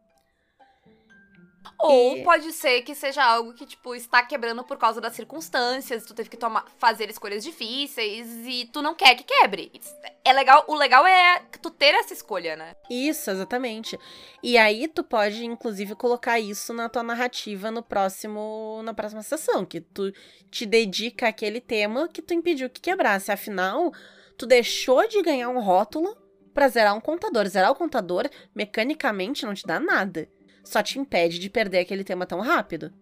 Ou 1.79 2.17
e... 2.17 2.23
pode 2.23 2.51
ser 2.51 2.81
que 2.81 2.95
seja 2.95 3.23
algo 3.23 3.53
que, 3.53 3.65
tipo, 3.65 3.95
está 3.95 4.23
quebrando 4.23 4.63
por 4.63 4.77
causa 4.77 5.01
das 5.01 5.13
circunstâncias, 5.13 6.05
tu 6.05 6.13
teve 6.13 6.29
que 6.29 6.37
tomar, 6.37 6.65
fazer 6.77 7.09
escolhas 7.09 7.43
difíceis 7.43 8.27
e 8.45 8.69
tu 8.71 8.81
não 8.81 8.93
quer 8.93 9.15
que 9.15 9.23
quebre. 9.23 9.71
É 10.23 10.33
legal, 10.33 10.65
o 10.67 10.75
legal 10.75 11.05
é 11.05 11.43
tu 11.61 11.69
ter 11.69 11.93
essa 11.95 12.13
escolha, 12.13 12.55
né? 12.55 12.75
Isso, 12.89 13.29
exatamente. 13.29 13.99
E 14.41 14.57
aí 14.57 14.87
tu 14.87 15.03
pode, 15.03 15.45
inclusive, 15.45 15.95
colocar 15.95 16.39
isso 16.39 16.73
na 16.73 16.89
tua 16.89 17.03
narrativa 17.03 17.71
no 17.71 17.83
próximo, 17.83 18.81
na 18.83 18.93
próxima 18.93 19.21
sessão, 19.21 19.65
que 19.65 19.81
tu 19.81 20.11
te 20.49 20.65
dedica 20.65 21.27
àquele 21.27 21.61
tema 21.61 22.07
que 22.07 22.21
tu 22.21 22.33
impediu 22.33 22.69
que 22.69 22.81
quebrasse. 22.81 23.31
Afinal, 23.31 23.91
tu 24.37 24.45
deixou 24.45 25.07
de 25.07 25.21
ganhar 25.21 25.49
um 25.49 25.59
rótulo 25.59 26.15
para 26.53 26.67
zerar 26.67 26.95
um 26.95 27.01
contador. 27.01 27.47
Zerar 27.47 27.71
o 27.71 27.75
contador, 27.75 28.29
mecanicamente, 28.55 29.45
não 29.45 29.53
te 29.53 29.65
dá 29.65 29.79
nada 29.79 30.27
só 30.67 30.83
te 30.83 30.99
impede 30.99 31.39
de 31.39 31.49
perder 31.49 31.79
aquele 31.79 32.03
tema 32.03 32.25
tão 32.25 32.39
rápido. 32.39 32.93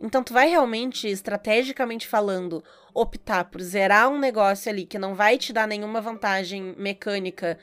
Então 0.00 0.22
tu 0.22 0.32
vai 0.32 0.48
realmente, 0.48 1.08
estrategicamente 1.08 2.06
falando, 2.06 2.62
optar 2.92 3.44
por 3.44 3.62
zerar 3.62 4.08
um 4.08 4.18
negócio 4.18 4.70
ali 4.70 4.84
que 4.84 4.98
não 4.98 5.14
vai 5.14 5.38
te 5.38 5.52
dar 5.52 5.66
nenhuma 5.66 6.00
vantagem 6.00 6.74
mecânica, 6.76 7.58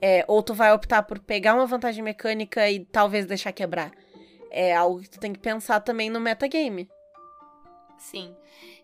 é, 0.00 0.24
ou 0.28 0.42
tu 0.42 0.52
vai 0.52 0.72
optar 0.72 1.02
por 1.02 1.18
pegar 1.18 1.54
uma 1.54 1.66
vantagem 1.66 2.02
mecânica 2.02 2.68
e 2.70 2.84
talvez 2.84 3.24
deixar 3.24 3.52
quebrar. 3.52 3.92
É 4.50 4.74
algo 4.74 5.00
que 5.00 5.08
tu 5.08 5.18
tem 5.18 5.32
que 5.32 5.38
pensar 5.38 5.80
também 5.80 6.10
no 6.10 6.20
metagame. 6.20 6.88
Sim. 7.96 8.36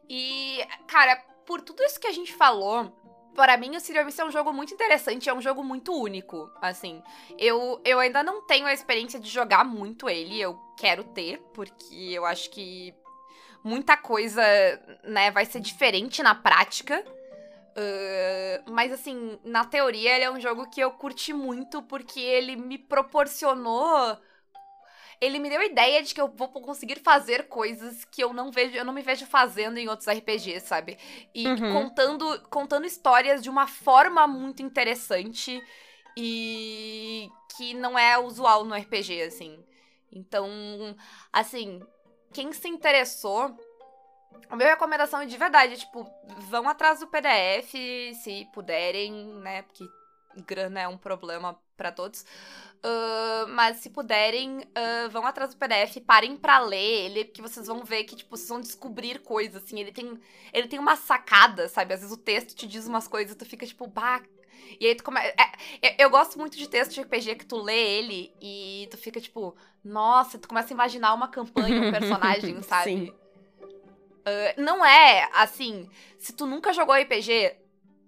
E, 0.09 0.65
cara, 0.87 1.17
por 1.45 1.61
tudo 1.61 1.83
isso 1.83 2.01
que 2.01 2.07
a 2.07 2.13
gente 2.13 2.33
falou, 2.33 2.91
para 3.39 3.57
mim, 3.57 3.77
o 3.77 3.81
Serial 3.81 4.05
Mist 4.05 4.21
é 4.21 4.25
um 4.25 4.33
jogo 4.33 4.53
muito 4.53 4.75
interessante, 4.75 5.29
é 5.29 5.33
um 5.33 5.41
jogo 5.41 5.63
muito 5.63 5.93
único, 5.93 6.51
assim. 6.61 7.01
Eu, 7.39 7.81
eu 7.85 8.01
ainda 8.01 8.21
não 8.21 8.43
tenho 8.43 8.67
a 8.67 8.73
experiência 8.73 9.21
de 9.21 9.31
jogar 9.31 9.65
muito 9.65 10.11
ele, 10.11 10.41
eu 10.41 10.59
quero 10.77 11.05
ter, 11.05 11.39
porque 11.55 11.95
eu 11.95 12.27
acho 12.27 12.51
que 12.51 12.93
muita 13.63 13.97
coisa, 13.97 14.43
né, 15.05 15.31
vai 15.31 15.45
ser 15.45 15.61
diferente 15.61 16.21
na 16.21 16.35
prática. 16.35 17.01
Uh, 17.77 18.73
mas 18.73 18.91
assim, 18.91 19.39
na 19.45 19.65
teoria 19.65 20.17
ele 20.17 20.25
é 20.25 20.31
um 20.33 20.41
jogo 20.41 20.69
que 20.69 20.81
eu 20.81 20.91
curti 20.91 21.33
muito 21.33 21.81
porque 21.81 22.19
ele 22.19 22.57
me 22.57 22.77
proporcionou 22.77 24.19
ele 25.21 25.39
me 25.39 25.51
deu 25.51 25.61
a 25.61 25.67
ideia 25.67 26.03
de 26.03 26.15
que 26.15 26.21
eu 26.21 26.29
vou 26.29 26.49
conseguir 26.49 27.01
fazer 27.01 27.49
coisas 27.49 28.05
que 28.05 28.23
eu 28.23 28.33
não 28.33 28.51
vejo, 28.51 28.77
eu 28.77 28.85
não 28.85 28.93
me 28.93 29.03
vejo 29.03 29.27
fazendo 29.27 29.79
em 29.79 29.89
outros 29.89 30.09
RPGs, 30.09 30.67
sabe? 30.67 30.97
E 31.35 31.47
uhum. 31.47 31.73
contando, 31.73 32.49
contando 32.49 32.87
histórias 32.87 33.43
de 33.43 33.51
uma 33.51 33.67
forma 33.67 34.27
muito 34.27 34.63
interessante 34.63 35.63
e 36.17 37.31
que 37.57 37.75
não 37.75 37.99
é 37.99 38.19
usual 38.19 38.65
no 38.65 38.75
RPG, 38.75 39.23
assim. 39.23 39.59
Então, 40.13 40.49
assim, 41.33 41.83
quem 42.33 42.53
se 42.53 42.69
interessou, 42.69 43.57
a 44.49 44.57
minha 44.57 44.71
recomendação 44.71 45.21
é 45.21 45.27
de 45.27 45.37
verdade, 45.37 45.77
tipo, 45.79 46.09
vão 46.49 46.69
atrás 46.69 47.01
do 47.01 47.09
PDF 47.09 47.73
se 48.23 48.49
puderem, 48.53 49.13
né? 49.13 49.63
Porque 49.63 49.85
grana 50.47 50.81
é 50.81 50.89
um 50.89 50.99
problema 50.99 51.59
para 51.77 51.93
todos. 51.93 52.25
Uh, 52.79 53.49
mas 53.49 53.79
se 53.79 53.91
puderem, 53.91 54.59
uh, 54.59 55.11
vão 55.11 55.27
atrás 55.27 55.53
do 55.53 55.57
PDF, 55.57 55.97
parem 56.07 56.37
para 56.37 56.61
ler 56.61 57.07
ele, 57.07 57.25
porque 57.25 57.43
vocês 57.43 57.67
vão 57.67 57.83
ver 57.85 58.05
que, 58.05 58.15
tipo, 58.15 58.37
vocês 58.37 58.49
vão 58.49 58.61
descobrir 58.61 59.21
coisas, 59.21 59.65
assim. 59.65 59.81
Ele 59.81 59.93
tem, 59.93 60.19
ele 60.53 60.69
tem 60.69 60.79
uma 60.79 60.97
sacada, 60.97 61.69
sabe? 61.69 61.95
Às 61.95 62.01
vezes 62.01 62.15
o 62.15 62.21
texto 62.21 62.55
te 62.55 62.67
diz 62.67 62.87
umas 62.87 63.09
coisas 63.09 63.35
e 63.35 63.39
tu 63.39 63.45
fica, 63.45 63.67
tipo, 63.67 63.87
bah. 63.87 64.23
E 64.79 64.87
aí 64.87 64.95
tu 64.95 65.03
começa. 65.03 65.35
É, 65.83 66.05
eu 66.05 66.11
gosto 66.11 66.39
muito 66.39 66.57
de 66.57 66.69
texto 66.69 66.93
de 66.93 67.01
RPG 67.01 67.37
que 67.37 67.47
tu 67.47 67.57
lê 67.57 67.99
ele 67.99 68.33
e 68.41 68.87
tu 68.91 68.97
fica, 68.97 69.21
tipo, 69.21 69.57
nossa, 69.83 70.39
tu 70.39 70.49
começa 70.49 70.73
a 70.73 70.77
imaginar 70.77 71.15
uma 71.15 71.29
campanha, 71.29 71.89
um 71.89 71.91
personagem, 71.91 72.61
sabe? 72.63 72.85
Sim. 72.85 73.13
Uh, 74.29 74.61
não 74.61 74.85
é 74.85 75.29
assim, 75.33 75.89
se 76.19 76.35
tu 76.35 76.47
nunca 76.47 76.73
jogou 76.73 76.95
RPG, 76.95 77.57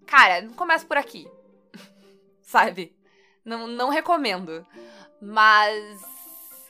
cara, 0.07 0.43
não 0.43 0.53
começa 0.53 0.85
por 0.87 0.99
aqui. 0.99 1.27
Sabe? 2.51 2.93
Não, 3.45 3.67
não 3.67 3.89
recomendo. 3.89 4.67
Mas 5.21 6.01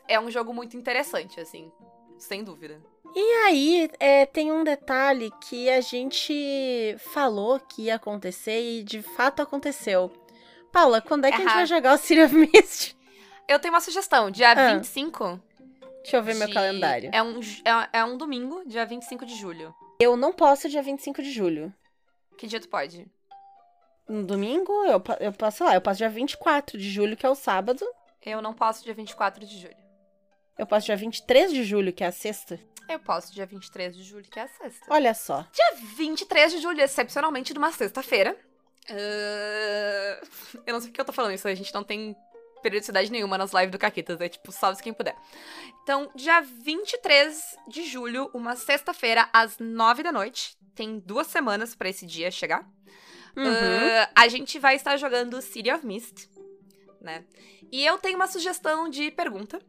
é 0.07 0.21
um 0.21 0.31
jogo 0.31 0.53
muito 0.53 0.77
interessante, 0.77 1.41
assim, 1.41 1.73
sem 2.19 2.45
dúvida. 2.45 2.81
E 3.15 3.33
aí, 3.47 3.91
é, 3.99 4.27
tem 4.27 4.53
um 4.53 4.63
detalhe 4.63 5.33
que 5.41 5.69
a 5.69 5.81
gente 5.81 6.95
falou 6.99 7.59
que 7.59 7.83
ia 7.83 7.97
acontecer 7.97 8.61
e 8.61 8.83
de 8.85 9.03
fato 9.03 9.43
aconteceu. 9.43 10.13
Paula, 10.71 11.01
quando 11.01 11.25
é 11.25 11.31
que 11.31 11.37
a 11.37 11.41
gente 11.41 11.55
vai 11.55 11.67
jogar 11.67 11.95
o 11.95 11.99
City 11.99 12.21
of 12.21 12.35
Mist? 12.37 12.97
Eu 13.49 13.59
tenho 13.59 13.75
uma 13.75 13.81
sugestão, 13.81 14.31
dia 14.31 14.53
ah. 14.53 14.75
25. 14.75 15.41
Deixa 16.03 16.17
eu 16.17 16.23
ver 16.23 16.35
de... 16.35 16.39
meu 16.39 16.53
calendário. 16.53 17.11
É 17.13 17.21
um, 17.21 17.41
é, 17.41 17.99
é 17.99 18.05
um 18.05 18.17
domingo, 18.17 18.63
dia 18.65 18.87
25 18.87 19.27
de 19.27 19.35
julho. 19.35 19.75
Eu 19.99 20.17
não 20.17 20.33
posso 20.33 20.69
dia 20.69 20.83
25 20.83 21.21
de 21.21 21.33
julho. 21.33 21.75
Que 22.39 22.47
dia 22.47 22.61
tu 22.61 22.69
pode? 22.69 23.11
No 24.11 24.25
domingo, 24.25 24.73
eu, 24.85 25.03
eu 25.21 25.33
passo 25.33 25.65
lá. 25.65 25.75
Eu 25.75 25.81
passo 25.81 25.99
dia 25.99 26.11
24 26.11 26.77
de 26.77 26.91
julho, 26.91 27.17
que 27.17 27.25
é 27.25 27.31
o 27.31 27.35
sábado. 27.35 27.87
Eu 28.25 28.43
não 28.43 28.53
posso 28.53 28.85
dia 28.85 28.93
24 28.93 29.47
de 29.47 29.59
julho. 29.59 29.77
Eu 30.59 30.67
passo 30.67 30.87
dia 30.87 30.97
23 30.97 31.53
de 31.53 31.65
julho, 31.65 31.93
que 31.93 32.05
é 32.05 32.09
a 32.09 32.13
sexta. 32.13 32.61
Eu 32.89 32.99
posso 32.99 33.33
dia 33.33 33.47
23 33.47 33.97
de 33.97 34.03
julho, 34.03 34.25
que 34.25 34.39
é 34.39 34.43
a 34.43 34.49
sexta. 34.49 34.85
Olha 34.91 35.15
só. 35.15 35.47
Dia 35.53 35.87
23 35.97 36.53
de 36.53 36.59
julho, 36.59 36.81
excepcionalmente, 36.81 37.55
numa 37.55 37.73
sexta-feira. 37.73 38.37
Uh... 38.91 40.27
Eu 40.67 40.73
não 40.73 40.81
sei 40.81 40.91
porque 40.91 41.01
eu 41.01 41.05
tô 41.05 41.13
falando 41.13 41.33
isso, 41.33 41.47
a 41.47 41.55
gente 41.55 41.73
não 41.73 41.85
tem 41.85 42.17
periodicidade 42.63 43.11
nenhuma 43.11 43.39
nas 43.39 43.53
lives 43.53 43.71
do 43.71 43.79
Caquitas, 43.79 44.21
é 44.21 44.29
tipo, 44.29 44.53
salve 44.53 44.83
quem 44.83 44.93
puder. 44.93 45.17
Então, 45.83 46.11
dia 46.15 46.41
23 46.41 47.57
de 47.69 47.85
julho, 47.85 48.31
uma 48.35 48.55
sexta-feira, 48.57 49.31
às 49.33 49.59
9 49.59 50.03
da 50.03 50.13
noite, 50.13 50.57
tem 50.75 50.99
duas 50.99 51.27
semanas 51.29 51.75
para 51.75 51.89
esse 51.89 52.05
dia 52.05 52.31
chegar. 52.31 52.69
Uhum. 53.37 53.45
Uh, 53.47 54.09
a 54.15 54.29
gente 54.29 54.59
vai 54.59 54.77
estar 54.77 54.97
jogando 54.97 55.41
City 55.41 55.71
of 55.71 55.87
Mist, 55.87 56.29
né? 57.01 57.25
E 57.71 57.85
eu 57.85 57.99
tenho 57.99 58.17
uma 58.17 58.27
sugestão 58.27 58.89
de 58.89 59.11
pergunta 59.11 59.61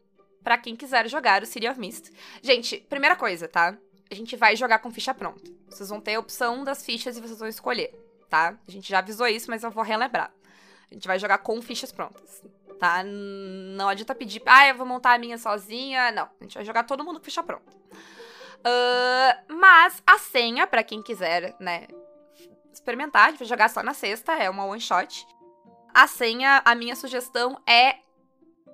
para 0.43 0.57
quem 0.57 0.75
quiser 0.75 1.07
jogar 1.07 1.43
o 1.43 1.45
City 1.45 1.67
of 1.67 1.79
Mist. 1.79 2.11
Gente, 2.41 2.77
primeira 2.89 3.15
coisa, 3.15 3.47
tá? 3.47 3.77
A 4.09 4.15
gente 4.15 4.35
vai 4.35 4.55
jogar 4.55 4.79
com 4.79 4.91
ficha 4.91 5.13
pronta. 5.13 5.49
Vocês 5.69 5.89
vão 5.89 6.01
ter 6.01 6.15
a 6.15 6.19
opção 6.19 6.63
das 6.63 6.83
fichas 6.83 7.15
e 7.17 7.21
vocês 7.21 7.39
vão 7.39 7.47
escolher, 7.47 7.93
tá? 8.29 8.57
A 8.67 8.71
gente 8.71 8.89
já 8.89 8.99
avisou 8.99 9.27
isso, 9.27 9.49
mas 9.49 9.63
eu 9.63 9.71
vou 9.71 9.83
relembrar. 9.83 10.33
A 10.89 10.93
gente 10.93 11.07
vai 11.07 11.17
jogar 11.17 11.37
com 11.37 11.61
fichas 11.61 11.91
prontas, 11.91 12.43
tá? 12.77 13.03
Não 13.05 13.87
adianta 13.87 14.13
pedir, 14.13 14.41
ah, 14.45 14.67
eu 14.67 14.75
vou 14.75 14.85
montar 14.85 15.13
a 15.13 15.17
minha 15.17 15.37
sozinha. 15.37 16.11
Não, 16.11 16.23
a 16.23 16.43
gente 16.43 16.55
vai 16.55 16.65
jogar 16.65 16.83
todo 16.83 17.05
mundo 17.05 17.19
com 17.19 17.25
ficha 17.25 17.41
pronta. 17.41 17.71
Uh, 18.61 19.53
mas 19.53 20.03
a 20.05 20.17
senha, 20.19 20.67
para 20.67 20.83
quem 20.83 21.01
quiser, 21.01 21.55
né, 21.59 21.87
experimentar, 22.81 23.27
a 23.27 23.29
gente 23.29 23.39
vai 23.39 23.47
jogar 23.47 23.69
só 23.69 23.83
na 23.83 23.93
sexta, 23.93 24.33
é 24.33 24.49
uma 24.49 24.65
one 24.65 24.81
shot. 24.81 25.25
A 25.93 26.07
senha, 26.07 26.61
a 26.65 26.73
minha 26.73 26.95
sugestão 26.95 27.61
é 27.67 27.97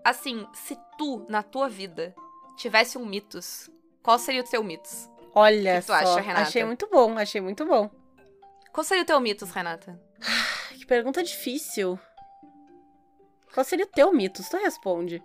assim, 0.03 0.47
se 0.53 0.77
tu, 0.97 1.25
na 1.29 1.43
tua 1.43 1.67
vida, 1.67 2.15
tivesse 2.55 2.97
um 2.97 3.05
mitos, 3.05 3.69
qual 4.01 4.17
seria 4.17 4.41
o 4.41 4.49
teu 4.49 4.63
mitos? 4.63 5.09
Olha 5.35 5.75
que 5.75 5.81
tu 5.81 5.87
só, 5.87 5.93
acha, 5.93 6.21
Renata? 6.21 6.47
achei 6.47 6.63
muito 6.63 6.87
bom, 6.89 7.17
achei 7.17 7.41
muito 7.41 7.65
bom. 7.65 7.91
Qual 8.71 8.83
seria 8.83 9.03
o 9.03 9.05
teu 9.05 9.19
mitos, 9.19 9.51
Renata? 9.51 9.99
que 10.71 10.85
pergunta 10.85 11.21
difícil. 11.21 11.99
Qual 13.53 13.63
seria 13.63 13.85
o 13.85 13.89
teu 13.89 14.13
mitos? 14.13 14.47
Tu 14.47 14.57
responde. 14.57 15.21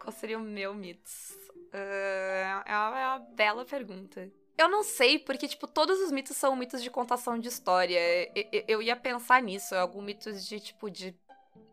Qual 0.00 0.12
seria 0.12 0.38
o 0.38 0.42
meu 0.42 0.74
mitos? 0.74 1.30
Uh, 1.72 2.62
é, 2.66 2.76
uma, 2.76 2.98
é 2.98 3.06
uma 3.06 3.18
bela 3.34 3.64
pergunta. 3.64 4.30
Eu 4.56 4.68
não 4.68 4.84
sei, 4.84 5.18
porque, 5.18 5.48
tipo, 5.48 5.66
todos 5.66 5.98
os 6.00 6.12
mitos 6.12 6.36
são 6.36 6.54
mitos 6.54 6.82
de 6.82 6.88
contação 6.88 7.38
de 7.38 7.48
história. 7.48 7.98
Eu, 8.52 8.64
eu 8.68 8.82
ia 8.82 8.94
pensar 8.94 9.42
nisso, 9.42 9.74
algum 9.74 10.00
mitos 10.00 10.46
de, 10.46 10.60
tipo, 10.60 10.88
de, 10.88 11.14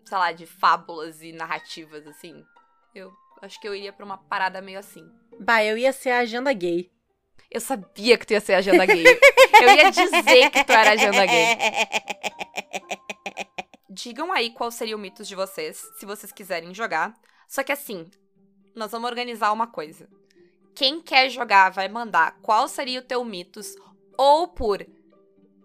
sei 0.04 0.18
lá, 0.18 0.32
de 0.32 0.48
fábulas 0.48 1.22
e 1.22 1.32
narrativas, 1.32 2.08
assim. 2.08 2.44
Eu 2.96 3.14
acho 3.42 3.62
que 3.62 3.68
eu 3.68 3.76
iria 3.76 3.94
pra 3.94 4.04
uma 4.06 4.18
parada 4.18 4.62
meio 4.62 4.80
assim. 4.80 5.08
Bah, 5.40 5.64
eu 5.64 5.78
ia 5.78 5.94
ser 5.94 6.10
a 6.10 6.20
agenda 6.20 6.52
gay. 6.54 6.92
Eu 7.52 7.62
sabia 7.62 8.18
que 8.18 8.26
tu 8.26 8.34
ia 8.34 8.42
ser 8.42 8.54
a 8.54 8.58
agenda 8.58 8.86
gay. 8.86 9.06
eu 9.06 9.76
ia 9.76 9.92
dizer 9.92 10.50
que 10.50 10.64
tu 10.64 10.72
era 10.72 10.90
a 10.90 10.94
agenda 10.94 11.26
gay. 11.26 11.58
Digam 13.90 14.32
aí 14.32 14.52
qual 14.52 14.72
seria 14.72 14.96
o 14.96 15.00
mitos 15.00 15.28
de 15.28 15.36
vocês, 15.36 15.78
se 16.00 16.06
vocês 16.06 16.32
quiserem 16.32 16.74
jogar. 16.74 17.14
Só 17.48 17.62
que 17.62 17.72
assim, 17.72 18.10
nós 18.74 18.92
vamos 18.92 19.10
organizar 19.10 19.52
uma 19.52 19.68
coisa 19.68 20.10
quem 20.74 21.02
quer 21.02 21.30
jogar 21.30 21.70
vai 21.70 21.88
mandar 21.88 22.38
qual 22.42 22.68
seria 22.68 23.00
o 23.00 23.04
teu 23.04 23.24
mitos 23.24 23.76
ou 24.18 24.48
por 24.48 24.86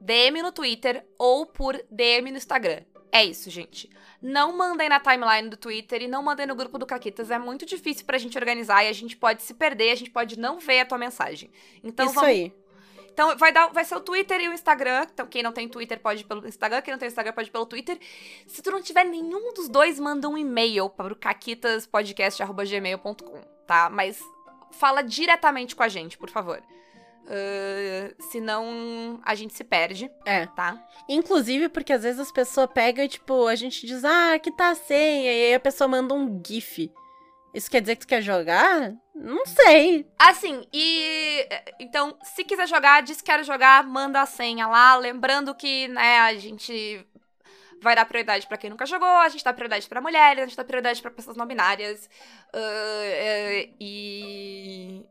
DM 0.00 0.42
no 0.42 0.52
Twitter 0.52 1.04
ou 1.18 1.46
por 1.46 1.82
DM 1.90 2.30
no 2.30 2.36
Instagram. 2.36 2.82
É 3.12 3.24
isso, 3.24 3.50
gente. 3.50 3.90
Não 4.20 4.56
mandem 4.56 4.88
na 4.88 5.00
timeline 5.00 5.48
do 5.48 5.56
Twitter 5.56 6.02
e 6.02 6.08
não 6.08 6.22
mandem 6.22 6.46
no 6.46 6.54
grupo 6.54 6.78
do 6.78 6.86
Caquitas. 6.86 7.30
É 7.30 7.38
muito 7.38 7.64
difícil 7.64 8.04
pra 8.04 8.18
gente 8.18 8.36
organizar 8.36 8.84
e 8.84 8.88
a 8.88 8.92
gente 8.92 9.16
pode 9.16 9.42
se 9.42 9.54
perder, 9.54 9.92
a 9.92 9.94
gente 9.94 10.10
pode 10.10 10.38
não 10.38 10.58
ver 10.58 10.80
a 10.80 10.86
tua 10.86 10.98
mensagem. 10.98 11.50
Então 11.82 12.04
Isso 12.06 12.14
vamos... 12.14 12.30
aí. 12.30 12.52
Então 13.10 13.34
vai, 13.38 13.50
dar, 13.50 13.68
vai 13.68 13.82
ser 13.84 13.96
o 13.96 14.00
Twitter 14.00 14.38
e 14.42 14.48
o 14.48 14.52
Instagram. 14.52 15.06
Então 15.12 15.26
quem 15.26 15.42
não 15.42 15.52
tem 15.52 15.68
Twitter 15.68 15.98
pode 15.98 16.20
ir 16.20 16.24
pelo 16.24 16.46
Instagram, 16.46 16.82
quem 16.82 16.92
não 16.92 16.98
tem 16.98 17.08
Instagram 17.08 17.32
pode 17.32 17.48
ir 17.48 17.52
pelo 17.52 17.64
Twitter. 17.64 17.98
Se 18.46 18.60
tu 18.60 18.70
não 18.70 18.82
tiver 18.82 19.04
nenhum 19.04 19.54
dos 19.54 19.68
dois, 19.68 19.98
manda 19.98 20.28
um 20.28 20.36
e-mail 20.36 20.90
para 20.90 21.10
o 21.12 21.16
caquitaspodcast.gmail.com, 21.16 23.40
tá? 23.66 23.88
Mas 23.88 24.20
fala 24.76 25.02
diretamente 25.02 25.74
com 25.74 25.82
a 25.82 25.88
gente, 25.88 26.16
por 26.16 26.30
favor. 26.30 26.62
Uh, 27.26 28.22
senão 28.30 29.20
a 29.24 29.34
gente 29.34 29.52
se 29.52 29.64
perde. 29.64 30.10
É. 30.24 30.46
Tá? 30.46 30.80
Inclusive, 31.08 31.68
porque 31.68 31.92
às 31.92 32.04
vezes 32.04 32.20
as 32.20 32.30
pessoas 32.30 32.68
pegam 32.72 33.04
e, 33.04 33.08
tipo, 33.08 33.46
a 33.48 33.56
gente 33.56 33.84
diz, 33.84 34.04
ah, 34.04 34.38
que 34.38 34.52
tá 34.52 34.70
a 34.70 34.74
senha, 34.74 35.32
e 35.32 35.46
aí 35.46 35.54
a 35.54 35.60
pessoa 35.60 35.88
manda 35.88 36.14
um 36.14 36.40
GIF. 36.46 36.92
Isso 37.52 37.70
quer 37.70 37.80
dizer 37.80 37.96
que 37.96 38.02
tu 38.02 38.08
quer 38.08 38.20
jogar? 38.20 38.92
Não 39.14 39.46
sei. 39.46 40.06
Assim, 40.18 40.66
e. 40.70 41.48
Então, 41.80 42.14
se 42.22 42.44
quiser 42.44 42.68
jogar, 42.68 43.02
diz 43.02 43.22
que 43.22 43.32
quer 43.32 43.42
jogar, 43.44 43.82
manda 43.82 44.20
a 44.20 44.26
senha 44.26 44.66
lá. 44.66 44.94
Lembrando 44.96 45.54
que, 45.54 45.88
né, 45.88 46.18
a 46.18 46.34
gente 46.34 47.02
vai 47.82 47.94
dar 47.94 48.04
prioridade 48.04 48.46
para 48.46 48.56
quem 48.56 48.70
nunca 48.70 48.86
jogou, 48.86 49.08
a 49.08 49.28
gente 49.28 49.44
dá 49.44 49.52
prioridade 49.52 49.88
para 49.88 50.00
mulheres, 50.00 50.42
a 50.42 50.46
gente 50.46 50.56
dá 50.56 50.64
prioridade 50.64 51.00
para 51.00 51.10
pessoas 51.10 51.36
não 51.36 51.46
binárias. 51.46 52.08
Uh, 52.54 52.58
uh, 52.58 53.74
e 53.80 55.04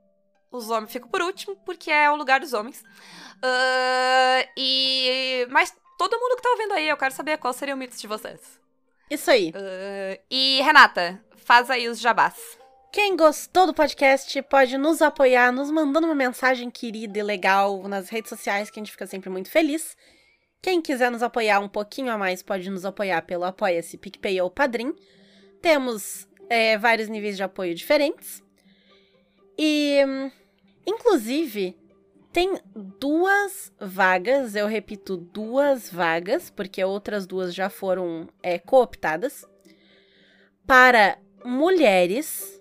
os 0.52 0.70
homens 0.70 0.92
ficam 0.92 1.10
por 1.10 1.22
último, 1.22 1.56
porque 1.66 1.92
é 1.92 2.10
o 2.10 2.16
lugar 2.16 2.40
dos 2.40 2.54
homens. 2.54 2.82
Uh, 2.82 4.50
e 4.58 5.48
mas 5.50 5.76
todo 5.98 6.20
mundo 6.20 6.36
que 6.36 6.42
tá 6.42 6.50
ouvindo 6.50 6.74
aí, 6.74 6.88
eu 6.88 6.98
quero 6.98 7.14
saber 7.14 7.38
qual 7.38 7.54
seria 7.54 7.76
o 7.76 7.78
mito 7.78 7.98
de 7.98 8.08
vocês. 8.08 8.60
Isso 9.10 9.30
aí. 9.30 9.54
e 10.32 10.62
Renata, 10.62 11.24
faz 11.38 11.70
aí 11.70 11.88
os 11.88 12.00
jabás. 12.00 12.58
Quem 12.92 13.18
gostou 13.18 13.68
do 13.68 13.74
podcast 13.74 14.42
pode 14.44 14.78
nos 14.78 15.02
apoiar, 15.02 15.52
nos 15.52 15.70
mandando 15.70 16.08
uma 16.08 16.16
mensagem 16.16 16.72
querida 16.72 17.20
e 17.20 17.22
legal 17.22 17.86
nas 17.90 18.08
redes 18.08 18.30
sociais, 18.30 18.70
que 18.70 18.80
a 18.80 18.82
gente 18.82 18.92
fica 18.94 19.06
sempre 19.06 19.30
muito 19.30 19.52
feliz. 19.52 19.98
Quem 20.66 20.82
quiser 20.82 21.12
nos 21.12 21.22
apoiar 21.22 21.60
um 21.60 21.68
pouquinho 21.68 22.12
a 22.12 22.18
mais 22.18 22.42
pode 22.42 22.72
nos 22.72 22.86
apoiar 22.86 23.22
pelo 23.22 23.44
Apoia-se, 23.44 24.00
PicPay 24.00 24.42
ou 24.42 24.50
Padrim. 24.50 24.96
Temos 25.62 26.28
é, 26.50 26.76
vários 26.76 27.08
níveis 27.08 27.38
de 27.38 27.44
apoio 27.44 27.76
diferentes. 27.76 28.44
E, 29.56 30.00
inclusive, 30.84 31.78
tem 32.34 32.60
duas 33.00 33.72
vagas, 33.80 34.56
eu 34.56 34.66
repito, 34.66 35.18
duas 35.18 35.88
vagas, 35.88 36.50
porque 36.50 36.84
outras 36.84 37.28
duas 37.28 37.54
já 37.54 37.70
foram 37.70 38.28
é, 38.42 38.58
cooptadas, 38.58 39.46
para 40.66 41.20
mulheres 41.44 42.60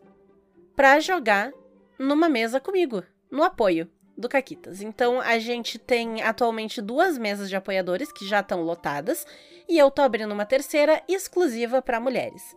para 0.76 1.00
jogar 1.00 1.54
numa 1.98 2.28
mesa 2.28 2.60
comigo, 2.60 3.02
no 3.30 3.42
apoio 3.42 3.88
do 4.16 4.28
Caquitas. 4.28 4.80
Então 4.80 5.20
a 5.20 5.38
gente 5.38 5.78
tem 5.78 6.22
atualmente 6.22 6.80
duas 6.80 7.18
mesas 7.18 7.48
de 7.48 7.56
apoiadores 7.56 8.12
que 8.12 8.26
já 8.26 8.40
estão 8.40 8.62
lotadas 8.62 9.26
e 9.68 9.78
eu 9.78 9.90
tô 9.90 10.02
abrindo 10.02 10.32
uma 10.32 10.46
terceira 10.46 11.02
exclusiva 11.08 11.82
para 11.82 12.00
mulheres. 12.00 12.56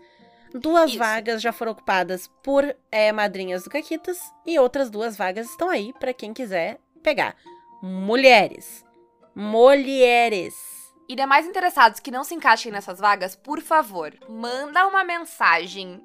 Duas 0.53 0.91
Isso. 0.91 0.99
vagas 0.99 1.41
já 1.41 1.51
foram 1.51 1.73
ocupadas 1.73 2.27
por 2.41 2.75
é, 2.91 3.11
madrinhas 3.11 3.63
do 3.63 3.69
Caquitas 3.69 4.19
e 4.45 4.57
outras 4.57 4.89
duas 4.89 5.17
vagas 5.17 5.49
estão 5.49 5.69
aí 5.69 5.93
para 5.99 6.13
quem 6.13 6.33
quiser 6.33 6.79
pegar. 7.03 7.35
Mulheres. 7.81 8.85
Mulheres. 9.35 10.55
E 11.07 11.15
demais 11.15 11.45
interessados 11.45 11.99
que 11.99 12.11
não 12.11 12.23
se 12.23 12.35
encaixem 12.35 12.71
nessas 12.71 12.99
vagas, 12.99 13.35
por 13.35 13.61
favor, 13.61 14.13
manda 14.27 14.85
uma 14.87 15.03
mensagem 15.03 16.01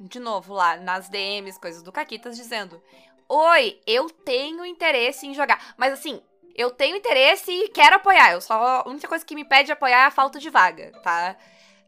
de 0.00 0.18
novo 0.18 0.52
lá 0.52 0.76
nas 0.76 1.08
DMs, 1.08 1.58
coisas 1.58 1.82
do 1.82 1.92
Caquitas, 1.92 2.36
dizendo: 2.36 2.80
Oi, 3.28 3.80
eu 3.86 4.10
tenho 4.10 4.64
interesse 4.64 5.26
em 5.26 5.34
jogar. 5.34 5.74
Mas 5.76 5.92
assim, 5.92 6.20
eu 6.54 6.70
tenho 6.70 6.96
interesse 6.96 7.50
e 7.50 7.68
quero 7.68 7.96
apoiar. 7.96 8.32
Eu 8.32 8.40
só 8.40 8.54
a 8.54 8.88
única 8.88 9.08
coisa 9.08 9.24
que 9.24 9.34
me 9.34 9.44
pede 9.44 9.72
apoiar 9.72 10.02
é 10.02 10.06
a 10.06 10.10
falta 10.10 10.38
de 10.38 10.50
vaga, 10.50 10.92
tá? 11.02 11.36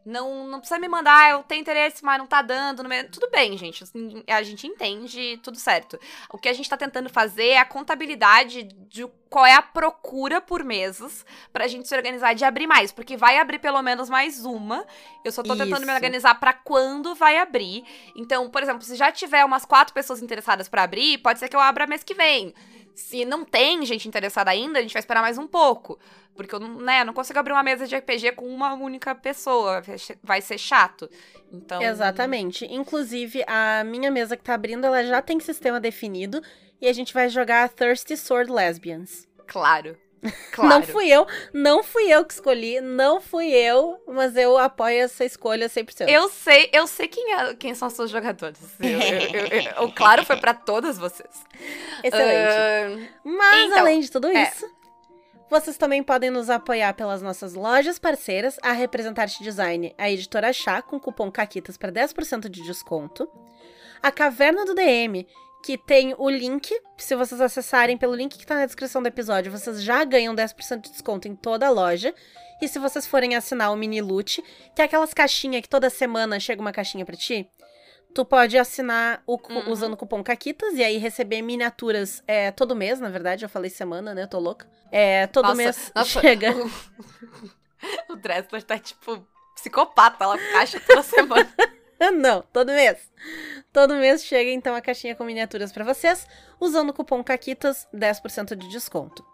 Não, 0.07 0.47
não 0.47 0.59
precisa 0.59 0.79
me 0.79 0.87
mandar, 0.87 1.31
eu 1.31 1.43
tenho 1.43 1.59
interesse, 1.59 2.03
mas 2.03 2.17
não 2.17 2.25
tá 2.25 2.41
dando. 2.41 2.81
Não... 2.81 2.89
Tudo 3.11 3.29
bem, 3.29 3.57
gente. 3.57 3.83
Assim, 3.83 4.23
a 4.25 4.41
gente 4.41 4.65
entende, 4.65 5.37
tudo 5.43 5.57
certo. 5.57 5.99
O 6.29 6.37
que 6.37 6.47
a 6.47 6.53
gente 6.53 6.69
tá 6.69 6.77
tentando 6.77 7.09
fazer 7.09 7.49
é 7.49 7.57
a 7.57 7.65
contabilidade 7.65 8.63
de 8.63 9.05
qual 9.29 9.45
é 9.45 9.53
a 9.53 9.61
procura 9.61 10.39
por 10.39 10.63
meses 10.63 11.25
pra 11.51 11.67
gente 11.67 11.89
se 11.89 11.93
organizar 11.93 12.33
de 12.33 12.45
abrir 12.45 12.67
mais. 12.67 12.93
Porque 12.93 13.17
vai 13.17 13.37
abrir 13.37 13.59
pelo 13.59 13.81
menos 13.81 14.09
mais 14.09 14.45
uma. 14.45 14.85
Eu 15.25 15.31
só 15.33 15.43
tô 15.43 15.53
Isso. 15.53 15.63
tentando 15.65 15.85
me 15.85 15.93
organizar 15.93 16.35
para 16.35 16.53
quando 16.53 17.13
vai 17.13 17.37
abrir. 17.37 17.83
Então, 18.15 18.49
por 18.49 18.63
exemplo, 18.63 18.83
se 18.83 18.95
já 18.95 19.11
tiver 19.11 19.43
umas 19.43 19.65
quatro 19.65 19.93
pessoas 19.93 20.21
interessadas 20.21 20.69
para 20.69 20.83
abrir, 20.83 21.17
pode 21.17 21.37
ser 21.37 21.49
que 21.49 21.55
eu 21.55 21.59
abra 21.59 21.85
mês 21.85 22.01
que 22.01 22.13
vem. 22.13 22.53
Se 22.97 23.23
não 23.25 23.45
tem 23.45 23.85
gente 23.85 24.07
interessada 24.07 24.49
ainda, 24.49 24.79
a 24.79 24.81
gente 24.81 24.91
vai 24.91 24.99
esperar 24.99 25.21
mais 25.21 25.37
um 25.37 25.45
pouco. 25.45 25.99
Porque 26.35 26.55
eu 26.55 26.59
né, 26.59 27.03
não 27.03 27.13
consigo 27.13 27.37
abrir 27.37 27.53
uma 27.53 27.61
mesa 27.61 27.85
de 27.85 27.95
RPG 27.95 28.31
com 28.31 28.47
uma 28.47 28.73
única 28.73 29.13
pessoa. 29.13 29.83
Vai 30.23 30.41
ser 30.41 30.57
chato. 30.57 31.07
Então. 31.53 31.79
Exatamente. 31.79 32.65
Inclusive, 32.65 33.43
a 33.45 33.83
minha 33.83 34.09
mesa 34.09 34.35
que 34.35 34.43
tá 34.43 34.55
abrindo, 34.55 34.83
ela 34.83 35.03
já 35.03 35.21
tem 35.21 35.39
sistema 35.39 35.79
definido. 35.79 36.41
E 36.81 36.87
a 36.87 36.93
gente 36.93 37.13
vai 37.13 37.29
jogar 37.29 37.69
Thirsty 37.69 38.17
Sword 38.17 38.51
Lesbians. 38.51 39.27
Claro. 39.45 39.95
Claro. 40.51 40.69
Não 40.69 40.83
fui 40.83 41.07
eu, 41.07 41.27
não 41.53 41.83
fui 41.83 42.11
eu 42.11 42.25
que 42.25 42.33
escolhi, 42.33 42.81
não 42.81 43.21
fui 43.21 43.47
eu, 43.49 44.01
mas 44.07 44.35
eu 44.35 44.57
apoio 44.57 45.03
essa 45.03 45.23
escolha 45.23 45.69
100%. 45.69 46.09
Eu 46.09 46.29
sei, 46.29 46.69
eu 46.73 46.87
sei 46.87 47.07
quem, 47.07 47.33
é, 47.33 47.53
quem 47.53 47.75
são 47.75 47.87
os 47.87 47.93
seus 47.93 48.09
jogadores. 48.09 48.59
Eu, 48.79 49.85
o 49.85 49.91
claro 49.91 50.25
foi 50.25 50.37
para 50.37 50.53
todas 50.53 50.97
vocês. 50.97 51.29
Excelente. 52.03 53.07
Uh, 53.23 53.29
mas 53.37 53.67
então, 53.67 53.79
além 53.79 53.99
de 53.99 54.09
tudo 54.09 54.27
é. 54.29 54.43
isso, 54.43 54.67
vocês 55.49 55.77
também 55.77 56.03
podem 56.03 56.29
nos 56.29 56.49
apoiar 56.49 56.93
pelas 56.93 57.21
nossas 57.21 57.53
lojas 57.53 57.97
parceiras, 57.97 58.57
a 58.61 58.71
Representarte 58.71 59.41
Design, 59.43 59.93
a 59.97 60.09
Editora 60.09 60.51
Chá, 60.51 60.81
com 60.81 60.99
cupom 60.99 61.31
CAQUITAS 61.31 61.77
para 61.77 61.91
10% 61.91 62.49
de 62.49 62.63
desconto, 62.63 63.29
a 64.01 64.11
Caverna 64.11 64.65
do 64.65 64.75
DM, 64.75 65.25
que 65.63 65.77
tem 65.77 66.13
o 66.17 66.29
link. 66.29 66.73
Se 66.97 67.15
vocês 67.15 67.41
acessarem 67.41 67.97
pelo 67.97 68.15
link 68.15 68.37
que 68.37 68.45
tá 68.45 68.55
na 68.55 68.65
descrição 68.65 69.01
do 69.01 69.07
episódio, 69.07 69.51
vocês 69.51 69.81
já 69.81 70.03
ganham 70.03 70.35
10% 70.35 70.81
de 70.81 70.91
desconto 70.91 71.27
em 71.27 71.35
toda 71.35 71.67
a 71.67 71.69
loja. 71.69 72.13
E 72.61 72.67
se 72.67 72.79
vocês 72.79 73.05
forem 73.05 73.35
assinar 73.35 73.71
o 73.71 73.75
Mini 73.75 74.01
Loot, 74.01 74.43
que 74.75 74.81
é 74.81 74.85
aquelas 74.85 75.13
caixinhas 75.13 75.61
que 75.61 75.69
toda 75.69 75.89
semana 75.89 76.39
chega 76.39 76.61
uma 76.61 76.71
caixinha 76.71 77.05
para 77.05 77.15
ti, 77.15 77.47
tu 78.13 78.25
pode 78.25 78.57
assinar 78.57 79.21
o, 79.27 79.35
uhum. 79.35 79.71
usando 79.71 79.93
o 79.93 79.97
cupom 79.97 80.23
CAQUITAS 80.23 80.73
e 80.73 80.83
aí 80.83 80.97
receber 80.97 81.41
miniaturas 81.41 82.23
é, 82.25 82.49
todo 82.51 82.75
mês, 82.75 82.99
na 82.99 83.09
verdade. 83.09 83.45
Eu 83.45 83.49
falei 83.49 83.69
semana, 83.69 84.15
né? 84.15 84.23
Eu 84.23 84.27
tô 84.27 84.39
louca. 84.39 84.67
É, 84.91 85.27
todo 85.27 85.45
nossa, 85.45 85.55
mês 85.55 85.91
nossa, 85.95 86.19
chega. 86.19 86.51
O, 86.51 86.71
o 88.13 88.15
Dressler 88.15 88.63
tá 88.63 88.79
tipo 88.79 89.27
psicopata, 89.55 90.23
ela 90.23 90.37
caixa 90.51 90.79
toda 90.79 91.03
semana. 91.03 91.47
Não, 92.13 92.41
todo 92.53 92.71
mês. 92.71 93.11
Todo 93.71 93.95
mês 93.95 94.23
chega 94.23 94.51
então 94.51 94.75
a 94.75 94.81
caixinha 94.81 95.15
com 95.15 95.23
miniaturas 95.23 95.71
para 95.71 95.83
vocês, 95.83 96.27
usando 96.59 96.89
o 96.89 96.93
cupom 96.93 97.23
CAQUITAS, 97.23 97.87
10% 97.93 98.55
de 98.55 98.69
desconto. 98.69 99.25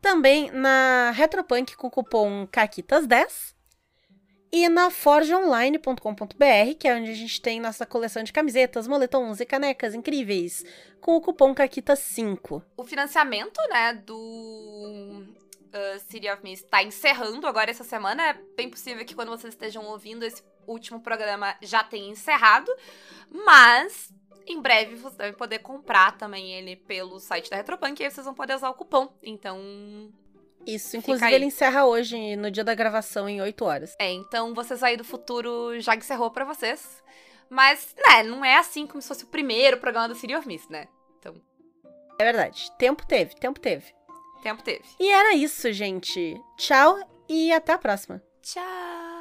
Também 0.00 0.50
na 0.50 1.12
Retropunk 1.14 1.76
com 1.76 1.86
o 1.86 1.90
cupom 1.90 2.46
CAQUITAS10 2.46 3.54
e 4.50 4.68
na 4.68 4.90
forgeonline.com.br, 4.90 6.74
que 6.78 6.86
é 6.86 6.94
onde 6.94 7.10
a 7.10 7.14
gente 7.14 7.40
tem 7.40 7.60
nossa 7.60 7.86
coleção 7.86 8.22
de 8.22 8.32
camisetas, 8.32 8.86
moletons 8.86 9.40
e 9.40 9.46
canecas 9.46 9.94
incríveis, 9.94 10.64
com 11.00 11.16
o 11.16 11.20
cupom 11.20 11.54
CAQUITAS5. 11.54 12.62
O 12.76 12.84
financiamento, 12.84 13.58
né, 13.70 13.94
do 13.94 15.24
uh, 15.72 15.98
City 16.08 16.28
of 16.30 16.42
Mist 16.42 16.64
está 16.64 16.82
encerrando 16.82 17.46
agora 17.46 17.70
essa 17.70 17.84
semana. 17.84 18.30
É 18.30 18.32
bem 18.56 18.68
possível 18.68 19.04
que 19.04 19.14
quando 19.14 19.28
vocês 19.28 19.54
estejam 19.54 19.84
ouvindo 19.86 20.24
esse 20.24 20.42
último 20.66 21.00
programa 21.00 21.56
já 21.60 21.82
tenha 21.82 22.10
encerrado, 22.10 22.72
mas 23.30 24.12
em 24.46 24.60
breve 24.60 24.96
vocês 24.96 25.16
devem 25.16 25.34
poder 25.34 25.60
comprar 25.60 26.16
também 26.16 26.52
ele 26.52 26.76
pelo 26.76 27.18
site 27.18 27.50
da 27.50 27.56
Retropunk 27.56 28.00
e 28.00 28.04
aí 28.04 28.10
vocês 28.10 28.24
vão 28.24 28.34
poder 28.34 28.54
usar 28.54 28.70
o 28.70 28.74
cupom. 28.74 29.12
Então. 29.22 30.12
Isso, 30.64 30.96
inclusive 30.96 31.32
ele 31.32 31.46
encerra 31.46 31.84
hoje, 31.84 32.36
no 32.36 32.48
dia 32.48 32.62
da 32.62 32.74
gravação, 32.74 33.28
em 33.28 33.40
8 33.40 33.64
horas. 33.64 33.96
É, 33.98 34.12
então 34.12 34.54
vocês 34.54 34.80
aí 34.82 34.96
do 34.96 35.02
futuro 35.02 35.78
já 35.80 35.96
encerrou 35.96 36.30
para 36.30 36.44
vocês. 36.44 37.02
Mas, 37.50 37.94
né, 38.08 38.22
não 38.22 38.42
é 38.42 38.56
assim 38.56 38.86
como 38.86 39.02
se 39.02 39.08
fosse 39.08 39.24
o 39.24 39.26
primeiro 39.26 39.76
programa 39.76 40.08
do 40.08 40.14
City 40.14 40.34
of 40.34 40.48
Mist, 40.48 40.70
né? 40.70 40.88
Então. 41.18 41.34
É 42.18 42.24
verdade. 42.24 42.70
Tempo 42.78 43.06
teve, 43.06 43.34
tempo 43.34 43.60
teve. 43.60 43.92
Tempo 44.42 44.62
teve. 44.62 44.82
E 44.98 45.08
era 45.08 45.34
isso, 45.34 45.72
gente. 45.72 46.40
Tchau 46.56 46.98
e 47.28 47.52
até 47.52 47.72
a 47.72 47.78
próxima. 47.78 48.22
Tchau. 48.42 49.11